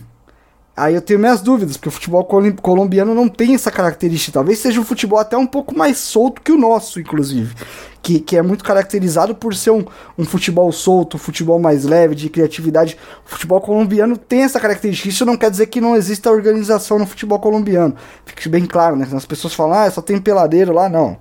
aí 0.75 0.95
eu 0.95 1.01
tenho 1.01 1.19
minhas 1.19 1.41
dúvidas, 1.41 1.77
porque 1.77 1.89
o 1.89 1.91
futebol 1.91 2.23
colombiano 2.23 3.13
não 3.13 3.27
tem 3.27 3.53
essa 3.53 3.69
característica. 3.69 4.33
Talvez 4.33 4.59
seja 4.59 4.79
um 4.79 4.83
futebol 4.83 5.19
até 5.19 5.37
um 5.37 5.45
pouco 5.45 5.77
mais 5.77 5.97
solto 5.97 6.41
que 6.41 6.51
o 6.51 6.57
nosso, 6.57 6.99
inclusive. 6.99 7.53
Que, 8.01 8.19
que 8.19 8.35
é 8.35 8.41
muito 8.41 8.63
caracterizado 8.63 9.35
por 9.35 9.53
ser 9.53 9.71
um, 9.71 9.85
um 10.17 10.25
futebol 10.25 10.71
solto, 10.71 11.17
um 11.17 11.19
futebol 11.19 11.59
mais 11.59 11.83
leve, 11.83 12.15
de 12.15 12.29
criatividade. 12.29 12.97
O 13.25 13.29
futebol 13.29 13.61
colombiano 13.61 14.17
tem 14.17 14.41
essa 14.41 14.59
característica. 14.59 15.09
Isso 15.09 15.25
não 15.25 15.37
quer 15.37 15.51
dizer 15.51 15.67
que 15.67 15.79
não 15.79 15.95
exista 15.95 16.31
organização 16.31 16.97
no 16.97 17.05
futebol 17.05 17.39
colombiano. 17.39 17.95
Fique 18.25 18.49
bem 18.49 18.65
claro, 18.65 18.95
né? 18.95 19.07
As 19.13 19.25
pessoas 19.25 19.53
falam, 19.53 19.77
ah, 19.77 19.91
só 19.91 20.01
tem 20.01 20.19
peladeiro 20.19 20.73
lá, 20.73 20.89
não. 20.89 21.17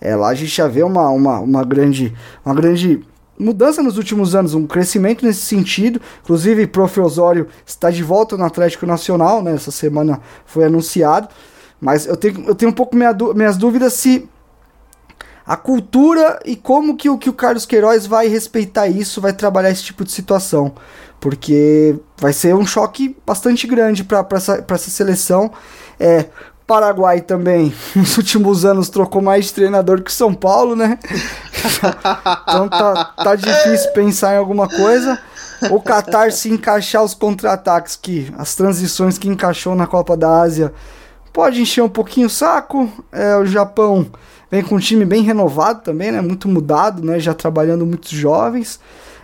É, 0.00 0.16
lá 0.16 0.28
a 0.28 0.34
gente 0.34 0.54
já 0.54 0.66
vê 0.66 0.82
uma, 0.82 1.08
uma, 1.10 1.40
uma 1.40 1.64
grande. 1.64 2.12
Uma 2.44 2.54
grande 2.54 3.04
mudança 3.38 3.82
nos 3.82 3.96
últimos 3.96 4.34
anos, 4.34 4.54
um 4.54 4.66
crescimento 4.66 5.24
nesse 5.24 5.42
sentido. 5.42 6.00
Inclusive, 6.22 6.66
Prof. 6.66 7.00
Osório 7.00 7.48
está 7.64 7.90
de 7.90 8.02
volta 8.02 8.36
no 8.36 8.44
Atlético 8.44 8.86
Nacional, 8.86 9.42
né? 9.42 9.54
Essa 9.54 9.70
semana 9.70 10.20
foi 10.44 10.64
anunciado. 10.64 11.28
Mas 11.80 12.06
eu 12.06 12.16
tenho, 12.16 12.44
eu 12.46 12.54
tenho 12.54 12.70
um 12.70 12.74
pouco 12.74 12.96
minha, 12.96 13.14
minhas 13.34 13.56
dúvidas 13.56 13.92
se 13.92 14.28
a 15.46 15.56
cultura 15.56 16.40
e 16.44 16.56
como 16.56 16.96
que 16.96 17.08
o, 17.08 17.16
que 17.16 17.30
o 17.30 17.32
Carlos 17.32 17.64
Queiroz 17.64 18.06
vai 18.06 18.26
respeitar 18.26 18.88
isso, 18.88 19.20
vai 19.20 19.32
trabalhar 19.32 19.70
esse 19.70 19.84
tipo 19.84 20.04
de 20.04 20.10
situação. 20.10 20.74
Porque 21.20 21.96
vai 22.18 22.32
ser 22.32 22.54
um 22.54 22.66
choque 22.66 23.16
bastante 23.24 23.66
grande 23.66 24.02
para 24.02 24.26
essa, 24.32 24.64
essa 24.68 24.90
seleção. 24.90 25.52
É, 26.00 26.26
Paraguai 26.66 27.20
também, 27.20 27.72
nos 27.94 28.16
últimos 28.16 28.64
anos, 28.64 28.88
trocou 28.88 29.22
mais 29.22 29.46
de 29.46 29.54
treinador 29.54 30.02
que 30.02 30.12
São 30.12 30.34
Paulo, 30.34 30.74
né? 30.74 30.98
então 32.42 32.68
tá, 32.68 33.12
tá 33.16 33.34
difícil 33.36 33.92
pensar 33.92 34.34
em 34.34 34.38
alguma 34.38 34.68
coisa. 34.68 35.18
O 35.70 35.80
Qatar 35.80 36.32
se 36.32 36.50
encaixar 36.50 37.02
os 37.02 37.14
contra-ataques, 37.14 37.96
que 37.96 38.32
as 38.36 38.54
transições 38.54 39.16
que 39.16 39.28
encaixou 39.28 39.74
na 39.74 39.86
Copa 39.86 40.16
da 40.16 40.40
Ásia, 40.40 40.72
pode 41.32 41.62
encher 41.62 41.82
um 41.82 41.88
pouquinho 41.88 42.26
o 42.26 42.30
saco. 42.30 42.90
É, 43.12 43.36
o 43.36 43.46
Japão 43.46 44.06
vem 44.50 44.62
com 44.62 44.74
um 44.74 44.80
time 44.80 45.04
bem 45.04 45.22
renovado 45.22 45.82
também, 45.82 46.10
né? 46.10 46.20
Muito 46.20 46.48
mudado, 46.48 47.02
né? 47.02 47.18
Já 47.20 47.32
trabalhando 47.32 47.86
muitos 47.86 48.10
jovens. 48.10 48.80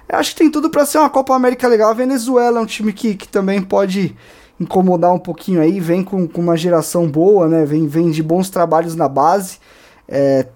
Eu 0.08 0.18
acho 0.18 0.30
que 0.30 0.36
tem 0.36 0.50
tudo 0.50 0.70
para 0.70 0.86
ser 0.86 0.98
uma 0.98 1.10
Copa 1.10 1.34
América 1.34 1.68
legal. 1.68 1.90
A 1.90 1.94
Venezuela 1.94 2.58
é 2.58 2.62
um 2.62 2.66
time 2.66 2.92
que, 2.92 3.14
que 3.14 3.28
também 3.28 3.60
pode 3.60 4.16
incomodar 4.60 5.12
um 5.12 5.18
pouquinho 5.18 5.60
aí. 5.60 5.80
Vem 5.80 6.02
com, 6.02 6.26
com 6.26 6.40
uma 6.40 6.56
geração 6.56 7.08
boa, 7.08 7.48
né? 7.48 7.64
Vem, 7.64 7.86
vem 7.86 8.10
de 8.10 8.22
bons 8.22 8.50
trabalhos 8.50 8.94
na 8.94 9.08
base. 9.08 9.58
É, 10.08 10.46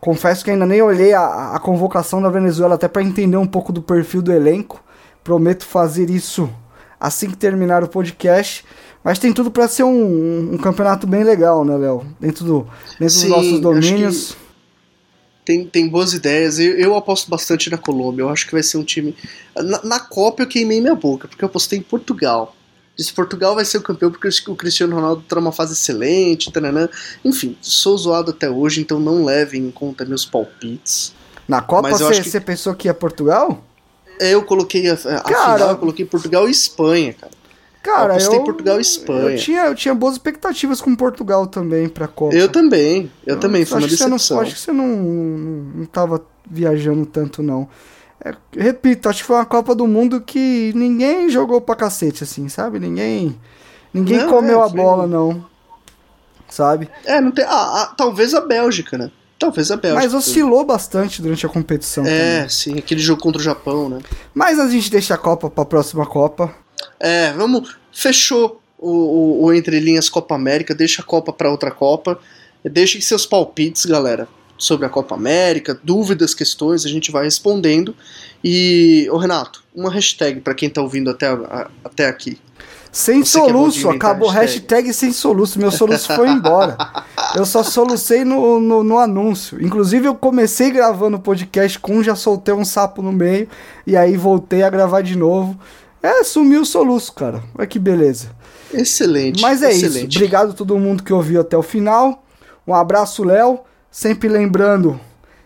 confesso 0.00 0.44
que 0.44 0.50
ainda 0.50 0.66
nem 0.66 0.82
olhei 0.82 1.12
a, 1.12 1.54
a 1.54 1.58
convocação 1.58 2.22
da 2.22 2.28
Venezuela 2.28 2.74
até 2.74 2.88
para 2.88 3.02
entender 3.02 3.36
um 3.36 3.46
pouco 3.46 3.72
do 3.72 3.82
perfil 3.82 4.22
do 4.22 4.32
elenco. 4.32 4.82
Prometo 5.22 5.64
fazer 5.64 6.10
isso 6.10 6.48
assim 7.00 7.30
que 7.30 7.36
terminar 7.36 7.82
o 7.82 7.88
podcast. 7.88 8.64
Mas 9.04 9.18
tem 9.18 9.32
tudo 9.32 9.50
para 9.50 9.68
ser 9.68 9.84
um, 9.84 9.88
um, 9.88 10.54
um 10.54 10.58
campeonato 10.58 11.06
bem 11.06 11.22
legal, 11.22 11.64
né, 11.64 11.76
Léo? 11.76 12.04
Dentro, 12.18 12.44
do, 12.44 12.66
dentro 12.98 13.14
Sim, 13.14 13.28
dos 13.28 13.36
nossos 13.36 13.60
domínios. 13.60 14.36
Tem, 15.44 15.64
tem 15.64 15.88
boas 15.88 16.12
ideias. 16.12 16.58
Eu, 16.58 16.76
eu 16.78 16.96
aposto 16.96 17.30
bastante 17.30 17.70
na 17.70 17.78
Colômbia. 17.78 18.22
Eu 18.22 18.28
acho 18.28 18.44
que 18.44 18.52
vai 18.52 18.62
ser 18.62 18.76
um 18.76 18.84
time. 18.84 19.16
Na, 19.56 19.82
na 19.82 20.00
Copa 20.00 20.42
eu 20.42 20.46
queimei 20.46 20.80
minha 20.80 20.94
boca, 20.94 21.26
porque 21.26 21.42
eu 21.42 21.48
apostei 21.48 21.78
em 21.78 21.82
Portugal. 21.82 22.54
Disse 22.98 23.12
Portugal 23.12 23.54
vai 23.54 23.64
ser 23.64 23.78
o 23.78 23.82
campeão 23.82 24.10
porque 24.10 24.28
o 24.48 24.56
Cristiano 24.56 24.96
Ronaldo 24.96 25.22
tá 25.28 25.36
numa 25.36 25.52
fase 25.52 25.72
excelente, 25.74 26.50
taranã. 26.50 26.88
Enfim, 27.24 27.56
sou 27.62 27.96
zoado 27.96 28.32
até 28.32 28.50
hoje, 28.50 28.80
então 28.80 28.98
não 28.98 29.24
levem 29.24 29.62
em 29.66 29.70
conta 29.70 30.04
meus 30.04 30.24
palpites. 30.24 31.14
Na 31.46 31.62
Copa 31.62 31.90
eu 31.90 31.96
você 31.96 32.40
que- 32.40 32.40
pensou 32.40 32.74
que 32.74 32.88
ia 32.88 32.94
Portugal? 32.94 33.62
É, 34.20 34.34
Eu 34.34 34.42
coloquei 34.42 34.90
a, 34.90 34.94
a 34.94 35.20
Cara- 35.20 35.54
final, 35.54 35.70
eu 35.70 35.76
coloquei 35.78 36.04
Portugal 36.04 36.48
e 36.48 36.50
Espanha, 36.50 37.12
cara. 37.14 37.32
Cara, 37.80 38.18
Eu 38.20 38.32
eu, 38.32 38.42
Portugal 38.44 38.78
e 38.78 38.82
Espanha. 38.82 39.30
Eu 39.30 39.38
tinha, 39.38 39.66
eu 39.66 39.74
tinha 39.76 39.94
boas 39.94 40.14
expectativas 40.14 40.80
com 40.80 40.94
Portugal 40.96 41.46
também 41.46 41.88
pra 41.88 42.08
Copa. 42.08 42.34
Eu 42.34 42.48
também, 42.48 43.10
eu 43.24 43.38
também, 43.38 43.64
foi 43.64 43.78
acho 43.78 43.86
uma 43.86 43.88
que 43.90 43.96
você 43.96 44.04
não- 44.08 44.16
decepção. 44.16 44.40
acho 44.40 44.54
que 44.56 44.60
você 44.60 44.72
não, 44.72 44.86
não, 44.88 45.62
não 45.76 45.86
tava 45.86 46.20
viajando 46.50 47.06
tanto, 47.06 47.44
não. 47.44 47.68
É, 48.24 48.34
repito, 48.56 49.08
acho 49.08 49.20
que 49.20 49.26
foi 49.26 49.36
uma 49.36 49.46
Copa 49.46 49.74
do 49.74 49.86
Mundo 49.86 50.20
que 50.20 50.72
ninguém 50.74 51.30
jogou 51.30 51.60
pra 51.60 51.76
cacete, 51.76 52.24
assim, 52.24 52.48
sabe? 52.48 52.78
Ninguém. 52.78 53.38
Ninguém 53.92 54.18
Não, 54.18 54.28
comeu 54.28 54.60
é, 54.60 54.66
a 54.66 54.68
bola, 54.68 55.06
não. 55.06 55.46
Sabe? 56.48 56.88
É, 57.04 57.20
não 57.20 57.30
tem. 57.30 57.44
Ah, 57.44 57.82
ah, 57.82 57.94
talvez 57.96 58.34
a 58.34 58.40
Bélgica, 58.40 58.98
né? 58.98 59.10
Talvez 59.38 59.70
a 59.70 59.76
Bélgica. 59.76 60.02
Mas 60.02 60.14
oscilou 60.14 60.64
bastante 60.64 61.22
durante 61.22 61.46
a 61.46 61.48
competição. 61.48 62.04
É, 62.04 62.36
também. 62.36 62.48
sim, 62.48 62.78
aquele 62.78 63.00
jogo 63.00 63.20
contra 63.22 63.40
o 63.40 63.44
Japão, 63.44 63.88
né? 63.88 64.00
Mas 64.34 64.58
a 64.58 64.68
gente 64.68 64.90
deixa 64.90 65.14
a 65.14 65.18
Copa 65.18 65.48
pra 65.48 65.64
próxima 65.64 66.04
Copa. 66.04 66.52
É, 66.98 67.32
vamos. 67.32 67.76
Fechou 67.92 68.60
o, 68.78 68.90
o, 68.90 69.44
o 69.44 69.52
Entre 69.52 69.78
Linhas 69.78 70.08
Copa 70.08 70.34
América, 70.34 70.74
deixa 70.74 71.02
a 71.02 71.04
Copa 71.04 71.32
pra 71.32 71.50
outra 71.50 71.70
Copa. 71.70 72.18
Deixem 72.64 73.00
seus 73.00 73.24
palpites, 73.24 73.86
galera, 73.86 74.28
sobre 74.58 74.84
a 74.84 74.88
Copa 74.90 75.14
América, 75.14 75.78
dúvidas, 75.82 76.34
questões, 76.34 76.84
a 76.84 76.88
gente 76.88 77.10
vai 77.12 77.24
respondendo. 77.24 77.94
E, 78.44 79.08
ô 79.10 79.16
Renato, 79.16 79.62
uma 79.74 79.90
hashtag 79.90 80.40
pra 80.40 80.54
quem 80.54 80.68
tá 80.68 80.82
ouvindo 80.82 81.08
até, 81.10 81.28
a- 81.28 81.68
até 81.84 82.06
aqui. 82.06 82.38
Sem 82.90 83.22
Você 83.22 83.38
soluço, 83.38 83.90
acabou 83.90 84.28
hashtag. 84.28 84.60
hashtag. 84.60 84.94
sem 84.94 85.12
soluço. 85.12 85.58
Meu 85.58 85.70
soluço 85.70 86.12
foi 86.14 86.28
embora. 86.30 86.76
Eu 87.36 87.44
só 87.44 87.62
solucei 87.62 88.24
no, 88.24 88.58
no, 88.58 88.82
no 88.82 88.98
anúncio. 88.98 89.62
Inclusive, 89.62 90.06
eu 90.08 90.14
comecei 90.14 90.70
gravando 90.70 91.18
o 91.18 91.20
podcast 91.20 91.78
com 91.78 91.96
um, 91.98 92.02
já 92.02 92.16
soltei 92.16 92.54
um 92.54 92.64
sapo 92.64 93.02
no 93.02 93.12
meio. 93.12 93.46
E 93.86 93.94
aí 93.96 94.16
voltei 94.16 94.62
a 94.62 94.70
gravar 94.70 95.02
de 95.02 95.16
novo. 95.16 95.58
É, 96.02 96.24
sumiu 96.24 96.62
o 96.62 96.66
soluço, 96.66 97.12
cara. 97.12 97.42
Olha 97.56 97.66
que 97.66 97.78
beleza. 97.78 98.30
Excelente. 98.72 99.42
Mas 99.42 99.62
é 99.62 99.70
isso. 99.70 99.84
excelente. 99.86 100.16
Obrigado 100.16 100.50
a 100.50 100.54
todo 100.54 100.78
mundo 100.78 101.02
que 101.02 101.12
ouviu 101.12 101.42
até 101.42 101.56
o 101.58 101.62
final. 101.62 102.24
Um 102.66 102.74
abraço, 102.74 103.22
Léo. 103.22 103.60
Sempre 103.90 104.28
lembrando, 104.28 105.00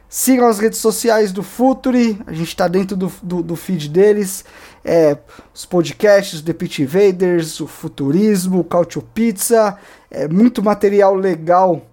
sigam 0.09 0.49
as 0.49 0.59
redes 0.59 0.79
sociais 0.79 1.33
do 1.33 1.43
Futuri. 1.43 2.21
A 2.27 2.33
gente 2.33 2.57
tá 2.57 2.67
dentro 2.67 2.97
do, 2.97 3.13
do, 3.23 3.43
do 3.43 3.57
feed 3.57 3.89
deles. 3.89 4.45
É, 4.85 5.17
os 5.55 5.65
podcasts, 5.65 6.43
The 6.43 6.53
Pit 6.53 6.83
Invaders, 6.83 7.61
o 7.61 7.67
Futurismo, 7.67 8.61
o 8.61 8.65
Cautio 8.65 9.03
Pizza. 9.15 9.79
É, 10.11 10.27
muito 10.27 10.63
material 10.63 11.15
legal 11.15 11.87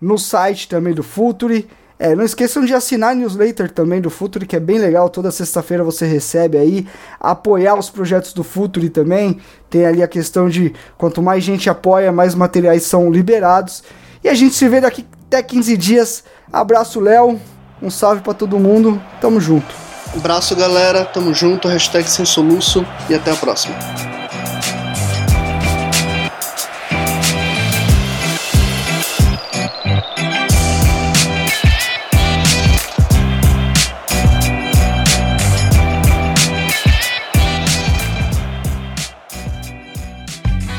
no 0.00 0.16
site 0.16 0.68
também 0.68 0.94
do 0.94 1.02
Futuri. 1.02 1.68
É, 1.98 2.14
não 2.14 2.24
esqueçam 2.24 2.64
de 2.64 2.74
assinar 2.74 3.12
a 3.12 3.14
newsletter 3.14 3.70
também 3.70 4.00
do 4.02 4.10
Futuri, 4.10 4.46
que 4.46 4.54
é 4.54 4.60
bem 4.60 4.78
legal. 4.78 5.08
Toda 5.08 5.30
sexta-feira 5.30 5.82
você 5.82 6.06
recebe 6.06 6.58
aí. 6.58 6.86
Apoiar 7.18 7.74
os 7.74 7.90
projetos 7.90 8.32
do 8.32 8.44
Futuri 8.44 8.88
também. 8.88 9.40
Tem 9.68 9.84
ali 9.84 10.02
a 10.02 10.08
questão 10.08 10.48
de 10.48 10.74
quanto 10.96 11.20
mais 11.20 11.42
gente 11.42 11.68
apoia, 11.68 12.12
mais 12.12 12.34
materiais 12.34 12.84
são 12.84 13.10
liberados. 13.10 13.82
E 14.22 14.28
a 14.28 14.34
gente 14.34 14.54
se 14.54 14.68
vê 14.68 14.80
daqui 14.80 15.06
até 15.26 15.42
15 15.42 15.76
dias. 15.76 16.24
Abraço, 16.52 17.00
Léo. 17.00 17.40
Um 17.82 17.90
salve 17.90 18.22
pra 18.22 18.32
todo 18.32 18.58
mundo. 18.58 19.00
Tamo 19.20 19.40
junto. 19.40 19.74
Abraço, 20.14 20.56
galera. 20.56 21.04
Tamo 21.04 21.34
junto. 21.34 21.68
Hashtag 21.68 22.08
sem 22.08 22.24
soluço. 22.24 22.86
E 23.08 23.14
até 23.14 23.32
a 23.32 23.36
próxima. 23.36 23.76